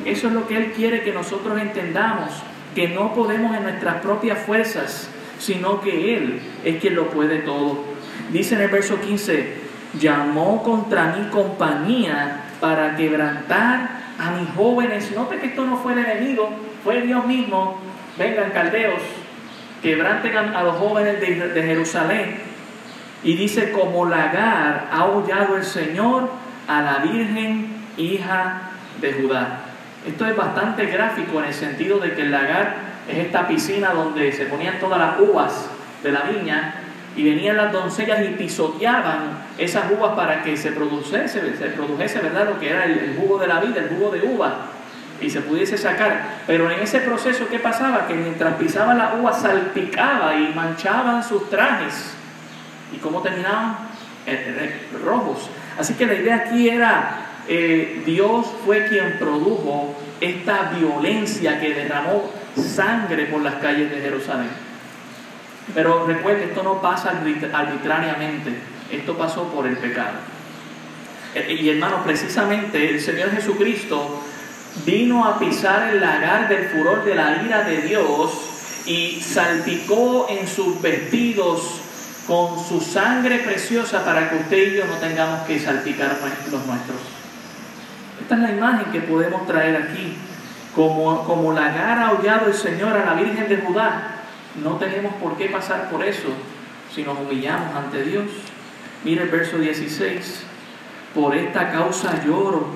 Eso 0.04 0.28
es 0.28 0.32
lo 0.32 0.46
que 0.46 0.56
Él 0.56 0.72
quiere 0.72 1.02
que 1.02 1.12
nosotros 1.12 1.60
entendamos, 1.60 2.30
que 2.74 2.88
no 2.88 3.14
podemos 3.14 3.56
en 3.56 3.62
nuestras 3.62 3.96
propias 3.96 4.38
fuerzas, 4.38 5.08
sino 5.38 5.80
que 5.80 6.16
Él 6.16 6.40
es 6.64 6.80
quien 6.80 6.94
lo 6.94 7.08
puede 7.08 7.38
todo. 7.38 7.78
Dice 8.30 8.54
en 8.54 8.62
el 8.62 8.70
verso 8.70 9.00
15, 9.00 9.54
llamó 10.00 10.62
contra 10.62 11.14
mi 11.16 11.28
compañía 11.28 12.44
para 12.60 12.96
quebrantar 12.96 14.04
a 14.18 14.30
mis 14.32 14.48
jóvenes. 14.50 15.10
Note 15.12 15.38
que 15.38 15.46
esto 15.46 15.64
no 15.64 15.76
fue 15.78 15.92
el 15.92 16.00
enemigo, 16.00 16.50
fue 16.82 17.02
Dios 17.02 17.26
mismo. 17.26 17.78
Vengan, 18.18 18.50
caldeos, 18.50 19.00
quebranten 19.82 20.36
a, 20.36 20.62
los 20.62 20.76
jóvenes 20.76 21.20
de, 21.20 21.62
Jerusalén. 21.62 22.36
Y 23.22 23.36
dice, 23.36 23.72
como 23.72 24.06
lagar 24.06 24.88
ha 24.92 25.06
hollado 25.06 25.56
el 25.56 25.64
Señor 25.64 26.28
a 26.68 26.82
la 26.82 26.98
Virgen 26.98 27.84
hija 27.96 28.70
de 29.00 29.12
Judá. 29.14 29.63
Esto 30.06 30.26
es 30.26 30.36
bastante 30.36 30.86
gráfico 30.86 31.38
en 31.40 31.46
el 31.46 31.54
sentido 31.54 31.98
de 31.98 32.12
que 32.12 32.22
el 32.22 32.30
lagar 32.30 32.76
es 33.08 33.18
esta 33.18 33.46
piscina 33.46 33.92
donde 33.92 34.32
se 34.32 34.46
ponían 34.46 34.78
todas 34.78 34.98
las 34.98 35.20
uvas 35.20 35.66
de 36.02 36.12
la 36.12 36.22
viña 36.22 36.74
y 37.16 37.22
venían 37.22 37.56
las 37.56 37.72
doncellas 37.72 38.20
y 38.22 38.34
pisoteaban 38.34 39.44
esas 39.56 39.84
uvas 39.90 40.14
para 40.14 40.42
que 40.42 40.56
se 40.56 40.72
produjese, 40.72 41.56
se 41.56 41.66
produjese 41.66 42.18
¿verdad? 42.18 42.46
lo 42.46 42.58
que 42.58 42.70
era 42.70 42.84
el, 42.84 43.16
jugo 43.16 43.38
de 43.38 43.46
la 43.46 43.60
vida, 43.60 43.80
el 43.80 43.88
jugo 43.90 44.10
de 44.10 44.22
uva, 44.22 44.56
y 45.20 45.30
se 45.30 45.40
pudiese 45.40 45.78
sacar. 45.78 46.40
Pero 46.46 46.70
en 46.70 46.80
ese 46.80 47.00
proceso, 47.00 47.46
¿qué 47.48 47.60
pasaba? 47.60 48.06
Que 48.06 48.14
mientras 48.14 48.54
pisaban 48.54 48.98
la 48.98 49.14
uva 49.14 49.32
salpicaba 49.32 50.34
y 50.34 50.52
manchaban 50.54 51.22
sus 51.22 51.48
trajes. 51.48 52.14
¿Y 52.92 52.98
cómo 52.98 53.22
terminaban? 53.22 53.76
Eh, 54.26 54.56
eh, 54.58 54.98
rojos. 55.04 55.50
Así 55.78 55.94
que 55.94 56.06
la 56.06 56.14
idea 56.14 56.36
aquí 56.36 56.68
era, 56.68 57.26
eh, 57.48 58.02
Dios 58.06 58.46
fue 58.64 58.86
quien 58.86 59.18
produjo 59.18 59.94
esta 60.20 60.72
violencia 60.78 61.60
que 61.60 61.74
derramó 61.74 62.30
sangre 62.56 63.26
por 63.26 63.42
las 63.42 63.54
calles 63.56 63.90
de 63.90 64.00
Jerusalén. 64.00 64.48
Pero 65.74 66.06
recuerde, 66.06 66.44
esto 66.44 66.62
no 66.62 66.80
pasa 66.80 67.10
arbitrariamente, 67.52 68.52
esto 68.90 69.16
pasó 69.16 69.44
por 69.48 69.66
el 69.66 69.76
pecado. 69.76 70.18
Eh, 71.34 71.58
y 71.60 71.68
hermano, 71.68 72.02
precisamente 72.04 72.90
el 72.90 73.00
Señor 73.00 73.30
Jesucristo 73.30 74.22
vino 74.84 75.24
a 75.24 75.38
pisar 75.38 75.94
el 75.94 76.00
lagar 76.00 76.48
del 76.48 76.68
furor 76.68 77.04
de 77.04 77.14
la 77.14 77.42
ira 77.44 77.62
de 77.62 77.82
Dios 77.82 78.82
y 78.86 79.20
salpicó 79.20 80.26
en 80.28 80.46
sus 80.46 80.80
vestidos 80.80 81.80
con 82.26 82.62
su 82.64 82.80
sangre 82.80 83.38
preciosa 83.38 84.04
para 84.04 84.30
que 84.30 84.36
usted 84.36 84.72
y 84.72 84.76
yo 84.76 84.86
no 84.86 84.94
tengamos 84.94 85.46
que 85.46 85.58
salpicar 85.58 86.16
los 86.50 86.66
nuestros. 86.66 87.13
Esta 88.24 88.36
es 88.36 88.40
la 88.40 88.52
imagen 88.52 88.90
que 88.90 89.02
podemos 89.02 89.46
traer 89.46 89.76
aquí. 89.76 90.14
Como, 90.74 91.24
como 91.24 91.52
lagar 91.52 91.98
ha 91.98 92.08
aullado 92.08 92.46
el 92.46 92.54
Señor 92.54 92.96
a 92.96 93.04
la 93.04 93.12
Virgen 93.12 93.50
de 93.50 93.58
Judá, 93.58 94.22
no 94.62 94.76
tenemos 94.76 95.12
por 95.16 95.36
qué 95.36 95.50
pasar 95.50 95.90
por 95.90 96.02
eso 96.02 96.28
si 96.90 97.02
nos 97.02 97.18
humillamos 97.18 97.76
ante 97.76 98.02
Dios. 98.02 98.24
Mire 99.04 99.24
el 99.24 99.28
verso 99.28 99.58
16. 99.58 100.42
Por 101.14 101.36
esta 101.36 101.70
causa 101.70 102.24
lloro, 102.24 102.68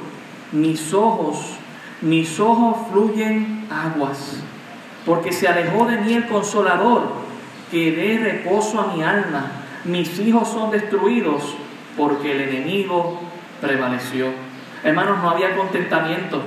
mis 0.52 0.92
ojos, 0.92 1.56
mis 2.02 2.38
ojos 2.38 2.76
fluyen 2.92 3.66
aguas, 3.70 4.42
porque 5.06 5.32
se 5.32 5.48
alejó 5.48 5.86
de 5.86 5.96
mí 5.96 6.12
el 6.12 6.28
consolador, 6.28 7.10
que 7.70 7.92
dé 7.92 8.18
reposo 8.18 8.82
a 8.82 8.94
mi 8.94 9.02
alma. 9.02 9.50
Mis 9.84 10.18
hijos 10.18 10.46
son 10.48 10.70
destruidos, 10.72 11.54
porque 11.96 12.32
el 12.32 12.50
enemigo 12.50 13.18
prevaleció. 13.62 14.47
Hermanos, 14.84 15.18
no 15.22 15.30
había 15.30 15.56
contentamiento. 15.56 16.42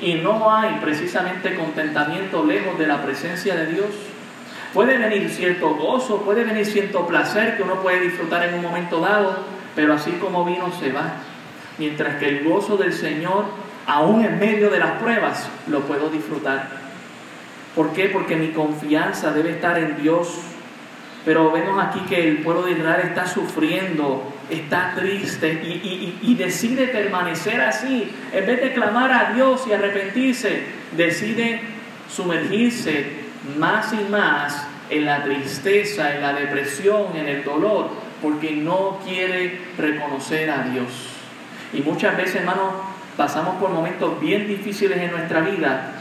Y 0.00 0.14
no 0.14 0.54
hay 0.54 0.78
precisamente 0.82 1.54
contentamiento 1.54 2.44
lejos 2.44 2.78
de 2.78 2.86
la 2.86 3.02
presencia 3.02 3.54
de 3.54 3.66
Dios. 3.66 3.86
Puede 4.72 4.98
venir 4.98 5.30
cierto 5.30 5.70
gozo, 5.76 6.22
puede 6.22 6.44
venir 6.44 6.66
cierto 6.66 7.06
placer 7.06 7.56
que 7.56 7.62
uno 7.62 7.76
puede 7.76 8.00
disfrutar 8.00 8.44
en 8.44 8.54
un 8.54 8.62
momento 8.62 9.00
dado, 9.00 9.38
pero 9.76 9.94
así 9.94 10.10
como 10.12 10.44
vino 10.44 10.70
se 10.72 10.92
va. 10.92 11.12
Mientras 11.78 12.16
que 12.16 12.28
el 12.28 12.44
gozo 12.44 12.76
del 12.76 12.92
Señor, 12.92 13.44
aún 13.86 14.24
en 14.24 14.38
medio 14.38 14.70
de 14.70 14.80
las 14.80 15.00
pruebas, 15.00 15.48
lo 15.68 15.80
puedo 15.82 16.10
disfrutar. 16.10 16.68
¿Por 17.74 17.92
qué? 17.92 18.08
Porque 18.08 18.36
mi 18.36 18.48
confianza 18.48 19.32
debe 19.32 19.50
estar 19.50 19.78
en 19.78 20.00
Dios. 20.02 20.40
Pero 21.24 21.50
vemos 21.50 21.82
aquí 21.82 22.00
que 22.00 22.28
el 22.28 22.38
pueblo 22.38 22.62
de 22.62 22.72
Israel 22.72 23.06
está 23.06 23.26
sufriendo, 23.26 24.22
está 24.50 24.94
triste 24.94 25.52
y, 26.22 26.34
decide 26.34 26.88
permanecer 26.88 27.60
así. 27.60 28.10
En 28.32 28.46
vez 28.46 28.60
de 28.60 28.72
clamar 28.72 29.12
a 29.12 29.32
Dios 29.32 29.64
y 29.68 29.72
arrepentirse, 29.72 30.64
decide 30.96 31.60
sumergirse 32.08 33.24
más 33.58 33.92
y 33.92 34.10
más 34.10 34.66
en 34.90 35.06
la 35.06 35.22
tristeza, 35.22 36.14
en 36.14 36.22
la 36.22 36.32
depresión, 36.32 37.16
en 37.16 37.28
el 37.28 37.44
dolor, 37.44 37.90
porque 38.20 38.52
no 38.52 39.00
quiere 39.04 39.60
reconocer 39.78 40.50
a 40.50 40.64
Dios. 40.64 40.86
Y 41.72 41.80
muchas 41.80 42.16
veces, 42.16 42.36
hermanos, 42.36 42.72
pasamos 43.16 43.56
por 43.56 43.70
momentos 43.70 44.20
bien 44.20 44.46
difíciles 44.46 44.98
en 44.98 45.10
nuestra 45.10 45.40
vida 45.40 45.92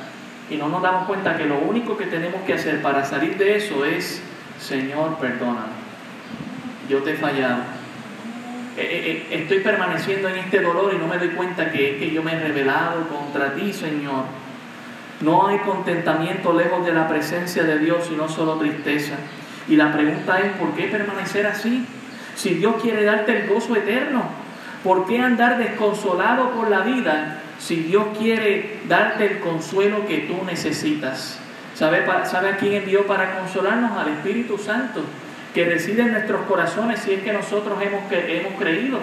y 0.49 0.56
no 0.56 0.67
nos 0.67 0.82
damos 0.82 1.08
cuenta 1.08 1.38
que 1.38 1.45
lo 1.45 1.60
único 1.60 1.97
que 1.97 2.06
tenemos 2.06 2.41
que 2.43 2.53
hacer 2.53 2.82
para 2.82 3.06
salir 3.06 3.38
de 3.38 3.56
eso 3.56 3.86
es, 3.86 4.21
Señor, 4.60 5.17
perdóname. 5.17 5.84
Yo 6.89 7.01
te 7.01 7.12
he 7.12 7.15
fallado. 7.15 7.62
Eh, 8.75 8.81
eh, 8.81 9.27
eh, 9.29 9.41
estoy 9.41 9.59
permaneciendo 9.59 10.29
en 10.29 10.38
este 10.38 10.59
dolor 10.59 10.93
y 10.95 10.97
no 10.97 11.07
me 11.07 11.19
doy 11.19 11.29
cuenta 11.29 11.71
que, 11.71 11.97
que 11.97 12.09
yo 12.12 12.23
me 12.23 12.33
he 12.33 12.39
rebelado 12.39 13.07
contra 13.07 13.53
ti, 13.53 13.71
Señor 13.71 14.25
No 15.21 15.47
hay 15.47 15.59
contentamiento 15.59 16.53
lejos 16.53 16.83
de 16.83 16.91
la 16.91 17.07
presencia 17.07 17.63
de 17.63 17.77
Dios, 17.77 18.05
sino 18.09 18.27
solo 18.27 18.55
tristeza. 18.55 19.13
Y 19.67 19.75
la 19.75 19.93
pregunta 19.93 20.39
es, 20.39 20.53
¿por 20.53 20.73
qué 20.73 20.86
permanecer 20.86 21.45
así? 21.45 21.86
Si 22.36 22.55
Dios 22.55 22.81
quiere 22.81 23.03
darte 23.03 23.43
el 23.43 23.47
gozo 23.47 23.75
eterno, 23.75 24.23
¿por 24.83 25.05
qué 25.05 25.19
andar 25.19 25.59
desconsolado 25.59 26.51
por 26.51 26.69
la 26.69 26.79
vida 26.79 27.41
si 27.59 27.75
Dios 27.75 28.05
quiere 28.17 28.79
darte 28.89 29.25
el 29.27 29.39
consuelo 29.39 30.05
que 30.07 30.19
tú 30.19 30.43
necesitas? 30.45 31.39
¿Sabe, 31.75 32.05
¿Sabe 32.25 32.49
a 32.49 32.57
quién 32.57 32.73
envió 32.73 33.05
para 33.05 33.38
consolarnos? 33.39 33.97
Al 33.97 34.09
Espíritu 34.09 34.57
Santo, 34.57 35.03
que 35.54 35.66
reside 35.66 36.02
en 36.04 36.13
nuestros 36.13 36.42
corazones 36.48 37.00
si 37.00 37.13
es 37.13 37.24
que 37.24 37.32
nosotros 37.32 37.78
hemos, 37.82 38.02
hemos 38.12 38.54
creído, 38.60 39.00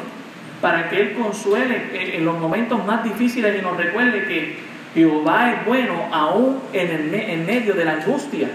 para 0.61 0.91
que 0.91 1.01
Él 1.01 1.15
consuele 1.15 2.17
en 2.17 2.25
los 2.25 2.39
momentos 2.39 2.85
más 2.85 3.05
difíciles 3.05 3.59
y 3.59 3.63
nos 3.63 3.77
recuerde 3.77 4.27
que 4.27 4.59
Jehová 4.95 5.53
es 5.53 5.67
bueno 5.67 6.09
aún 6.13 6.61
en, 6.73 6.91
el, 6.91 7.15
en 7.15 7.47
medio 7.47 7.75
de 7.75 7.85
la 7.85 7.93
angustia. 7.93 8.49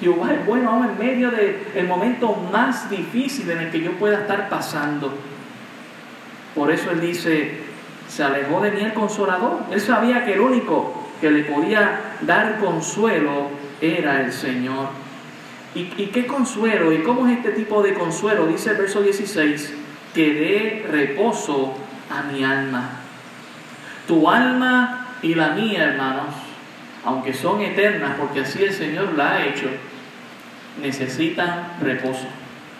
Jehová 0.00 0.32
es 0.32 0.44
bueno 0.46 0.70
aún 0.70 0.86
en 0.86 0.98
medio 0.98 1.30
del 1.30 1.86
momento 1.86 2.34
más 2.52 2.90
difícil 2.90 3.50
en 3.50 3.58
el 3.58 3.70
que 3.70 3.80
yo 3.80 3.92
pueda 3.92 4.20
estar 4.20 4.48
pasando. 4.48 5.12
Por 6.54 6.70
eso 6.70 6.90
Él 6.90 7.00
dice, 7.00 7.52
se 8.08 8.24
alejó 8.24 8.60
de 8.60 8.70
mí 8.70 8.80
el 8.80 8.94
consolador. 8.94 9.60
Él 9.70 9.80
sabía 9.80 10.24
que 10.24 10.34
el 10.34 10.40
único 10.40 11.06
que 11.20 11.30
le 11.30 11.44
podía 11.44 12.00
dar 12.22 12.58
consuelo 12.58 13.48
era 13.80 14.22
el 14.22 14.32
Señor. 14.32 15.05
¿Y, 15.76 15.92
¿Y, 15.98 16.06
qué 16.06 16.26
consuelo? 16.26 16.90
¿Y 16.90 17.02
cómo 17.02 17.26
es 17.26 17.36
este 17.36 17.50
tipo 17.50 17.82
de 17.82 17.92
consuelo? 17.92 18.46
Dice 18.46 18.70
el 18.70 18.78
verso 18.78 19.02
16, 19.02 19.74
que 20.14 20.32
dé 20.32 20.86
reposo 20.90 21.74
a 22.10 22.22
mi 22.22 22.42
alma. 22.42 23.00
Tu 24.08 24.28
alma 24.28 25.16
y 25.20 25.34
la 25.34 25.50
mía, 25.50 25.84
hermanos, 25.84 26.34
aunque 27.04 27.34
son 27.34 27.60
eternas, 27.60 28.12
porque 28.18 28.40
así 28.40 28.62
el 28.64 28.72
Señor 28.72 29.12
la 29.16 29.34
ha 29.34 29.46
hecho, 29.46 29.68
necesitan 30.82 31.76
reposo, 31.82 32.26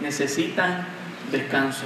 necesitan 0.00 0.86
descanso. 1.30 1.84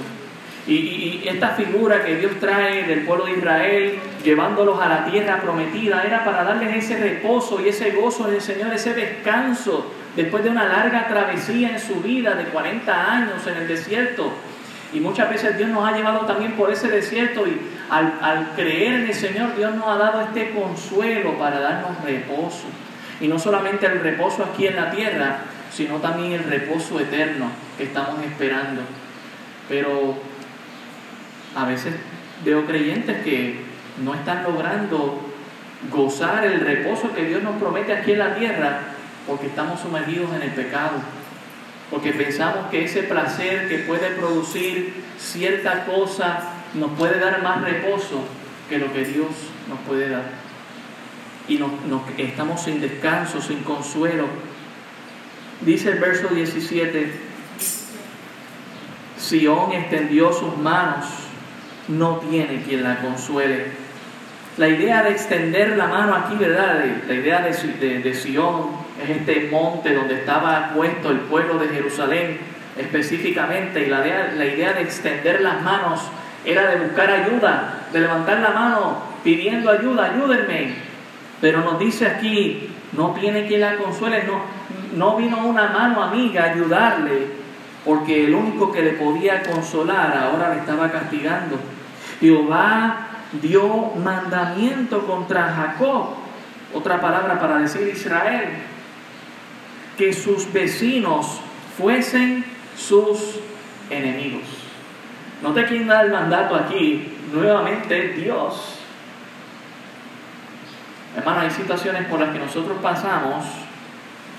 Y, 0.67 1.23
esta 1.27 1.49
figura 1.51 2.05
que 2.05 2.17
Dios 2.17 2.33
trae 2.39 2.85
del 2.85 3.01
pueblo 3.01 3.25
de 3.25 3.33
Israel, 3.33 3.99
llevándolos 4.23 4.81
a 4.81 4.89
la 4.89 5.05
tierra 5.07 5.41
prometida, 5.41 6.05
era 6.05 6.25
para 6.25 6.45
darles 6.45 6.85
ese 6.85 6.99
reposo 6.99 7.61
y 7.61 7.69
ese 7.69 7.91
gozo 7.91 8.29
del 8.29 8.41
Señor, 8.41 8.73
ese 8.73 8.95
descanso, 8.95 9.93
después 10.17 10.43
de 10.43 10.51
una 10.51 10.65
larga 10.65 11.07
travesía 11.09 11.71
en 11.71 11.81
su 11.81 11.97
vida 11.97 12.35
de 12.35 12.45
40 12.45 13.13
años 13.13 13.47
en 13.47 13.57
el 13.57 13.69
desierto. 13.69 14.33
Y 14.93 15.01
muchas 15.01 15.31
veces 15.31 15.57
Dios 15.57 15.71
nos 15.71 15.87
ha 15.87 15.97
llevado 15.97 16.27
también 16.27 16.53
por 16.53 16.71
ese 16.71 16.89
desierto 16.89 17.47
y 17.47 17.61
al, 17.91 18.53
creer 18.57 18.95
en 18.95 19.07
el 19.07 19.15
Señor, 19.15 19.57
Dios 19.57 19.75
nos 19.75 19.87
ha 19.87 19.97
dado 19.97 20.21
este 20.23 20.51
consuelo 20.51 21.39
para 21.39 21.61
darnos 21.61 22.03
reposo. 22.05 22.67
Y 23.21 23.29
no 23.29 23.39
solamente 23.39 23.87
el 23.87 24.01
reposo 24.01 24.45
aquí 24.45 24.67
en 24.67 24.77
la 24.77 24.91
tierra, 24.91 25.39
sino 25.71 25.97
también 25.97 26.33
el 26.33 26.45
reposo 26.45 26.99
eterno 26.99 27.47
que 27.77 27.85
estamos 27.85 28.21
esperando. 28.25 28.83
Pero 29.69 30.17
a 31.55 31.65
veces 31.67 31.95
veo 32.45 32.67
creyentes 32.67 33.23
que 33.23 33.61
no 34.03 34.15
están 34.15 34.43
logrando 34.43 35.21
gozar 35.91 36.45
el 36.45 36.61
reposo 36.61 37.13
que 37.15 37.25
Dios 37.27 37.43
nos 37.43 37.57
promete 37.57 37.93
aquí 37.93 38.13
en 38.13 38.19
la 38.19 38.35
tierra 38.35 38.81
porque 39.31 39.47
estamos 39.47 39.79
sumergidos 39.79 40.29
en 40.35 40.43
el 40.43 40.51
pecado, 40.51 40.99
porque 41.89 42.11
pensamos 42.13 42.69
que 42.69 42.85
ese 42.85 43.05
placer 43.05 43.69
que 43.69 43.79
puede 43.79 44.11
producir 44.11 45.05
cierta 45.21 45.85
cosa 45.85 46.41
nos 46.75 46.91
puede 46.99 47.21
dar 47.21 47.41
más 47.41 47.63
reposo 47.63 48.25
que 48.69 48.79
lo 48.79 48.93
que 48.93 49.05
Dios 49.05 49.29
nos 49.69 49.79
puede 49.87 50.09
dar. 50.09 50.25
Y 51.47 51.59
nos, 51.59 51.71
estamos 52.19 52.61
sin 52.61 52.81
descanso, 52.81 53.41
sin 53.41 53.63
consuelo. 53.63 54.27
Dice 55.61 55.91
el 55.91 56.01
verso 56.01 56.27
17, 56.27 57.13
Sión 59.17 59.71
extendió 59.71 60.33
sus 60.33 60.57
manos 60.59 61.07
no 61.87 62.17
tiene 62.17 62.63
quien 62.63 62.83
la 62.83 63.01
consuele. 63.01 63.67
La 64.57 64.69
idea 64.69 65.05
de 65.05 65.11
extender 65.11 65.77
la 65.77 65.87
mano 65.87 66.17
aquí, 66.17 66.35
¿verdad? 66.35 66.85
La 67.07 67.15
idea 67.15 67.43
de, 67.43 67.53
de, 67.53 68.01
de 68.01 68.15
Sion 68.15 68.80
es 69.03 69.11
este 69.11 69.49
monte 69.51 69.95
donde 69.95 70.15
estaba 70.15 70.71
puesto 70.75 71.11
el 71.11 71.21
pueblo 71.21 71.59
de 71.59 71.69
Jerusalén 71.69 72.39
específicamente. 72.77 73.87
Y 73.87 73.87
la 73.87 74.07
idea, 74.07 74.33
la 74.37 74.47
idea 74.47 74.73
de 74.73 74.83
extender 74.83 75.41
las 75.41 75.63
manos 75.63 76.01
era 76.45 76.71
de 76.71 76.77
buscar 76.77 77.11
ayuda, 77.11 77.87
de 77.93 78.01
levantar 78.01 78.41
la 78.41 78.51
mano 78.51 79.03
pidiendo 79.23 79.71
ayuda, 79.71 80.13
ayúdenme. 80.13 80.75
Pero 81.41 81.61
nos 81.61 81.79
dice 81.79 82.07
aquí, 82.07 82.71
no 82.93 83.13
tiene 83.13 83.47
quien 83.47 83.61
la 83.61 83.77
consuele, 83.77 84.25
no, 84.25 84.43
no 84.97 85.17
vino 85.17 85.47
una 85.47 85.69
mano 85.69 86.03
amiga 86.03 86.45
a 86.45 86.51
ayudarle, 86.53 87.29
porque 87.85 88.27
el 88.27 88.35
único 88.35 88.73
que 88.73 88.83
le 88.83 88.93
podía 88.93 89.43
consolar 89.43 90.17
ahora 90.17 90.55
le 90.55 90.61
estaba 90.61 90.91
castigando. 90.91 91.59
Jehová 92.21 93.07
dio 93.41 93.93
mandamiento 93.97 95.07
contra 95.07 95.53
Jacob, 95.53 96.11
otra 96.75 97.01
palabra 97.01 97.39
para 97.41 97.59
decir 97.59 97.89
Israel, 97.89 98.49
que 100.01 100.15
sus 100.15 100.51
vecinos 100.51 101.43
fuesen 101.77 102.43
sus 102.75 103.39
enemigos. 103.91 104.45
Note 105.43 105.67
quién 105.67 105.87
da 105.87 106.01
el 106.01 106.11
mandato 106.11 106.55
aquí, 106.55 107.19
nuevamente 107.31 108.15
Dios. 108.15 108.79
Hermano, 111.15 111.41
hay 111.41 111.51
situaciones 111.51 112.07
por 112.07 112.19
las 112.19 112.31
que 112.31 112.39
nosotros 112.39 112.79
pasamos 112.81 113.45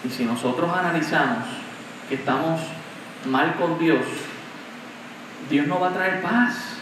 y 0.03 0.09
si 0.09 0.25
nosotros 0.25 0.67
analizamos 0.75 1.45
que 2.09 2.15
estamos 2.15 2.59
mal 3.29 3.53
con 3.53 3.77
Dios, 3.77 4.01
Dios 5.47 5.67
no 5.67 5.79
va 5.79 5.89
a 5.89 5.93
traer 5.93 6.23
paz. 6.23 6.77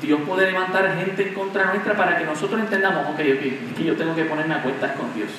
Dios 0.00 0.18
puede 0.26 0.50
levantar 0.50 0.96
gente 0.96 1.28
en 1.28 1.34
contra 1.34 1.66
nuestra 1.66 1.94
para 1.94 2.16
que 2.16 2.24
nosotros 2.24 2.58
entendamos, 2.58 3.06
ok, 3.10 3.18
que 3.18 3.84
yo 3.84 3.94
tengo 3.96 4.14
que 4.14 4.24
ponerme 4.24 4.54
a 4.54 4.62
cuentas 4.62 4.92
con 4.92 5.12
Dios. 5.12 5.30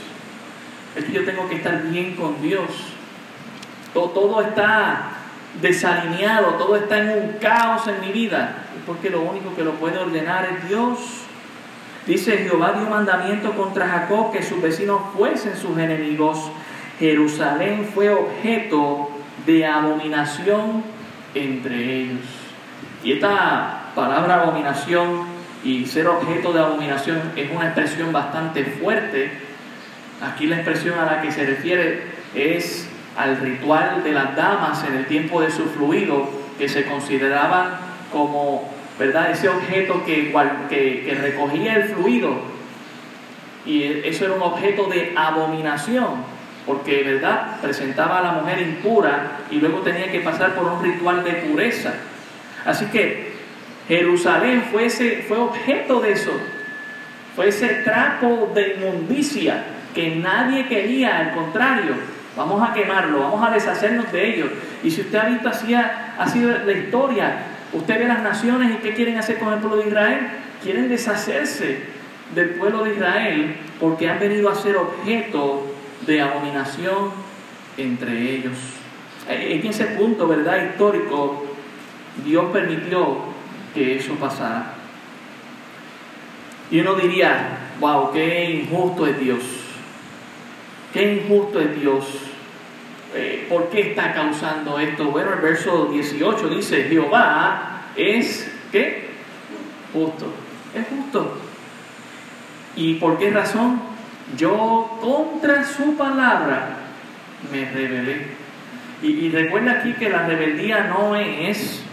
Es 0.98 1.06
que 1.06 1.12
yo 1.12 1.26
tengo 1.26 1.48
que 1.48 1.56
estar 1.56 1.84
bien 1.84 2.16
con 2.16 2.42
Dios. 2.42 2.70
Todo, 3.94 4.42
está 4.42 5.12
desalineado, 5.62 6.56
todo 6.56 6.76
está 6.76 7.00
en 7.00 7.10
un 7.10 7.34
caos 7.40 7.88
en 7.88 8.02
mi 8.02 8.12
vida. 8.12 8.64
Porque 8.86 9.10
lo 9.10 9.22
único 9.22 9.56
que 9.56 9.64
lo 9.64 9.74
puede 9.74 9.98
ordenar 9.98 10.46
es 10.46 10.68
Dios. 10.68 11.00
Dice 12.06 12.38
Jehová 12.38 12.74
dio 12.74 12.90
mandamiento 12.90 13.54
contra 13.54 13.88
Jacob 13.88 14.32
que 14.32 14.42
sus 14.42 14.62
vecinos 14.62 15.02
fuesen 15.16 15.56
sus 15.56 15.78
enemigos. 15.78 16.52
Jerusalén 17.00 17.90
fue 17.94 18.10
objeto 18.10 19.12
de 19.46 19.66
abominación 19.66 20.84
entre 21.36 22.02
ellos. 22.02 22.26
Y 23.04 23.14
esta 23.14 23.92
palabra 23.94 24.42
abominación 24.42 25.26
y 25.64 25.86
ser 25.86 26.08
objeto 26.08 26.54
de 26.54 26.60
abominación 26.60 27.34
es 27.36 27.52
una 27.52 27.66
expresión 27.66 28.12
bastante 28.12 28.64
fuerte. 28.64 29.47
Aquí 30.22 30.48
la 30.48 30.56
expresión 30.56 30.98
a 30.98 31.06
la 31.06 31.22
que 31.22 31.32
se 31.32 31.46
refiere 31.46 32.02
es 32.34 32.88
al 33.16 33.38
ritual 33.38 34.04
de 34.04 34.12
las 34.12 34.36
damas 34.36 34.84
en 34.88 34.96
el 34.96 35.06
tiempo 35.06 35.42
de 35.42 35.52
su 35.52 35.66
fluido, 35.66 36.28
que 36.58 36.68
se 36.68 36.86
consideraban 36.86 37.70
como, 38.12 38.72
¿verdad?, 38.98 39.32
ese 39.32 39.50
objeto 39.50 40.04
que, 40.06 40.34
que, 40.70 41.18
recogía 41.22 41.76
el 41.76 41.84
fluido. 41.84 42.36
Y 43.66 43.84
eso 44.06 44.26
era 44.26 44.34
un 44.36 44.42
objeto 44.42 44.86
de 44.86 45.14
abominación, 45.16 46.24
porque, 46.66 47.04
¿verdad?, 47.04 47.60
presentaba 47.62 48.20
a 48.20 48.22
la 48.22 48.32
mujer 48.34 48.62
impura 48.62 49.40
y 49.52 49.56
luego 49.56 49.80
tenía 49.80 50.12
que 50.12 50.22
pasar 50.22 50.56
por 50.56 50.66
un 50.66 50.84
ritual 50.84 51.24
de 51.24 51.34
pureza. 51.34 51.94
Así 52.66 52.86
que 52.86 53.34
Jerusalén 53.88 54.64
fue, 54.72 54.90
fue 54.90 55.38
objeto 55.38 56.00
de 56.02 56.12
eso, 56.12 56.32
fue 57.36 57.50
ese 57.50 57.68
trapo 57.84 58.52
de 58.54 58.76
inmundicia 58.76 59.64
que 59.98 60.16
nadie 60.16 60.68
quería, 60.68 61.18
al 61.18 61.32
contrario, 61.32 61.96
vamos 62.36 62.62
a 62.62 62.72
quemarlo, 62.72 63.20
vamos 63.20 63.48
a 63.48 63.52
deshacernos 63.52 64.12
de 64.12 64.30
ellos. 64.32 64.50
Y 64.84 64.92
si 64.92 65.02
usted 65.02 65.18
ha 65.18 65.26
visto 65.26 65.50
así 65.50 65.74
ha, 65.74 66.28
sido 66.32 66.56
la 66.56 66.72
historia, 66.72 67.38
usted 67.74 67.98
ve 67.98 68.08
las 68.08 68.22
naciones 68.22 68.76
y 68.76 68.78
qué 68.78 68.94
quieren 68.94 69.18
hacer 69.18 69.40
con 69.40 69.52
el 69.52 69.60
pueblo 69.60 69.78
de 69.78 69.88
Israel, 69.88 70.20
quieren 70.62 70.88
deshacerse 70.88 71.82
del 72.36 72.52
pueblo 72.52 72.84
de 72.84 72.94
Israel 72.94 73.56
porque 73.80 74.08
han 74.08 74.20
venido 74.20 74.52
a 74.52 74.56
ser 74.56 74.78
objeto 74.78 75.66
de 76.06 76.22
abominación 76.22 77.10
entre 77.76 78.36
ellos. 78.36 78.54
En 79.28 79.66
ese 79.66 79.86
punto, 79.86 80.28
¿verdad? 80.28 80.64
Histórico, 80.64 81.44
Dios 82.24 82.46
permitió 82.54 83.18
que 83.74 83.96
eso 83.96 84.14
pasara. 84.14 84.76
Y 86.70 86.82
uno 86.82 86.94
diría, 86.94 87.58
wow, 87.80 88.12
qué 88.12 88.62
injusto 88.62 89.08
es 89.08 89.20
Dios. 89.20 89.67
Qué 90.94 91.14
injusto 91.14 91.60
es 91.60 91.80
Dios. 91.80 92.06
Eh, 93.16 93.46
¿Por 93.50 93.70
qué 93.70 93.92
está 93.92 94.14
causando 94.14 94.80
esto? 94.80 95.06
Bueno, 95.06 95.34
el 95.34 95.40
verso 95.40 95.86
18 95.92 96.50
dice, 96.50 96.84
Jehová 96.84 97.84
es, 97.96 98.52
¿qué? 98.72 99.08
Justo. 99.94 100.28
Es 100.76 100.86
justo. 100.88 101.38
¿Y 102.76 102.96
por 102.96 103.18
qué 103.18 103.32
razón? 103.32 103.98
yo 104.36 104.98
contra 105.00 105.64
su 105.64 105.96
palabra 105.96 106.78
me 107.52 107.70
rebelé. 107.70 108.38
Y, 109.02 109.30
recuerda 109.30 109.74
aquí 109.74 109.94
que 109.94 110.10
la 110.10 110.26
rebeldía 110.26 110.86
no 110.86 111.16
es 111.16 111.84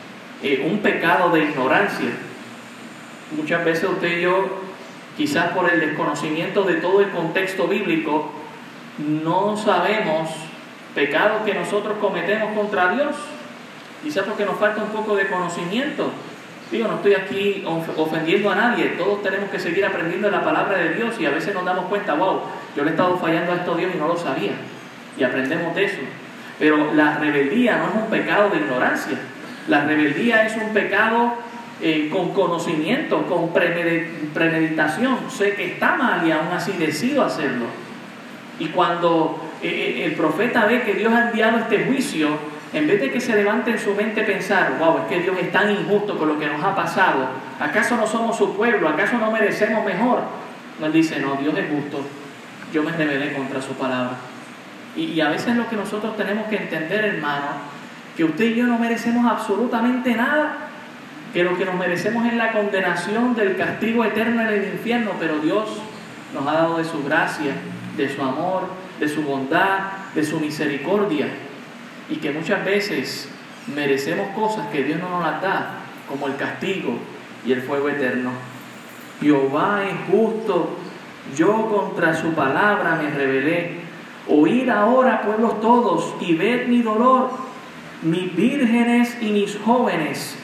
eh, 0.43 0.67
un 0.69 0.79
pecado 0.79 1.31
de 1.31 1.45
ignorancia. 1.45 2.09
Muchas 3.37 3.65
veces 3.65 3.85
usted 3.85 4.19
y 4.19 4.23
yo, 4.23 4.63
quizás 5.17 5.53
por 5.53 5.71
el 5.71 5.81
desconocimiento 5.81 6.63
de 6.63 6.77
todo 6.77 7.03
el 7.03 7.11
contexto 7.11 7.69
bíblico, 7.69 8.33
no 8.99 9.57
sabemos 9.57 10.31
pecados 10.95 11.43
que 11.45 11.55
nosotros 11.55 11.97
cometemos 12.01 12.57
contra 12.57 12.93
Dios. 12.93 13.17
Quizás 14.03 14.25
porque 14.25 14.45
nos 14.45 14.59
falta 14.59 14.83
un 14.83 14.91
poco 14.91 15.17
de 15.17 15.29
conocimiento. 15.29 16.11
Digo, 16.71 16.89
no 16.89 16.97
estoy 16.97 17.15
aquí 17.15 17.65
ofendiendo 17.97 18.51
a 18.51 18.55
nadie, 18.55 18.87
todos 18.99 19.23
tenemos 19.23 19.51
que 19.51 19.61
seguir 19.61 19.85
aprendiendo 19.85 20.31
la 20.31 20.43
palabra 20.43 20.79
de 20.79 20.95
Dios 20.95 21.15
y 21.21 21.27
a 21.27 21.31
veces 21.31 21.55
nos 21.55 21.65
damos 21.65 21.87
cuenta, 21.87 22.15
wow, 22.15 22.41
yo 22.75 22.83
le 22.83 22.91
he 22.91 22.93
estado 22.93 23.17
fallando 23.19 23.53
a 23.53 23.57
esto 23.57 23.75
Dios 23.75 23.93
y 23.95 23.99
no 23.99 24.09
lo 24.09 24.17
sabía. 24.17 24.53
Y 25.17 25.23
aprendemos 25.23 25.75
de 25.75 25.85
eso. 25.85 26.01
Pero 26.59 26.95
la 26.95 27.19
rebeldía 27.19 27.77
no 27.77 27.89
es 27.89 27.95
un 28.05 28.11
pecado 28.11 28.51
de 28.51 28.59
ignorancia. 28.59 29.19
La 29.69 29.85
rebeldía 29.85 30.47
es 30.47 30.57
un 30.57 30.73
pecado 30.73 31.35
eh, 31.81 32.09
con 32.13 32.33
conocimiento, 32.33 33.27
con 33.27 33.53
premeditación. 33.53 35.31
Sé 35.31 35.55
que 35.55 35.73
está 35.73 35.97
mal 35.97 36.27
y 36.27 36.33
aún 36.33 36.49
así 36.53 36.73
decido 36.73 37.25
hacerlo. 37.25 37.67
Y 38.59 38.67
cuando 38.69 39.39
eh, 39.63 39.69
eh, 39.69 40.05
el 40.05 40.13
profeta 40.13 40.67
ve 40.67 40.83
que 40.83 40.95
Dios 40.95 41.13
ha 41.13 41.31
enviado 41.31 41.59
este 41.59 41.85
juicio, 41.85 42.29
en 42.73 42.87
vez 42.87 43.01
de 43.01 43.11
que 43.11 43.21
se 43.21 43.35
levante 43.35 43.71
en 43.71 43.79
su 43.79 43.95
mente 43.95 44.23
pensar, 44.23 44.77
wow, 44.79 44.99
es 44.99 45.05
que 45.05 45.21
Dios 45.21 45.37
es 45.41 45.53
tan 45.53 45.71
injusto 45.71 46.19
con 46.19 46.29
lo 46.29 46.39
que 46.39 46.47
nos 46.47 46.63
ha 46.63 46.75
pasado, 46.75 47.29
¿acaso 47.61 47.97
no 47.97 48.07
somos 48.07 48.37
su 48.37 48.57
pueblo? 48.57 48.89
¿Acaso 48.89 49.17
no 49.19 49.31
merecemos 49.31 49.85
mejor? 49.85 50.23
Él 50.83 50.93
dice, 50.93 51.21
no, 51.21 51.37
Dios 51.37 51.57
es 51.57 51.71
justo, 51.71 52.01
yo 52.73 52.83
me 52.83 52.91
rebelé 52.93 53.33
contra 53.33 53.63
su 53.63 53.75
palabra. 53.75 54.17
Y, 54.97 55.05
y 55.05 55.21
a 55.21 55.29
veces 55.29 55.57
lo 55.57 55.69
que 55.69 55.77
nosotros 55.77 56.17
tenemos 56.17 56.47
que 56.49 56.57
entender, 56.57 57.05
hermano, 57.05 57.47
que 58.17 58.25
usted 58.25 58.45
y 58.47 58.55
yo 58.57 58.67
no 58.67 58.79
merecemos 58.79 59.25
absolutamente 59.31 60.15
nada, 60.15 60.69
que 61.33 61.43
lo 61.43 61.57
que 61.59 61.65
nos 61.65 61.75
merecemos 61.75 62.27
es 62.27 62.35
la 62.35 62.53
condenación 62.53 63.35
del 63.35 63.57
castigo 63.57 64.05
eterno 64.05 64.43
en 64.43 64.49
el 64.49 64.65
infierno, 64.73 65.13
pero 65.19 65.39
Dios 65.39 65.81
nos 66.33 66.47
ha 66.47 66.53
dado 66.53 66.79
de 66.79 66.85
su 66.85 67.03
gracia, 67.05 67.53
de 67.97 68.09
su 68.09 68.23
amor, 68.23 68.63
de 68.99 69.09
su 69.09 69.23
bondad, 69.23 69.79
de 70.15 70.25
su 70.25 70.41
misericordia, 70.41 71.29
y 72.09 72.17
que 72.17 72.31
muchas 72.33 72.65
veces 72.65 73.29
merecemos 73.75 74.29
cosas 74.35 74.67
que 74.69 74.85
Dios 74.85 75.01
no 75.01 75.09
nos 75.09 75.23
las 75.23 75.41
da, 75.41 75.79
como 76.09 76.27
el 76.27 76.37
castigo 76.37 76.99
y 77.47 77.53
el 77.53 77.63
fuego 77.63 77.89
eterno. 77.89 78.31
Jehová 79.21 79.83
es 79.89 79.95
justo, 80.11 80.77
yo 81.37 81.69
contra 81.69 82.15
su 82.15 82.33
palabra 82.35 83.01
me 83.03 83.11
rebelé. 83.11 83.85
Oíd 84.29 84.69
ahora, 84.69 85.23
pueblos 85.23 85.61
todos, 85.61 86.15
y 86.21 86.35
ved 86.35 86.67
mi 86.67 86.83
dolor. 86.83 87.31
Mis 88.03 88.35
vírgenes 88.35 89.17
y 89.21 89.31
mis 89.31 89.59
jóvenes 89.65 90.37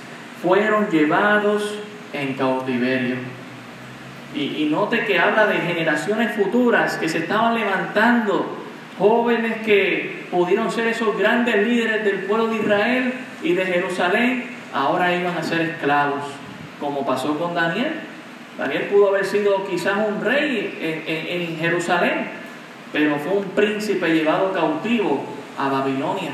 fueron 0.43 0.89
llevados 0.89 1.79
en 2.13 2.35
cautiverio. 2.35 3.17
Y, 4.35 4.69
note 4.71 5.05
que 5.07 5.19
habla 5.19 5.47
de 5.47 5.59
generaciones 5.59 6.37
futuras 6.37 6.97
que 6.97 7.09
se 7.09 7.19
estaban 7.19 7.55
levantando, 7.57 8.59
jóvenes 8.97 9.63
que 9.63 10.25
pudieron 10.31 10.71
ser 10.71 10.87
esos 10.87 11.19
grandes 11.19 11.67
líderes 11.67 12.05
del 12.05 12.21
pueblo 12.21 12.47
de 12.47 12.57
Israel 12.57 13.15
y 13.43 13.55
de 13.55 13.67
Jerusalén, 13.67 14.57
ahora 14.73 15.15
iban 15.17 15.37
a 15.37 15.43
ser 15.43 15.63
esclavos, 15.63 16.23
como 16.79 17.05
pasó 17.05 17.37
con 17.39 17.55
Daniel. 17.55 17.93
Daniel 18.57 18.85
pudo 18.85 19.09
haber 19.09 19.25
sido 19.25 19.65
quizás 19.67 19.95
un 20.07 20.25
rey 20.25 20.79
en, 20.81 21.43
en 21.43 21.59
Jerusalén, 21.59 22.29
pero 22.93 23.17
fue 23.17 23.33
un 23.33 23.45
príncipe 23.47 24.15
llevado 24.15 24.53
cautivo 24.53 25.25
a 25.59 25.69
Babilonia. 25.69 26.31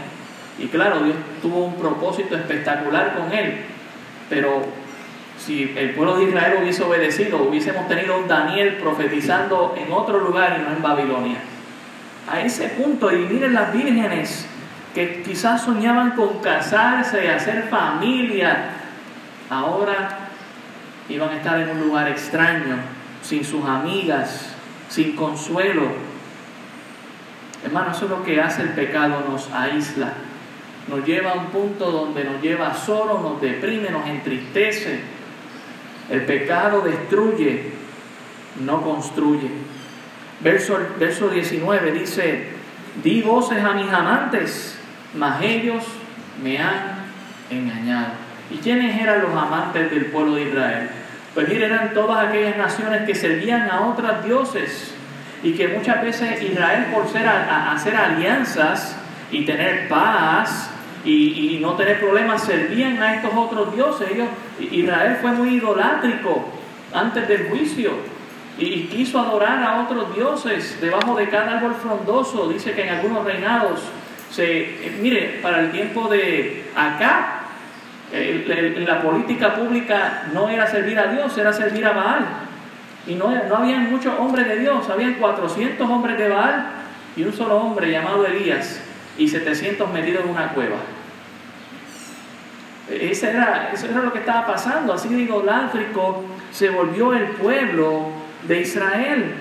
Y 0.58 0.66
claro, 0.66 1.00
Dios 1.00 1.16
tuvo 1.40 1.64
un 1.64 1.76
propósito 1.76 2.36
espectacular 2.36 3.14
con 3.16 3.32
él, 3.32 3.56
pero 4.28 4.62
si 5.46 5.72
el 5.76 5.90
pueblo 5.90 6.16
de 6.16 6.24
Israel 6.24 6.58
hubiese 6.60 6.82
obedecido, 6.82 7.40
hubiésemos 7.40 7.86
tenido 7.86 8.18
un 8.18 8.26
Daniel 8.26 8.78
profetizando 8.78 9.76
en 9.78 9.92
otro 9.92 10.18
lugar 10.18 10.56
y 10.58 10.62
no 10.62 10.76
en 10.76 10.82
Babilonia. 10.82 11.36
A 12.28 12.40
ese 12.40 12.70
punto, 12.70 13.12
y 13.12 13.18
miren 13.18 13.54
las 13.54 13.72
vírgenes 13.72 14.44
que 14.92 15.22
quizás 15.22 15.62
soñaban 15.62 16.12
con 16.12 16.40
casarse, 16.40 17.24
y 17.24 17.28
hacer 17.28 17.68
familia, 17.68 18.70
ahora 19.48 20.30
iban 21.08 21.28
a 21.28 21.36
estar 21.36 21.60
en 21.60 21.70
un 21.70 21.80
lugar 21.80 22.08
extraño, 22.08 22.78
sin 23.22 23.44
sus 23.44 23.64
amigas, 23.64 24.52
sin 24.88 25.14
consuelo. 25.14 25.84
Hermano, 27.64 27.92
eso 27.92 28.06
es 28.06 28.10
lo 28.10 28.24
que 28.24 28.40
hace 28.40 28.62
el 28.62 28.70
pecado, 28.70 29.24
nos 29.30 29.48
aísla, 29.52 30.12
nos 30.88 31.06
lleva 31.06 31.30
a 31.30 31.34
un 31.34 31.46
punto 31.46 31.92
donde 31.92 32.24
nos 32.24 32.42
lleva 32.42 32.74
solo, 32.74 33.20
nos 33.20 33.40
deprime, 33.40 33.90
nos 33.90 34.08
entristece 34.08 35.14
el 36.10 36.22
pecado 36.22 36.82
destruye, 36.82 37.72
no 38.64 38.82
construye. 38.82 39.50
Verso, 40.40 40.78
verso 40.98 41.28
19 41.28 41.92
dice, 41.92 42.48
di 43.02 43.22
voces 43.22 43.62
a 43.64 43.72
mis 43.72 43.90
amantes, 43.90 44.78
mas 45.14 45.42
ellos 45.42 45.84
me 46.42 46.58
han 46.58 47.06
engañado. 47.50 48.12
¿Y 48.50 48.58
quiénes 48.58 49.00
eran 49.00 49.22
los 49.22 49.34
amantes 49.34 49.90
del 49.90 50.06
pueblo 50.06 50.36
de 50.36 50.42
Israel? 50.42 50.90
Pues 51.34 51.48
miren, 51.48 51.72
eran 51.72 51.94
todas 51.94 52.28
aquellas 52.28 52.56
naciones 52.56 53.02
que 53.02 53.14
servían 53.14 53.68
a 53.70 53.82
otros 53.82 54.24
dioses 54.24 54.94
y 55.42 55.52
que 55.52 55.68
muchas 55.68 56.02
veces 56.02 56.42
Israel 56.42 56.86
por 56.92 57.08
ser 57.08 57.28
hacer 57.28 57.94
alianzas 57.94 58.96
y 59.30 59.44
tener 59.44 59.88
paz 59.88 60.70
y, 61.06 61.58
no 61.60 61.74
tener 61.74 62.00
problemas, 62.00 62.42
servían 62.42 63.00
a 63.02 63.14
estos 63.14 63.32
otros 63.34 63.74
dioses. 63.74 64.08
Ellos, 64.10 64.28
Israel 64.70 65.18
fue 65.20 65.32
muy 65.32 65.56
idolátrico 65.56 66.48
antes 66.92 67.28
del 67.28 67.48
juicio 67.48 67.92
y, 68.58 68.82
quiso 68.84 69.20
adorar 69.20 69.62
a 69.62 69.82
otros 69.82 70.14
dioses 70.14 70.78
debajo 70.80 71.14
de 71.16 71.28
cada 71.28 71.58
árbol 71.58 71.74
frondoso. 71.74 72.48
Dice 72.48 72.72
que 72.72 72.82
en 72.82 72.88
algunos 72.90 73.24
reinados, 73.24 73.80
se, 74.30 74.60
eh, 74.60 74.98
mire, 75.00 75.38
para 75.42 75.60
el 75.60 75.70
tiempo 75.70 76.08
de 76.08 76.64
acá, 76.74 77.32
la 78.12 79.02
política 79.02 79.54
pública 79.54 80.28
no 80.32 80.48
era 80.48 80.66
servir 80.66 80.98
a 80.98 81.08
Dios, 81.08 81.36
era 81.38 81.52
servir 81.52 81.86
a 81.86 81.92
Baal. 81.92 82.24
Y 83.06 83.14
no, 83.14 83.30
no 83.48 83.56
habían 83.56 83.90
muchos 83.90 84.18
hombres 84.18 84.48
de 84.48 84.58
Dios, 84.58 84.88
habían 84.88 85.14
400 85.14 85.88
hombres 85.88 86.18
de 86.18 86.28
Baal 86.28 86.66
y 87.16 87.22
un 87.22 87.32
solo 87.32 87.58
hombre 87.58 87.90
llamado 87.90 88.26
Elías 88.26 88.80
y 89.16 89.28
700 89.28 89.92
metidos 89.92 90.24
en 90.24 90.30
una 90.30 90.48
cueva. 90.48 90.76
Eso 92.88 93.26
era, 93.26 93.70
eso 93.72 93.86
era 93.86 94.00
lo 94.00 94.12
que 94.12 94.20
estaba 94.20 94.46
pasando. 94.46 94.92
Así 94.92 95.08
de 95.08 95.22
idolátrico 95.22 96.24
se 96.52 96.70
volvió 96.70 97.12
el 97.12 97.24
pueblo 97.28 98.10
de 98.46 98.60
Israel. 98.60 99.34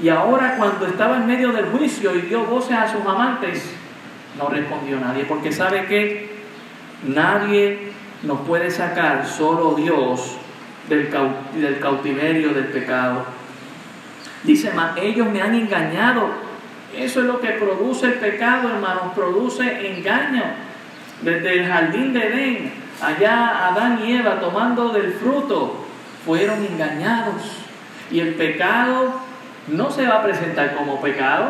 Y 0.00 0.08
ahora 0.08 0.56
cuando 0.56 0.86
estaba 0.86 1.16
en 1.16 1.26
medio 1.26 1.52
del 1.52 1.66
juicio 1.66 2.14
y 2.14 2.22
dio 2.22 2.44
voces 2.44 2.76
a 2.76 2.88
sus 2.88 3.04
amantes, 3.04 3.72
no 4.38 4.48
respondió 4.48 4.98
nadie, 4.98 5.24
porque 5.24 5.52
sabe 5.52 5.86
que 5.86 6.28
nadie 7.06 7.92
nos 8.22 8.40
puede 8.40 8.70
sacar, 8.70 9.26
solo 9.26 9.74
Dios, 9.74 10.36
del, 10.88 11.10
del 11.60 11.78
cautiverio 11.78 12.52
del 12.52 12.66
pecado. 12.66 13.24
Dice, 14.42 14.72
más 14.72 14.96
ellos 14.98 15.28
me 15.30 15.40
han 15.40 15.54
engañado. 15.54 16.28
Eso 16.96 17.20
es 17.20 17.26
lo 17.26 17.40
que 17.40 17.50
produce 17.50 18.06
el 18.06 18.14
pecado, 18.14 18.68
hermanos, 18.68 19.14
produce 19.14 19.96
engaño. 19.96 20.44
Desde 21.22 21.60
el 21.60 21.66
jardín 21.66 22.12
de 22.12 22.26
Edén 22.26 22.83
Allá 23.04 23.68
Adán 23.68 24.00
y 24.04 24.12
Eva 24.12 24.40
tomando 24.40 24.88
del 24.88 25.12
fruto 25.12 25.84
fueron 26.24 26.64
engañados. 26.64 27.42
Y 28.10 28.20
el 28.20 28.34
pecado 28.34 29.20
no 29.68 29.90
se 29.90 30.06
va 30.06 30.16
a 30.16 30.22
presentar 30.22 30.74
como 30.74 31.00
pecado. 31.00 31.48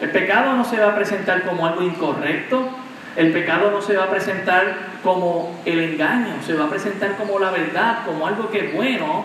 El 0.00 0.10
pecado 0.10 0.54
no 0.54 0.64
se 0.64 0.78
va 0.78 0.92
a 0.92 0.94
presentar 0.94 1.44
como 1.44 1.66
algo 1.66 1.82
incorrecto. 1.82 2.68
El 3.16 3.32
pecado 3.32 3.70
no 3.70 3.80
se 3.80 3.96
va 3.96 4.04
a 4.04 4.10
presentar 4.10 4.74
como 5.02 5.58
el 5.64 5.80
engaño. 5.80 6.34
Se 6.44 6.54
va 6.54 6.66
a 6.66 6.70
presentar 6.70 7.16
como 7.16 7.38
la 7.38 7.50
verdad, 7.50 8.04
como 8.04 8.26
algo 8.26 8.50
que 8.50 8.66
es 8.66 8.74
bueno. 8.74 9.24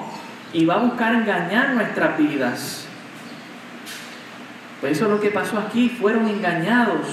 Y 0.54 0.66
va 0.66 0.76
a 0.76 0.80
buscar 0.80 1.14
engañar 1.14 1.72
nuestras 1.72 2.18
vidas. 2.18 2.88
Pues 4.80 4.94
eso 4.94 5.06
es 5.06 5.12
lo 5.12 5.20
que 5.20 5.32
pasó 5.32 5.58
aquí. 5.58 5.90
Fueron 5.90 6.28
engañados. 6.28 7.08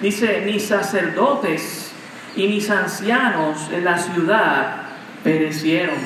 Dice, 0.00 0.42
ni 0.44 0.60
sacerdotes 0.60 1.85
y 2.36 2.46
mis 2.48 2.70
ancianos 2.70 3.70
en 3.72 3.84
la 3.84 3.98
ciudad 3.98 4.76
perecieron. 5.24 5.96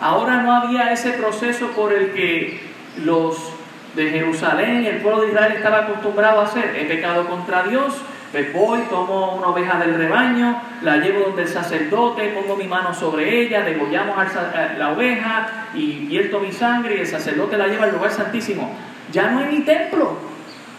Ahora 0.00 0.42
no 0.42 0.54
había 0.54 0.92
ese 0.92 1.12
proceso 1.12 1.68
por 1.68 1.92
el 1.92 2.12
que 2.12 2.60
los 3.04 3.36
de 3.96 4.10
Jerusalén, 4.10 4.84
el 4.84 4.98
pueblo 4.98 5.22
de 5.22 5.28
Israel 5.28 5.52
estaba 5.56 5.78
acostumbrado 5.78 6.40
a 6.40 6.44
hacer. 6.44 6.76
He 6.76 6.84
pecado 6.84 7.26
contra 7.26 7.62
Dios, 7.62 7.94
me 8.32 8.42
voy, 8.50 8.80
tomo 8.90 9.36
una 9.36 9.48
oveja 9.48 9.78
del 9.78 9.94
rebaño, 9.94 10.60
la 10.82 10.96
llevo 10.96 11.20
donde 11.26 11.42
el 11.42 11.48
sacerdote, 11.48 12.28
pongo 12.30 12.56
mi 12.56 12.66
mano 12.66 12.92
sobre 12.92 13.40
ella, 13.40 13.62
degollamos 13.62 14.16
la 14.76 14.92
oveja 14.92 15.68
y 15.74 16.06
vierto 16.06 16.40
mi 16.40 16.52
sangre 16.52 16.96
y 16.96 17.00
el 17.00 17.06
sacerdote 17.06 17.56
la 17.56 17.68
lleva 17.68 17.84
al 17.84 17.92
lugar 17.92 18.10
santísimo. 18.10 18.76
ya 19.12 19.30
no 19.30 19.38
hay 19.38 19.54
ni 19.54 19.60
templo 19.60 20.18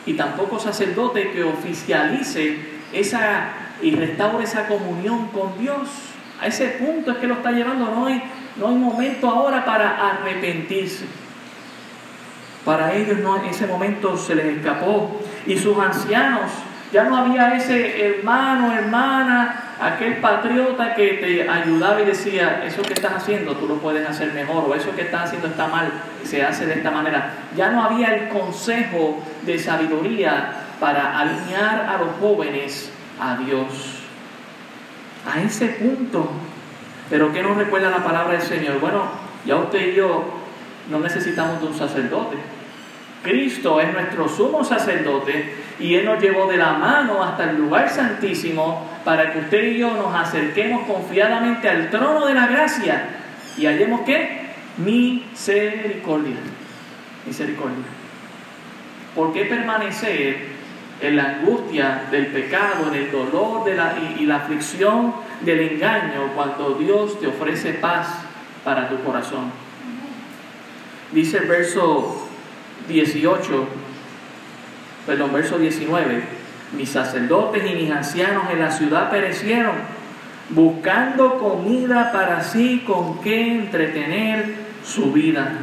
y 0.05 0.13
tampoco 0.13 0.59
sacerdote 0.59 1.31
que 1.31 1.43
oficialice 1.43 2.57
esa 2.91 3.64
y 3.81 3.91
restaure 3.91 4.43
esa 4.43 4.67
comunión 4.67 5.27
con 5.27 5.57
Dios. 5.59 5.89
A 6.41 6.47
ese 6.47 6.67
punto 6.69 7.11
es 7.11 7.17
que 7.17 7.27
lo 7.27 7.35
está 7.35 7.51
llevando, 7.51 7.85
no 7.85 8.07
hay, 8.07 8.21
no 8.57 8.67
hay 8.67 8.75
momento 8.75 9.29
ahora 9.29 9.63
para 9.63 10.09
arrepentirse. 10.09 11.05
Para 12.65 12.93
ellos 12.93 13.19
no, 13.19 13.37
ese 13.43 13.67
momento 13.67 14.17
se 14.17 14.35
les 14.35 14.57
escapó. 14.57 15.21
Y 15.45 15.57
sus 15.57 15.77
ancianos, 15.77 16.51
ya 16.91 17.03
no 17.03 17.15
había 17.17 17.55
ese 17.55 18.07
hermano, 18.07 18.73
hermana, 18.73 19.75
aquel 19.79 20.17
patriota 20.17 20.95
que 20.95 21.09
te 21.13 21.49
ayudaba 21.49 22.01
y 22.01 22.05
decía, 22.05 22.63
eso 22.65 22.81
que 22.81 22.93
estás 22.93 23.13
haciendo 23.13 23.55
tú 23.55 23.67
lo 23.67 23.75
puedes 23.75 24.07
hacer 24.07 24.33
mejor, 24.33 24.65
o 24.67 24.73
eso 24.73 24.95
que 24.95 25.03
estás 25.03 25.25
haciendo 25.25 25.47
está 25.49 25.67
mal, 25.67 25.91
se 26.23 26.43
hace 26.43 26.65
de 26.65 26.75
esta 26.75 26.91
manera. 26.91 27.33
Ya 27.55 27.69
no 27.69 27.83
había 27.83 28.15
el 28.15 28.29
consejo 28.29 29.19
de 29.43 29.59
sabiduría 29.59 30.53
para 30.79 31.19
alinear 31.19 31.87
a 31.87 31.97
los 31.97 32.15
jóvenes 32.19 32.91
a 33.19 33.37
Dios. 33.37 34.01
A 35.25 35.41
ese 35.41 35.67
punto. 35.67 36.29
Pero 37.09 37.31
¿qué 37.33 37.41
nos 37.41 37.57
recuerda 37.57 37.89
la 37.89 38.03
palabra 38.03 38.33
del 38.33 38.41
Señor? 38.41 38.79
Bueno, 38.79 39.03
ya 39.45 39.55
usted 39.55 39.93
y 39.93 39.95
yo 39.95 40.23
no 40.89 40.99
necesitamos 40.99 41.61
de 41.61 41.67
un 41.67 41.77
sacerdote. 41.77 42.37
Cristo 43.23 43.81
es 43.81 43.91
nuestro 43.91 44.29
sumo 44.29 44.63
sacerdote 44.63 45.55
y 45.79 45.95
Él 45.95 46.05
nos 46.05 46.21
llevó 46.21 46.47
de 46.47 46.57
la 46.57 46.73
mano 46.73 47.23
hasta 47.23 47.49
el 47.49 47.57
lugar 47.57 47.89
santísimo 47.89 48.87
para 49.03 49.33
que 49.33 49.39
usted 49.39 49.63
y 49.63 49.79
yo 49.79 49.95
nos 49.95 50.13
acerquemos 50.13 50.85
confiadamente 50.85 51.67
al 51.67 51.89
trono 51.89 52.25
de 52.27 52.35
la 52.35 52.45
gracia 52.47 53.07
y 53.57 53.65
hallemos 53.65 54.01
qué? 54.01 54.45
Misericordia. 54.77 56.35
Misericordia. 57.25 57.85
¿Por 59.15 59.33
qué 59.33 59.45
permanecer 59.45 60.54
en 61.01 61.15
la 61.15 61.23
angustia 61.23 62.03
del 62.09 62.27
pecado, 62.27 62.87
en 62.87 62.95
el 62.95 63.11
dolor 63.11 63.65
de 63.65 63.75
la, 63.75 63.95
y, 64.17 64.25
la 64.25 64.37
aflicción 64.37 65.13
del 65.41 65.59
engaño 65.59 66.31
cuando 66.35 66.75
Dios 66.75 67.19
te 67.19 67.27
ofrece 67.27 67.73
paz 67.73 68.07
para 68.63 68.89
tu 68.89 69.01
corazón? 69.03 69.51
Dice 71.11 71.37
el 71.37 71.47
verso 71.47 72.27
18, 72.87 73.67
perdón, 75.05 75.33
verso 75.33 75.57
19, 75.57 76.23
mis 76.77 76.89
sacerdotes 76.89 77.63
y 77.69 77.75
mis 77.75 77.91
ancianos 77.91 78.45
en 78.51 78.59
la 78.59 78.71
ciudad 78.71 79.09
perecieron, 79.09 79.75
buscando 80.49 81.37
comida 81.37 82.11
para 82.11 82.43
sí 82.43 82.83
con 82.85 83.21
qué 83.21 83.55
entretener 83.55 84.55
su 84.83 85.11
vida. 85.11 85.53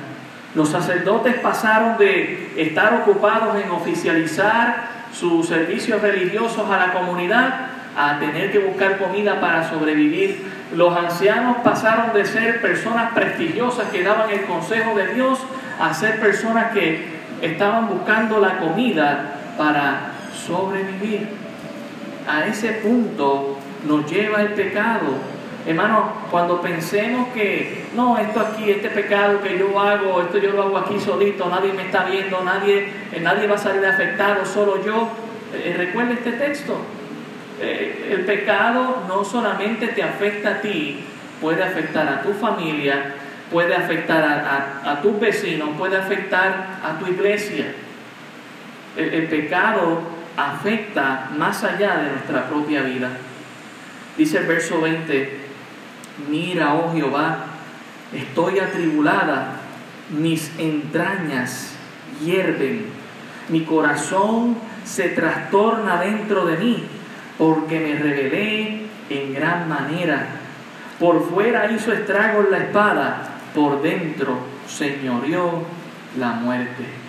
Los 0.55 0.69
sacerdotes 0.69 1.35
pasaron 1.37 1.97
de 1.99 2.53
estar 2.57 3.03
ocupados 3.03 3.57
en 3.63 3.71
oficializar 3.71 5.02
sus 5.13 5.47
servicios 5.47 6.01
religiosos 6.01 6.69
a 6.71 6.79
la 6.79 6.93
comunidad 6.93 7.67
a 7.97 8.19
tener 8.19 8.51
que 8.51 8.59
buscar 8.59 8.99
comida 8.99 9.41
para 9.41 9.69
sobrevivir. 9.69 10.45
Los 10.75 10.97
ancianos 10.97 11.59
pasaron 11.63 12.15
de 12.15 12.25
ser 12.25 12.63
personas 12.63 13.13
prestigiosas 13.13 13.89
que 13.91 14.03
daban 14.03 14.31
el 14.31 14.43
consejo 14.45 14.97
de 14.97 15.15
Dios 15.15 15.39
a 15.79 15.93
ser 15.93 16.21
personas 16.21 16.73
que 16.73 17.21
estaban 17.43 17.89
buscando 17.89 18.41
la 18.41 18.59
comida 18.59 19.35
para 19.59 20.13
sobrevivir. 20.47 21.29
A 22.27 22.47
ese 22.47 22.73
punto 22.75 23.59
nos 23.87 24.11
lleva 24.11 24.41
el 24.43 24.49
pecado. 24.49 25.33
Hermano, 25.65 26.13
cuando 26.31 26.61
pensemos 26.61 27.29
que 27.29 27.85
no, 27.95 28.19
esto 28.19 28.41
aquí, 28.41 28.71
este 28.71 28.91
pecado 28.91 29.41
que 29.41 29.59
yo 29.59 29.79
hago, 29.79 30.23
esto 30.23 30.39
yo 30.39 30.51
lo 30.51 30.63
hago 30.63 30.79
aquí 30.79 30.99
solito, 30.99 31.49
nadie 31.49 31.73
me 31.73 31.83
está 31.83 32.05
viendo, 32.05 32.43
nadie, 32.43 32.89
nadie 33.21 33.47
va 33.47 33.55
a 33.55 33.59
salir 33.59 33.85
afectado, 33.87 34.45
solo 34.45 34.85
yo. 34.85 35.09
Eh, 35.55 35.75
recuerda 35.77 36.15
este 36.15 36.33
texto. 36.33 36.81
Eh, 37.61 38.09
el 38.11 38.25
pecado 38.25 39.05
no 39.07 39.25
solamente 39.25 39.89
te 39.89 40.03
afecta 40.03 40.51
a 40.51 40.61
ti, 40.61 41.05
puede 41.41 41.63
afectar 41.63 42.09
a 42.09 42.23
tu 42.23 42.33
familia, 42.33 43.15
puede 43.53 43.75
afectar 43.75 44.81
a, 44.85 45.01
tus 45.01 45.21
vecinos, 45.21 45.71
puede 45.79 45.97
afectar 45.97 46.81
a 46.83 46.99
tu 46.99 47.07
iglesia. 47.07 47.67
El, 48.97 49.29
pecado 49.29 50.01
afecta 50.37 51.29
más 51.37 51.63
allá 51.63 51.99
de 51.99 52.11
nuestra 52.11 52.49
propia 52.49 52.83
vida. 52.83 53.11
Dice 54.17 54.39
el 54.39 54.47
verso 54.47 54.81
20, 54.81 55.42
mira, 56.29 56.75
oh 56.75 56.93
Jehová, 56.93 57.47
estoy 58.13 58.59
atribulada, 58.59 59.61
mis 60.11 60.51
entrañas 60.59 61.75
hierven, 62.23 62.87
mi 63.49 63.65
corazón 63.65 64.57
se 64.85 65.11
trastorna 65.11 66.01
dentro 66.01 66.45
de 66.47 66.57
mí, 66.57 66.85
porque 67.39 67.81
me 67.81 67.95
rebelé 67.97 68.87
en 69.11 69.35
gran 69.35 69.69
manera. 69.69 70.27
Por 70.99 71.29
fuera 71.29 71.71
hizo 71.71 71.93
estragos 71.93 72.47
la 72.51 72.59
espada, 72.59 73.29
por 73.55 73.83
dentro 73.83 74.39
señoreó 74.67 75.65
la 76.19 76.33
muerte. 76.33 77.02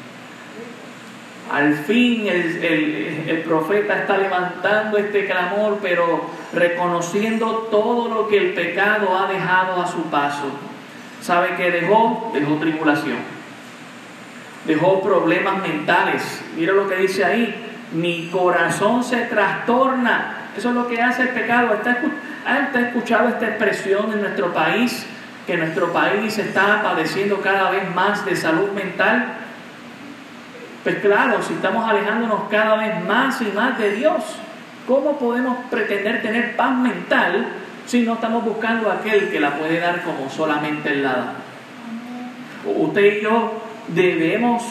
Al 1.53 1.75
fin 1.75 2.25
el, 2.27 3.43
profeta 3.45 3.99
está 3.99 4.17
levantando 4.17 4.97
este 4.97 5.27
clamor, 5.27 5.77
pero 5.83 6.25
reconociendo 6.51 7.67
todo 7.69 8.09
lo 8.11 8.27
que 8.27 8.37
el 8.37 8.53
pecado 8.55 9.15
ha 9.15 9.31
dejado 9.31 9.79
a 9.79 9.85
su 9.85 10.01
paso. 10.09 10.45
¿Sabe 11.21 11.49
qué 11.55 11.69
dejó? 11.69 12.31
Dejó 12.33 12.55
tribulación. 12.55 13.17
Dejó 14.65 15.03
problemas 15.03 15.61
mentales. 15.61 16.43
Mira 16.57 16.73
lo 16.73 16.89
que 16.89 16.95
dice 16.95 17.23
ahí. 17.23 17.53
Mi 17.93 18.29
corazón 18.31 19.03
se 19.03 19.17
trastorna. 19.25 20.49
Eso 20.57 20.69
es 20.69 20.75
lo 20.75 20.87
que 20.87 20.99
hace 20.99 21.21
el 21.21 21.29
pecado. 21.29 21.75
¿Está, 21.75 22.01
¿Ha 22.47 22.79
escuchado 22.79 23.29
esta 23.29 23.45
expresión 23.47 24.11
en 24.11 24.21
nuestro 24.21 24.51
país? 24.51 25.05
que 25.45 25.57
nuestro 25.57 25.91
país 25.91 26.37
está 26.37 26.81
padeciendo 26.81 27.41
cada 27.41 27.69
vez 27.69 27.93
más 27.93 28.25
de 28.25 28.35
salud 28.35 28.71
mental? 28.71 29.33
Pues 30.83 30.97
claro, 30.97 31.41
si 31.41 31.53
estamos 31.53 31.89
alejándonos 31.89 32.41
cada 32.51 32.75
vez 32.75 33.05
más 33.05 33.41
y 33.41 33.45
más 33.55 33.77
de 33.77 33.95
Dios, 33.95 34.21
¿cómo 34.85 35.17
podemos 35.17 35.57
pretender 35.71 36.21
tener 36.21 36.57
paz 36.57 36.75
mental 36.75 37.47
si 37.85 38.01
no 38.01 38.15
estamos 38.15 38.43
buscando 38.43 38.91
a 38.91 38.95
aquel 38.95 39.29
que 39.29 39.39
la 39.39 39.57
puede 39.57 39.79
dar 39.79 40.01
como 40.03 40.29
solamente 40.29 40.89
Él 40.89 41.03
la 41.03 41.09
da? 41.09 41.33
Usted 42.65 43.19
y 43.19 43.21
yo 43.21 43.61
debemos, 43.87 44.61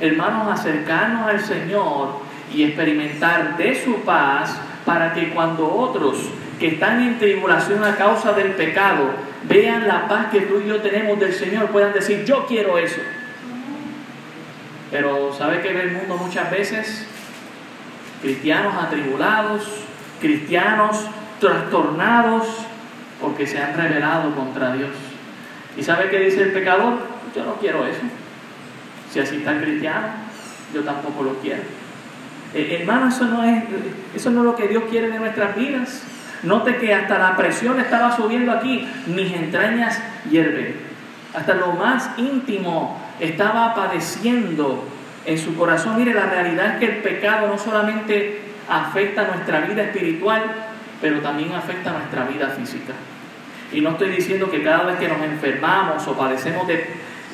hermanos, 0.00 0.58
acercarnos 0.58 1.28
al 1.28 1.40
Señor 1.40 2.20
y 2.54 2.62
experimentar 2.62 3.58
de 3.58 3.74
su 3.74 3.96
paz 4.00 4.58
para 4.86 5.12
que 5.12 5.28
cuando 5.30 5.70
otros 5.70 6.16
que 6.58 6.68
están 6.68 7.02
en 7.02 7.18
tribulación 7.18 7.84
a 7.84 7.96
causa 7.96 8.32
del 8.32 8.52
pecado 8.52 9.10
vean 9.46 9.86
la 9.86 10.08
paz 10.08 10.28
que 10.32 10.42
tú 10.42 10.62
y 10.64 10.68
yo 10.68 10.80
tenemos 10.80 11.20
del 11.20 11.34
Señor, 11.34 11.66
puedan 11.68 11.92
decir, 11.92 12.24
yo 12.24 12.46
quiero 12.46 12.78
eso. 12.78 13.00
Pero 14.94 15.32
¿sabe 15.32 15.60
que 15.60 15.72
ve 15.72 15.82
el 15.82 15.90
mundo 15.90 16.16
muchas 16.16 16.48
veces? 16.52 17.04
Cristianos 18.22 18.74
atribulados, 18.80 19.64
cristianos 20.20 21.08
trastornados 21.40 22.46
porque 23.20 23.44
se 23.44 23.60
han 23.60 23.76
rebelado 23.76 24.32
contra 24.36 24.72
Dios. 24.72 24.90
¿Y 25.76 25.82
sabe 25.82 26.10
qué 26.10 26.20
dice 26.20 26.42
el 26.42 26.52
pecador? 26.52 26.98
Yo 27.34 27.44
no 27.44 27.54
quiero 27.56 27.84
eso. 27.84 28.02
Si 29.10 29.18
así 29.18 29.38
está 29.38 29.50
el 29.50 29.62
cristiano, 29.62 30.06
yo 30.72 30.84
tampoco 30.84 31.24
lo 31.24 31.34
quiero. 31.40 31.62
Eh, 32.54 32.78
hermano, 32.80 33.08
eso 33.08 33.24
no, 33.24 33.42
es, 33.42 33.64
eso 34.14 34.30
no 34.30 34.42
es 34.42 34.44
lo 34.44 34.54
que 34.54 34.68
Dios 34.68 34.84
quiere 34.88 35.08
de 35.08 35.18
nuestras 35.18 35.56
vidas. 35.56 36.04
Note 36.44 36.76
que 36.76 36.94
hasta 36.94 37.18
la 37.18 37.36
presión 37.36 37.80
estaba 37.80 38.14
subiendo 38.14 38.52
aquí, 38.52 38.88
mis 39.08 39.32
entrañas 39.32 40.00
hierven. 40.30 40.76
Hasta 41.34 41.54
lo 41.54 41.72
más 41.72 42.10
íntimo 42.16 43.03
estaba 43.20 43.74
padeciendo 43.74 44.84
en 45.26 45.38
su 45.38 45.56
corazón. 45.56 45.96
Mire, 45.96 46.14
la 46.14 46.26
realidad 46.26 46.74
es 46.74 46.78
que 46.78 46.86
el 46.86 47.02
pecado 47.02 47.48
no 47.48 47.58
solamente 47.58 48.40
afecta 48.68 49.26
nuestra 49.26 49.60
vida 49.60 49.82
espiritual, 49.82 50.42
pero 51.00 51.20
también 51.20 51.52
afecta 51.52 51.92
nuestra 51.92 52.24
vida 52.24 52.48
física. 52.48 52.92
Y 53.72 53.80
no 53.80 53.90
estoy 53.90 54.10
diciendo 54.10 54.50
que 54.50 54.62
cada 54.62 54.84
vez 54.84 54.96
que 54.98 55.08
nos 55.08 55.20
enfermamos 55.22 56.06
o 56.06 56.16
padecemos 56.16 56.66
de, 56.66 56.86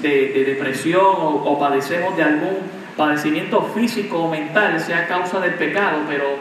depresión 0.03 1.05
o, 1.05 1.45
o 1.45 1.59
padecemos 1.59 2.17
de 2.17 2.23
algún 2.23 2.59
padecimiento 2.97 3.63
físico 3.75 4.25
o 4.25 4.31
mental 4.31 4.81
sea 4.81 5.07
causa 5.07 5.41
del 5.41 5.55
pecado, 5.55 6.01
pero 6.09 6.37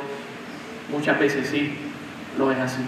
muchas 0.92 1.20
veces 1.20 1.48
sí 1.48 1.78
lo 2.38 2.52
es 2.52 2.60
así. 2.60 2.82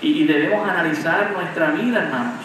Y, 0.00 0.24
debemos 0.24 0.68
analizar 0.68 1.32
nuestra 1.32 1.70
vida, 1.70 2.02
hermanos. 2.02 2.44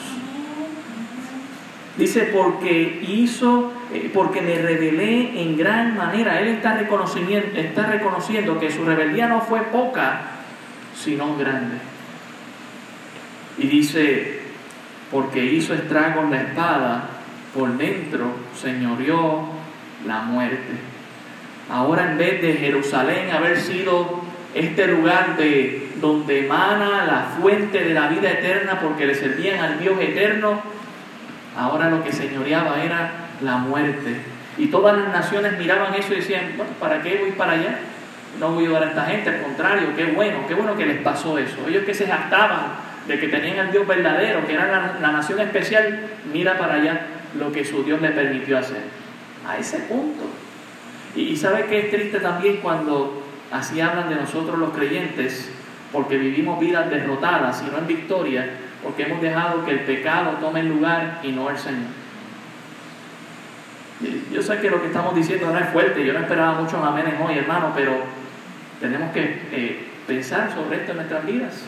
Dice, 1.97 2.29
porque 2.33 3.03
hizo, 3.07 3.73
eh, 3.91 4.11
porque 4.13 4.41
me 4.41 4.55
rebelé 4.55 5.41
en 5.41 5.57
gran 5.57 5.95
manera. 5.95 6.39
Él 6.39 6.49
está 6.49 6.77
reconociendo, 6.77 7.35
está 7.55 7.87
reconociendo 7.87 8.59
que 8.59 8.71
su 8.71 8.85
rebeldía 8.85 9.27
no 9.27 9.41
fue 9.41 9.61
poca, 9.63 10.21
sino 10.95 11.35
grande. 11.37 11.77
Y 13.57 13.67
dice, 13.67 14.41
porque 15.11 15.43
hizo 15.43 15.73
estrago 15.73 16.21
en 16.21 16.31
la 16.31 16.41
espada, 16.41 17.09
por 17.55 17.75
dentro 17.77 18.35
señoreó 18.55 19.49
la 20.05 20.21
muerte. 20.21 20.73
Ahora 21.69 22.11
en 22.11 22.17
vez 22.17 22.41
de 22.41 22.53
Jerusalén 22.53 23.31
haber 23.31 23.59
sido 23.59 24.21
este 24.53 24.87
lugar 24.87 25.37
de 25.37 25.89
donde 25.99 26.45
emana 26.45 27.05
la 27.05 27.37
fuente 27.39 27.83
de 27.83 27.93
la 27.93 28.07
vida 28.07 28.31
eterna 28.31 28.79
porque 28.79 29.05
le 29.05 29.15
servían 29.15 29.59
al 29.59 29.79
Dios 29.79 29.99
eterno, 29.99 30.61
ahora 31.57 31.89
lo 31.89 32.03
que 32.03 32.11
señoreaba 32.11 32.83
era 32.83 33.11
la 33.41 33.57
muerte. 33.57 34.17
Y 34.57 34.67
todas 34.67 34.97
las 34.97 35.09
naciones 35.09 35.57
miraban 35.57 35.93
eso 35.93 36.13
y 36.13 36.17
decían, 36.17 36.53
bueno, 36.55 36.71
¿para 36.79 37.01
qué 37.01 37.17
voy 37.21 37.31
para 37.31 37.53
allá? 37.53 37.79
No 38.39 38.51
voy 38.51 38.65
a 38.65 38.67
ayudar 38.67 38.83
a 38.83 38.87
esta 38.87 39.05
gente, 39.05 39.29
al 39.29 39.41
contrario, 39.41 39.89
qué 39.95 40.05
bueno, 40.05 40.39
qué 40.47 40.53
bueno 40.53 40.75
que 40.75 40.85
les 40.85 41.01
pasó 41.01 41.37
eso. 41.37 41.57
Ellos 41.67 41.83
que 41.83 41.93
se 41.93 42.07
jactaban 42.07 42.87
de 43.07 43.19
que 43.19 43.27
tenían 43.27 43.59
al 43.59 43.71
Dios 43.71 43.87
verdadero, 43.87 44.45
que 44.45 44.53
era 44.53 44.67
la, 44.67 44.99
la 44.99 45.11
nación 45.11 45.39
especial, 45.39 45.99
mira 46.31 46.57
para 46.57 46.75
allá 46.75 47.01
lo 47.37 47.51
que 47.51 47.65
su 47.65 47.83
Dios 47.83 48.01
le 48.01 48.09
permitió 48.09 48.57
hacer. 48.57 48.81
A 49.47 49.57
ese 49.57 49.79
punto. 49.79 50.23
Y, 51.15 51.35
sabe 51.35 51.65
que 51.65 51.79
es 51.79 51.91
triste 51.91 52.19
también 52.19 52.57
cuando 52.57 53.23
así 53.51 53.81
hablan 53.81 54.09
de 54.09 54.15
nosotros 54.15 54.59
los 54.59 54.71
creyentes, 54.71 55.49
porque 55.91 56.17
vivimos 56.17 56.59
vidas 56.59 56.89
derrotadas 56.89 57.63
y 57.65 57.71
no 57.71 57.79
en 57.79 57.87
victoria, 57.87 58.47
porque 58.87 59.03
hemos 59.03 59.21
dejado 59.21 59.65
que 59.65 59.71
el 59.71 59.79
pecado 59.81 60.37
tome 60.39 60.61
el 60.61 60.69
lugar 60.69 61.19
y 61.21 61.33
no 61.33 61.49
el 61.49 61.57
Señor. 61.57 61.89
Yo 64.31 64.41
sé 64.41 64.59
que 64.59 64.69
lo 64.69 64.79
que 64.79 64.87
estamos 64.87 65.13
diciendo 65.13 65.51
no 65.51 65.59
es 65.59 65.67
fuerte, 65.71 66.05
yo 66.05 66.13
no 66.13 66.19
esperaba 66.19 66.61
mucho 66.61 66.81
amén 66.81 67.17
hoy, 67.21 67.37
hermano, 67.37 67.73
pero 67.75 67.97
tenemos 68.79 69.11
que 69.11 69.41
eh, 69.51 69.87
pensar 70.07 70.53
sobre 70.53 70.77
esto 70.77 70.91
en 70.91 70.97
nuestras 70.99 71.25
vidas. 71.25 71.65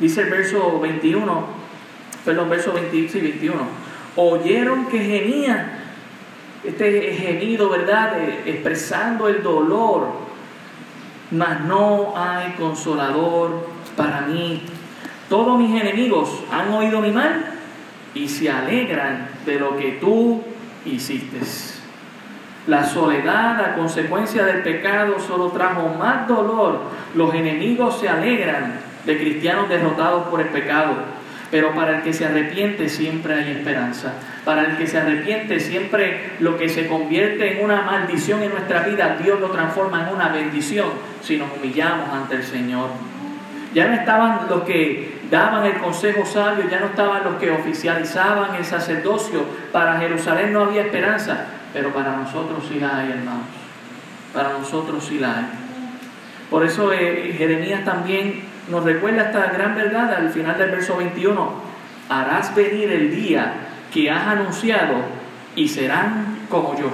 Dice 0.00 0.22
el 0.22 0.30
verso 0.30 0.80
21, 0.80 1.46
perdón, 2.24 2.48
verso 2.48 2.72
20, 2.72 2.96
y 2.96 3.20
21, 3.20 3.60
oyeron 4.16 4.86
que 4.86 5.00
gemía 5.00 5.80
este 6.64 7.12
gemido, 7.12 7.68
¿verdad? 7.68 8.14
expresando 8.46 9.28
el 9.28 9.42
dolor, 9.42 10.08
mas 11.32 11.60
no 11.60 12.14
hay 12.16 12.52
consolador 12.52 13.68
para 13.94 14.22
mí. 14.22 14.62
Todos 15.28 15.58
mis 15.58 15.80
enemigos 15.80 16.42
han 16.52 16.72
oído 16.72 17.00
mi 17.00 17.10
mal 17.10 17.44
y 18.14 18.28
se 18.28 18.50
alegran 18.50 19.28
de 19.46 19.58
lo 19.58 19.76
que 19.76 19.92
tú 19.92 20.42
hiciste. 20.84 21.38
La 22.66 22.84
soledad, 22.84 23.60
a 23.60 23.74
consecuencia 23.74 24.44
del 24.44 24.62
pecado, 24.62 25.18
solo 25.18 25.48
trajo 25.50 25.94
más 25.98 26.26
dolor. 26.26 26.80
Los 27.14 27.34
enemigos 27.34 28.00
se 28.00 28.08
alegran 28.08 28.80
de 29.04 29.18
cristianos 29.18 29.68
derrotados 29.68 30.28
por 30.28 30.40
el 30.40 30.48
pecado. 30.48 30.94
Pero 31.50 31.74
para 31.74 31.98
el 31.98 32.02
que 32.02 32.12
se 32.12 32.24
arrepiente 32.24 32.88
siempre 32.88 33.34
hay 33.34 33.50
esperanza. 33.52 34.14
Para 34.44 34.62
el 34.62 34.76
que 34.78 34.86
se 34.86 34.98
arrepiente 34.98 35.60
siempre 35.60 36.32
lo 36.40 36.56
que 36.56 36.68
se 36.68 36.88
convierte 36.88 37.58
en 37.58 37.64
una 37.64 37.82
maldición 37.82 38.42
en 38.42 38.50
nuestra 38.50 38.80
vida, 38.80 39.18
Dios 39.22 39.38
lo 39.40 39.50
transforma 39.50 40.08
en 40.08 40.14
una 40.14 40.28
bendición 40.30 40.88
si 41.22 41.36
nos 41.36 41.48
humillamos 41.56 42.08
ante 42.08 42.36
el 42.36 42.44
Señor. 42.44 42.88
Ya 43.74 43.88
no 43.88 43.94
estaban 43.94 44.46
los 44.48 44.62
que 44.62 45.13
daban 45.30 45.66
el 45.66 45.78
consejo 45.78 46.24
sabio, 46.24 46.68
ya 46.68 46.80
no 46.80 46.86
estaban 46.86 47.24
los 47.24 47.36
que 47.36 47.50
oficializaban 47.50 48.54
el 48.54 48.64
sacerdocio. 48.64 49.44
Para 49.72 49.98
Jerusalén 49.98 50.52
no 50.52 50.64
había 50.64 50.82
esperanza, 50.82 51.46
pero 51.72 51.92
para 51.92 52.16
nosotros 52.16 52.64
sí 52.68 52.80
la 52.80 52.98
hay, 52.98 53.10
hermanos. 53.10 53.46
Para 54.32 54.50
nosotros 54.50 55.04
sí 55.04 55.18
la 55.18 55.38
hay. 55.38 55.46
Por 56.50 56.64
eso 56.64 56.92
eh, 56.92 57.34
Jeremías 57.36 57.84
también 57.84 58.44
nos 58.68 58.84
recuerda 58.84 59.24
esta 59.24 59.46
gran 59.46 59.74
verdad 59.74 60.14
al 60.14 60.30
final 60.30 60.56
del 60.58 60.70
verso 60.70 60.96
21. 60.96 61.52
Harás 62.08 62.54
venir 62.54 62.90
el 62.90 63.14
día 63.14 63.54
que 63.92 64.10
has 64.10 64.26
anunciado 64.26 64.96
y 65.56 65.68
serán 65.68 66.46
como 66.48 66.78
yo. 66.78 66.90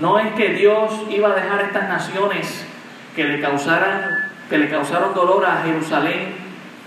No, 0.00 0.18
es 0.18 0.32
que 0.34 0.50
Dios 0.50 0.92
iba 1.08 1.30
a 1.30 1.34
dejar 1.34 1.62
estas 1.62 1.88
naciones 1.88 2.66
que 3.14 3.24
le 3.24 3.40
causaran, 3.40 4.23
que 4.48 4.58
le 4.58 4.68
causaron 4.68 5.14
dolor 5.14 5.44
a 5.46 5.62
Jerusalén 5.62 6.34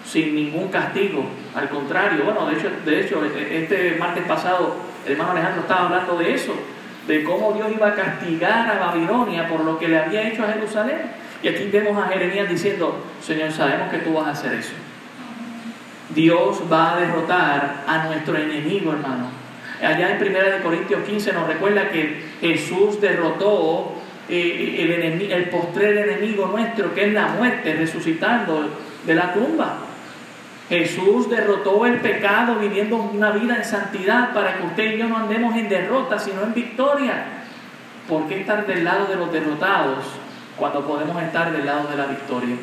sin 0.05 0.35
ningún 0.35 0.69
castigo. 0.69 1.25
Al 1.55 1.69
contrario, 1.69 2.23
bueno, 2.23 2.47
de 2.47 2.55
hecho, 2.55 2.69
de 2.85 3.01
hecho, 3.01 3.21
este 3.25 3.97
martes 3.99 4.23
pasado 4.25 4.75
el 5.05 5.13
hermano 5.13 5.31
Alejandro 5.31 5.61
estaba 5.61 5.85
hablando 5.85 6.17
de 6.17 6.33
eso, 6.33 6.53
de 7.07 7.23
cómo 7.23 7.53
Dios 7.53 7.67
iba 7.73 7.87
a 7.87 7.95
castigar 7.95 8.69
a 8.69 8.85
Babilonia 8.87 9.47
por 9.47 9.61
lo 9.61 9.79
que 9.79 9.87
le 9.87 9.97
había 9.97 10.27
hecho 10.27 10.43
a 10.43 10.51
Jerusalén. 10.51 10.99
Y 11.41 11.47
aquí 11.47 11.69
vemos 11.71 11.97
a 11.97 12.09
Jeremías 12.09 12.49
diciendo, 12.49 13.03
Señor, 13.21 13.51
sabemos 13.51 13.89
que 13.89 13.99
tú 13.99 14.13
vas 14.13 14.27
a 14.27 14.31
hacer 14.31 14.53
eso. 14.53 14.73
Dios 16.13 16.61
va 16.71 16.95
a 16.95 16.99
derrotar 16.99 17.83
a 17.87 18.05
nuestro 18.05 18.37
enemigo, 18.37 18.91
hermano. 18.91 19.29
Allá 19.81 20.17
en 20.17 20.21
1 20.21 20.63
Corintios 20.63 21.03
15 21.03 21.33
nos 21.33 21.47
recuerda 21.47 21.89
que 21.89 22.23
Jesús 22.41 22.99
derrotó 22.99 23.93
el, 24.29 24.91
enemigo, 24.91 25.33
el 25.33 25.49
postrer 25.49 25.97
enemigo 25.97 26.47
nuestro, 26.47 26.93
que 26.93 27.07
es 27.07 27.13
la 27.13 27.27
muerte, 27.27 27.73
resucitando 27.75 28.69
de 29.05 29.15
la 29.15 29.33
tumba. 29.33 29.77
Jesús 30.69 31.29
derrotó 31.29 31.85
el 31.85 32.01
pecado 32.01 32.55
viviendo 32.55 32.97
una 32.97 33.31
vida 33.31 33.55
en 33.55 33.63
santidad 33.63 34.33
para 34.33 34.57
que 34.57 34.65
usted 34.65 34.95
y 34.95 34.97
yo 34.97 35.07
no 35.07 35.17
andemos 35.17 35.55
en 35.55 35.69
derrota, 35.69 36.19
sino 36.19 36.43
en 36.43 36.53
victoria. 36.53 37.25
¿Por 38.07 38.27
qué 38.27 38.41
estar 38.41 38.65
del 38.65 38.83
lado 38.83 39.07
de 39.07 39.15
los 39.15 39.31
derrotados 39.31 40.03
cuando 40.57 40.85
podemos 40.85 41.21
estar 41.23 41.51
del 41.51 41.65
lado 41.65 41.87
de 41.89 41.95
la 41.95 42.05
victoria? 42.07 42.55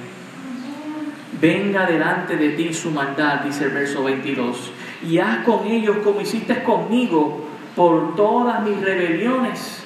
venga 1.41 1.85
delante 1.85 2.37
de 2.37 2.51
ti 2.51 2.73
su 2.73 2.91
maldad, 2.91 3.41
dice 3.41 3.65
el 3.65 3.71
verso 3.71 4.03
22, 4.05 4.73
y 5.07 5.19
haz 5.19 5.45
con 5.45 5.67
ellos 5.67 5.99
como 6.03 6.21
hiciste 6.21 6.63
conmigo 6.63 7.45
por 7.77 8.17
todas 8.17 8.63
mis 8.63 8.81
rebeliones, 8.81 9.84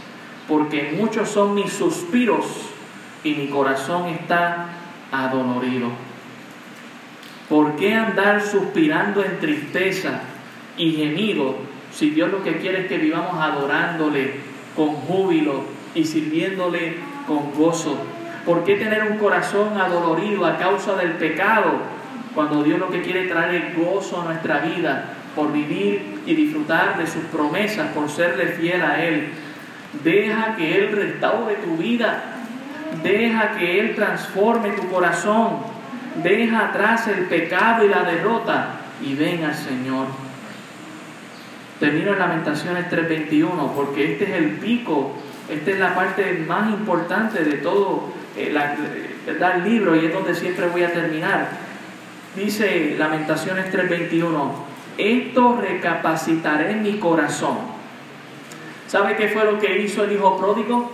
porque 0.49 0.95
muchos 0.99 1.29
son 1.29 1.55
mis 1.55 1.73
suspiros 1.73 2.47
y 3.23 3.35
mi 3.35 3.49
corazón 3.49 4.09
está 4.09 4.69
adolorido. 5.13 5.91
¿Por 7.49 7.77
qué 7.77 7.95
andar 7.95 8.41
suspirando 8.43 9.25
en 9.25 9.39
tristeza 9.39 10.21
y 10.77 10.93
gemido 10.93 11.57
si 11.93 12.11
Dios 12.11 12.31
lo 12.31 12.43
que 12.43 12.57
quiere 12.59 12.83
es 12.83 12.87
que 12.87 12.99
vivamos 12.99 13.35
adorándole 13.35 14.35
con 14.75 14.89
júbilo 14.89 15.63
y 15.95 16.05
sirviéndole 16.05 16.97
con 17.27 17.53
gozo? 17.53 17.99
¿Por 18.47 18.65
qué 18.65 18.77
tener 18.77 19.05
un 19.05 19.19
corazón 19.19 19.79
adolorido 19.79 20.47
a 20.47 20.57
causa 20.57 20.95
del 20.97 21.13
pecado 21.13 21.73
cuando 22.35 22.63
Dios 22.63 22.79
lo 22.79 22.89
que 22.89 23.03
quiere 23.03 23.27
traer 23.27 23.55
es 23.55 23.77
gozo 23.77 24.23
a 24.23 24.25
nuestra 24.25 24.61
vida 24.61 25.15
por 25.35 25.53
vivir 25.53 26.21
y 26.27 26.35
disfrutar 26.35 26.99
de 26.99 27.07
sus 27.07 27.23
promesas, 27.25 27.89
por 27.93 28.09
serle 28.09 28.47
fiel 28.47 28.83
a 28.83 29.05
Él? 29.05 29.33
Deja 30.05 30.57
que 30.57 30.79
Él 30.79 30.93
restaure 30.93 31.55
tu 31.57 31.77
vida, 31.77 32.23
deja 33.03 33.53
que 33.53 33.81
Él 33.81 33.95
transforme 33.95 34.71
tu 34.71 34.89
corazón, 34.91 35.59
deja 36.23 36.69
atrás 36.69 37.09
el 37.09 37.25
pecado 37.25 37.85
y 37.85 37.89
la 37.89 38.03
derrota 38.03 38.69
y 39.03 39.15
ven 39.15 39.45
al 39.45 39.55
Señor. 39.55 40.07
Termino 41.81 42.13
en 42.13 42.19
Lamentaciones 42.19 42.91
3:21 42.91 43.73
porque 43.75 44.13
este 44.13 44.25
es 44.25 44.31
el 44.31 44.51
pico, 44.59 45.13
esta 45.49 45.71
es 45.71 45.79
la 45.79 45.95
parte 45.95 46.45
más 46.47 46.69
importante 46.71 47.45
de 47.45 47.59
todo 47.59 48.13
eh, 48.37 48.55
el 49.27 49.65
libro 49.65 49.97
y 49.97 50.07
es 50.07 50.13
donde 50.13 50.35
siempre 50.35 50.67
voy 50.67 50.83
a 50.83 50.93
terminar. 50.93 51.49
Dice 52.37 52.97
Lamentaciones 52.99 53.73
3:21, 53.73 54.53
esto 54.99 55.59
recapacitaré 55.61 56.73
en 56.73 56.83
mi 56.83 56.99
corazón. 56.99 57.78
¿Sabe 58.89 59.17
qué 59.17 59.29
fue 59.29 59.45
lo 59.45 59.59
que 59.59 59.83
hizo 59.83 60.03
el 60.05 60.13
hijo 60.13 60.37
pródigo? 60.39 60.91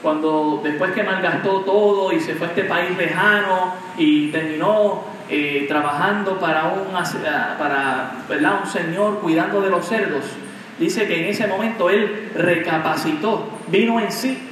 Cuando 0.00 0.60
después 0.62 0.92
que 0.92 1.02
malgastó 1.02 1.60
todo 1.60 2.12
y 2.12 2.20
se 2.20 2.34
fue 2.36 2.46
a 2.46 2.50
este 2.50 2.64
país 2.64 2.96
lejano 2.96 3.74
y 3.98 4.28
terminó 4.28 5.02
eh, 5.28 5.66
trabajando 5.68 6.38
para, 6.38 6.66
un, 6.68 6.92
para 7.58 8.60
un 8.62 8.66
señor 8.70 9.18
cuidando 9.18 9.60
de 9.60 9.70
los 9.70 9.86
cerdos, 9.86 10.24
dice 10.78 11.06
que 11.06 11.24
en 11.24 11.30
ese 11.30 11.46
momento 11.48 11.90
él 11.90 12.30
recapacitó, 12.34 13.48
vino 13.66 14.00
en 14.00 14.10
sí 14.10 14.46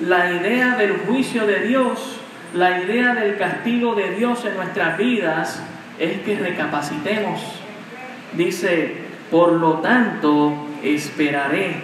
la 0.00 0.32
idea 0.32 0.76
del 0.76 0.98
juicio 1.06 1.46
de 1.46 1.60
Dios, 1.60 2.18
la 2.54 2.82
idea 2.82 3.14
del 3.14 3.36
castigo 3.36 3.94
de 3.94 4.10
Dios 4.14 4.44
en 4.44 4.56
nuestras 4.56 4.98
vidas 4.98 5.62
es 5.98 6.20
que 6.20 6.36
recapacitemos. 6.36 7.40
Dice, 8.32 9.05
por 9.30 9.52
lo 9.52 9.74
tanto, 9.74 10.52
esperaré. 10.82 11.74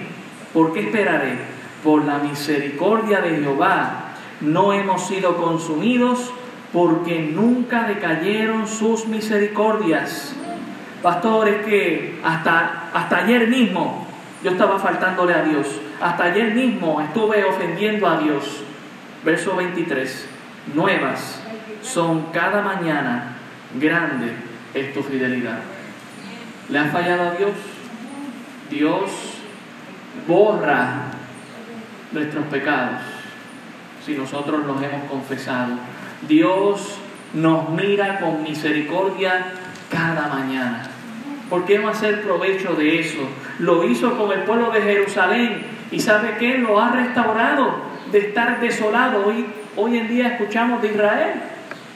¿Por 0.52 0.72
qué 0.72 0.80
esperaré? 0.80 1.38
Por 1.82 2.04
la 2.04 2.18
misericordia 2.18 3.20
de 3.20 3.40
Jehová. 3.40 4.14
No 4.40 4.72
hemos 4.72 5.06
sido 5.06 5.36
consumidos 5.36 6.32
porque 6.72 7.20
nunca 7.20 7.84
decayeron 7.84 8.66
sus 8.66 9.06
misericordias. 9.06 10.34
Pastor, 11.02 11.48
es 11.48 11.66
que 11.66 12.20
hasta, 12.24 12.90
hasta 12.94 13.18
ayer 13.18 13.48
mismo 13.48 14.06
yo 14.42 14.50
estaba 14.52 14.78
faltándole 14.78 15.34
a 15.34 15.42
Dios. 15.42 15.66
Hasta 16.00 16.24
ayer 16.24 16.54
mismo 16.54 17.00
estuve 17.00 17.44
ofendiendo 17.44 18.08
a 18.08 18.18
Dios. 18.18 18.62
Verso 19.24 19.54
23. 19.56 20.28
Nuevas 20.74 21.42
son 21.82 22.26
cada 22.32 22.62
mañana. 22.62 23.36
Grande 23.78 24.32
es 24.74 24.92
tu 24.94 25.02
fidelidad. 25.02 25.60
¿Le 26.68 26.78
ha 26.78 26.84
fallado 26.86 27.30
a 27.30 27.34
Dios? 27.34 27.52
Dios 28.70 29.10
borra 30.26 31.12
nuestros 32.12 32.44
pecados 32.46 33.00
si 34.04 34.14
nosotros 34.14 34.64
los 34.66 34.82
hemos 34.82 35.04
confesado. 35.10 35.74
Dios 36.28 36.98
nos 37.34 37.68
mira 37.70 38.20
con 38.20 38.42
misericordia 38.42 39.44
cada 39.90 40.28
mañana. 40.28 40.82
¿Por 41.48 41.64
qué 41.64 41.78
no 41.78 41.88
hacer 41.88 42.22
provecho 42.22 42.74
de 42.74 43.00
eso? 43.00 43.28
Lo 43.58 43.84
hizo 43.84 44.16
con 44.16 44.32
el 44.32 44.44
pueblo 44.44 44.70
de 44.70 44.82
Jerusalén 44.82 45.66
y 45.90 46.00
sabe 46.00 46.36
que 46.38 46.58
lo 46.58 46.80
ha 46.80 46.92
restaurado 46.92 47.74
de 48.10 48.18
estar 48.18 48.60
desolado. 48.60 49.26
Hoy, 49.26 49.46
hoy 49.76 49.98
en 49.98 50.08
día 50.08 50.28
escuchamos 50.28 50.80
de 50.80 50.88
Israel 50.88 51.34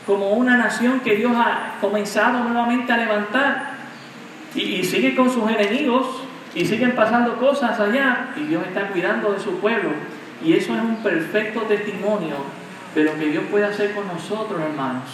como 0.07 0.31
una 0.33 0.57
nación 0.57 1.01
que 1.01 1.17
Dios 1.17 1.33
ha 1.35 1.79
comenzado 1.81 2.45
nuevamente 2.45 2.93
a 2.93 2.99
levantar 2.99 3.76
y, 4.57 4.61
y 4.77 4.85
sigue 4.85 5.15
con 5.15 5.31
sus 5.31 5.49
enemigos 5.51 6.07
y 6.55 6.65
siguen 6.65 6.93
pasando 6.93 7.37
cosas 7.37 7.79
allá 7.79 8.31
y 8.37 8.45
Dios 8.45 8.65
está 8.67 8.89
cuidando 8.89 9.33
de 9.33 9.41
su 9.41 9.59
pueblo. 9.59 9.91
Y 10.43 10.55
eso 10.55 10.75
es 10.75 10.81
un 10.81 10.97
perfecto 10.97 11.61
testimonio 11.63 12.37
de 12.95 13.05
lo 13.05 13.15
que 13.15 13.27
Dios 13.27 13.45
puede 13.51 13.67
hacer 13.67 13.95
con 13.95 14.07
nosotros, 14.09 14.61
hermanos. 14.61 15.05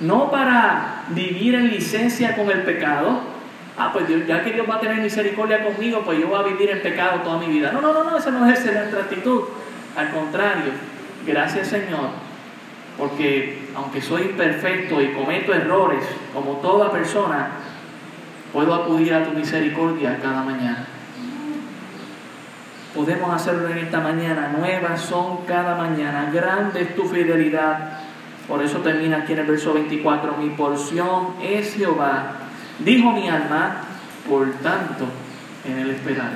No 0.00 0.30
para 0.30 1.04
vivir 1.08 1.54
en 1.54 1.70
licencia 1.70 2.34
con 2.34 2.50
el 2.50 2.62
pecado. 2.62 3.20
Ah, 3.76 3.90
pues 3.92 4.04
ya 4.26 4.42
que 4.42 4.52
Dios 4.52 4.66
va 4.68 4.76
a 4.76 4.80
tener 4.80 4.98
misericordia 4.98 5.62
conmigo, 5.62 6.02
pues 6.04 6.18
yo 6.18 6.28
voy 6.28 6.38
a 6.38 6.42
vivir 6.42 6.70
en 6.70 6.82
pecado 6.82 7.20
toda 7.20 7.38
mi 7.38 7.46
vida. 7.46 7.70
No, 7.72 7.80
no, 7.80 7.92
no, 7.92 8.04
no, 8.04 8.16
esa 8.16 8.30
no 8.30 8.46
es 8.46 8.64
nuestra 8.64 9.00
actitud. 9.00 9.42
Al 9.96 10.10
contrario, 10.10 10.72
gracias 11.26 11.68
Señor, 11.68 12.10
porque 12.98 13.68
aunque 13.74 14.00
soy 14.00 14.22
imperfecto 14.22 15.00
y 15.00 15.12
cometo 15.12 15.54
errores, 15.54 16.04
como 16.34 16.58
toda 16.58 16.90
persona, 16.90 17.50
puedo 18.52 18.74
acudir 18.74 19.14
a 19.14 19.24
tu 19.24 19.32
misericordia 19.32 20.18
cada 20.22 20.42
mañana 20.42 20.86
podemos 22.94 23.32
hacerlo 23.34 23.68
en 23.68 23.78
esta 23.78 24.00
mañana. 24.00 24.54
Nuevas 24.56 25.00
son 25.00 25.44
cada 25.46 25.76
mañana. 25.76 26.30
Grande 26.32 26.82
es 26.82 26.94
tu 26.94 27.04
fidelidad. 27.04 28.00
Por 28.46 28.62
eso 28.62 28.78
termina 28.78 29.18
aquí 29.18 29.32
en 29.32 29.40
el 29.40 29.46
verso 29.46 29.72
24. 29.74 30.36
Mi 30.36 30.50
porción 30.50 31.34
es 31.42 31.74
Jehová. 31.74 32.32
Dijo 32.78 33.12
mi 33.12 33.28
alma, 33.28 33.76
por 34.28 34.50
tanto, 34.54 35.06
en 35.64 35.78
el 35.78 35.90
esperar. 35.90 36.32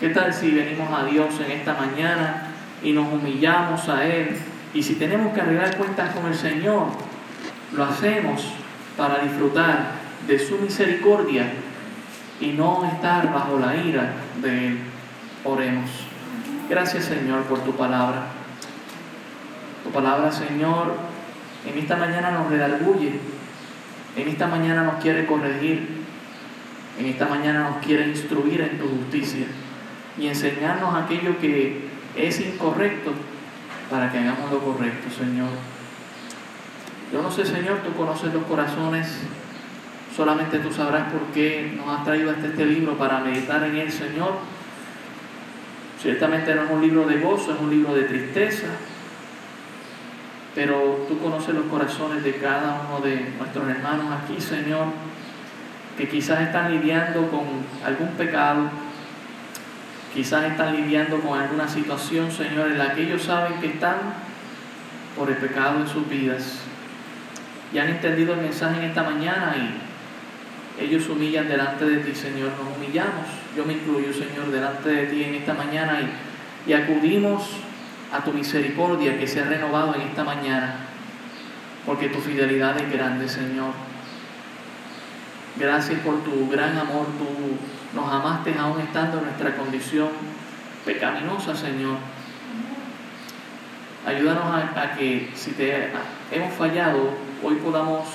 ¿Qué 0.00 0.10
tal 0.10 0.32
si 0.34 0.50
venimos 0.50 0.88
a 0.92 1.04
Dios 1.04 1.28
en 1.44 1.52
esta 1.52 1.74
mañana 1.74 2.48
y 2.82 2.92
nos 2.92 3.12
humillamos 3.12 3.88
a 3.88 4.04
Él? 4.04 4.36
Y 4.74 4.82
si 4.82 4.96
tenemos 4.96 5.32
que 5.32 5.40
arreglar 5.40 5.76
cuentas 5.76 6.14
con 6.14 6.26
el 6.26 6.34
Señor, 6.34 6.88
lo 7.72 7.84
hacemos 7.84 8.52
para 8.96 9.18
disfrutar 9.20 10.03
de 10.26 10.38
su 10.38 10.58
misericordia 10.58 11.52
y 12.40 12.48
no 12.48 12.84
estar 12.84 13.32
bajo 13.32 13.58
la 13.58 13.76
ira 13.76 14.14
de 14.42 14.68
Él. 14.68 14.78
Oremos. 15.44 15.90
Gracias 16.68 17.04
Señor 17.04 17.42
por 17.42 17.60
tu 17.60 17.72
palabra. 17.72 18.26
Tu 19.82 19.90
palabra 19.90 20.32
Señor 20.32 20.94
en 21.66 21.78
esta 21.78 21.96
mañana 21.96 22.30
nos 22.30 22.50
redarguye. 22.50 23.12
En 24.16 24.28
esta 24.28 24.46
mañana 24.46 24.84
nos 24.84 25.02
quiere 25.02 25.26
corregir. 25.26 26.04
En 26.98 27.06
esta 27.06 27.26
mañana 27.26 27.70
nos 27.70 27.84
quiere 27.84 28.08
instruir 28.08 28.60
en 28.60 28.78
tu 28.78 28.88
justicia 28.88 29.46
y 30.16 30.28
enseñarnos 30.28 30.94
aquello 30.94 31.38
que 31.38 31.88
es 32.16 32.40
incorrecto 32.40 33.12
para 33.90 34.10
que 34.10 34.18
hagamos 34.18 34.50
lo 34.50 34.60
correcto, 34.60 35.10
Señor. 35.10 35.48
Yo 37.12 37.22
no 37.22 37.30
sé, 37.30 37.44
Señor, 37.44 37.78
tú 37.78 37.92
conoces 37.94 38.32
los 38.32 38.44
corazones, 38.44 39.08
solamente 40.14 40.58
tú 40.58 40.72
sabrás 40.72 41.12
por 41.12 41.22
qué 41.32 41.72
nos 41.76 41.88
has 41.88 42.04
traído 42.04 42.30
hasta 42.30 42.46
este 42.46 42.66
libro 42.66 42.96
para 42.96 43.20
meditar 43.20 43.62
en 43.64 43.76
él, 43.76 43.90
Señor. 43.90 44.34
Ciertamente 46.00 46.54
no 46.54 46.64
es 46.64 46.70
un 46.70 46.82
libro 46.82 47.06
de 47.06 47.18
gozo, 47.18 47.54
es 47.54 47.60
un 47.60 47.70
libro 47.70 47.94
de 47.94 48.02
tristeza, 48.02 48.66
pero 50.54 51.06
tú 51.08 51.18
conoces 51.18 51.54
los 51.54 51.64
corazones 51.64 52.22
de 52.22 52.36
cada 52.36 52.82
uno 52.86 53.00
de 53.00 53.32
nuestros 53.38 53.68
hermanos 53.68 54.06
aquí, 54.22 54.40
Señor, 54.40 54.86
que 55.96 56.08
quizás 56.08 56.42
están 56.42 56.70
lidiando 56.70 57.28
con 57.30 57.42
algún 57.84 58.08
pecado, 58.10 58.68
quizás 60.12 60.44
están 60.44 60.76
lidiando 60.76 61.20
con 61.20 61.38
alguna 61.38 61.66
situación, 61.66 62.30
Señor, 62.30 62.70
en 62.70 62.78
la 62.78 62.94
que 62.94 63.02
ellos 63.02 63.22
saben 63.22 63.58
que 63.60 63.68
están 63.68 63.96
por 65.16 65.30
el 65.30 65.36
pecado 65.38 65.80
en 65.80 65.88
sus 65.88 66.08
vidas. 66.08 66.58
Y 67.72 67.78
han 67.78 67.88
entendido 67.88 68.34
el 68.34 68.40
mensaje 68.40 68.76
en 68.76 68.84
esta 68.84 69.02
mañana 69.02 69.54
y 69.56 69.93
ellos 70.80 71.08
humillan 71.08 71.48
delante 71.48 71.84
de 71.84 71.98
ti, 71.98 72.14
Señor, 72.14 72.50
nos 72.58 72.76
humillamos 72.76 73.44
yo 73.56 73.64
me 73.64 73.74
incluyo, 73.74 74.12
Señor, 74.12 74.50
delante 74.50 74.88
de 74.88 75.06
ti 75.06 75.22
en 75.22 75.34
esta 75.36 75.54
mañana 75.54 76.00
y, 76.00 76.70
y 76.70 76.72
acudimos 76.72 77.50
a 78.12 78.20
tu 78.20 78.32
misericordia 78.32 79.18
que 79.18 79.26
se 79.26 79.40
ha 79.40 79.44
renovado 79.44 79.94
en 79.94 80.02
esta 80.02 80.24
mañana, 80.24 80.76
porque 81.86 82.08
tu 82.08 82.18
fidelidad 82.18 82.76
es 82.80 82.92
grande, 82.92 83.28
Señor. 83.28 83.72
Gracias 85.56 86.00
por 86.00 86.24
tu 86.24 86.48
gran 86.48 86.76
amor, 86.76 87.06
tú 87.16 87.96
nos 87.96 88.12
amaste 88.12 88.54
aún 88.58 88.80
estando 88.80 89.18
en 89.18 89.24
nuestra 89.24 89.56
condición 89.56 90.08
pecaminosa, 90.84 91.54
Señor. 91.54 91.98
Ayúdanos 94.04 94.44
a, 94.44 94.82
a 94.82 94.96
que 94.96 95.30
si 95.34 95.52
te 95.52 95.90
hemos 96.32 96.52
fallado, 96.54 97.10
hoy 97.42 97.54
podamos 97.56 98.08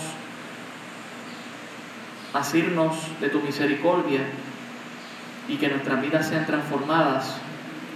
asirnos 2.33 2.95
de 3.19 3.29
tu 3.29 3.39
misericordia 3.41 4.21
y 5.47 5.57
que 5.57 5.69
nuestras 5.69 6.01
vidas 6.01 6.27
sean 6.27 6.45
transformadas 6.45 7.35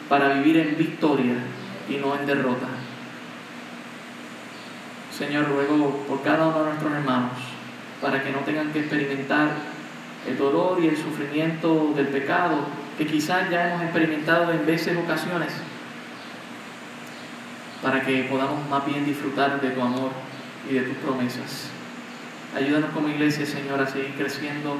para 0.09 0.33
vivir 0.33 0.57
en 0.57 0.77
victoria 0.77 1.35
y 1.89 1.95
no 1.97 2.15
en 2.15 2.25
derrota. 2.25 2.67
Señor, 5.17 5.47
ruego 5.47 6.05
por 6.07 6.23
cada 6.23 6.47
uno 6.47 6.59
de 6.59 6.65
nuestros 6.65 6.93
hermanos 6.93 7.31
para 8.01 8.23
que 8.23 8.31
no 8.31 8.39
tengan 8.39 8.71
que 8.73 8.79
experimentar 8.79 9.49
el 10.27 10.37
dolor 10.37 10.83
y 10.83 10.87
el 10.87 10.97
sufrimiento 10.97 11.93
del 11.95 12.07
pecado 12.07 12.65
que 12.97 13.07
quizás 13.07 13.49
ya 13.49 13.69
hemos 13.69 13.83
experimentado 13.83 14.51
en 14.51 14.65
veces 14.65 14.97
ocasiones, 14.97 15.51
para 17.81 18.01
que 18.01 18.23
podamos 18.23 18.67
más 18.69 18.85
bien 18.85 19.05
disfrutar 19.05 19.59
de 19.59 19.69
tu 19.71 19.81
amor 19.81 20.11
y 20.69 20.75
de 20.75 20.81
tus 20.81 20.97
promesas. 20.97 21.69
Ayúdanos 22.55 22.91
como 22.91 23.09
iglesia, 23.09 23.45
Señor, 23.45 23.81
a 23.81 23.87
seguir 23.87 24.13
creciendo 24.15 24.77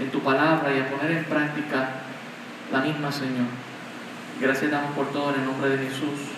en 0.00 0.10
tu 0.10 0.20
palabra 0.20 0.72
y 0.74 0.80
a 0.80 0.88
poner 0.88 1.10
en 1.18 1.24
práctica 1.24 1.90
la 2.72 2.80
misma, 2.80 3.10
Señor. 3.10 3.46
Gracias 4.40 4.70
damos 4.70 4.94
por 4.94 5.10
todo 5.10 5.34
en 5.34 5.40
el 5.40 5.46
nombre 5.46 5.70
de 5.70 5.78
Jesús. 5.78 6.30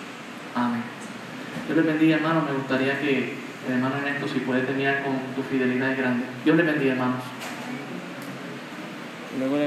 Amén. 0.55 0.81
Dios 1.67 1.77
les 1.77 1.85
bendiga, 1.85 2.15
hermanos. 2.15 2.45
Me 2.45 2.57
gustaría 2.57 2.99
que 2.99 3.35
el 3.67 3.73
hermano 3.73 3.97
Ernesto, 3.97 4.27
si 4.27 4.39
puede 4.39 4.61
terminar 4.61 5.03
con 5.03 5.17
tu 5.35 5.43
fidelidad 5.43 5.95
grande. 5.95 6.25
Dios 6.43 6.57
les 6.57 6.65
bendiga, 6.65 6.93
hermanos. 6.93 7.21
luego 9.37 9.57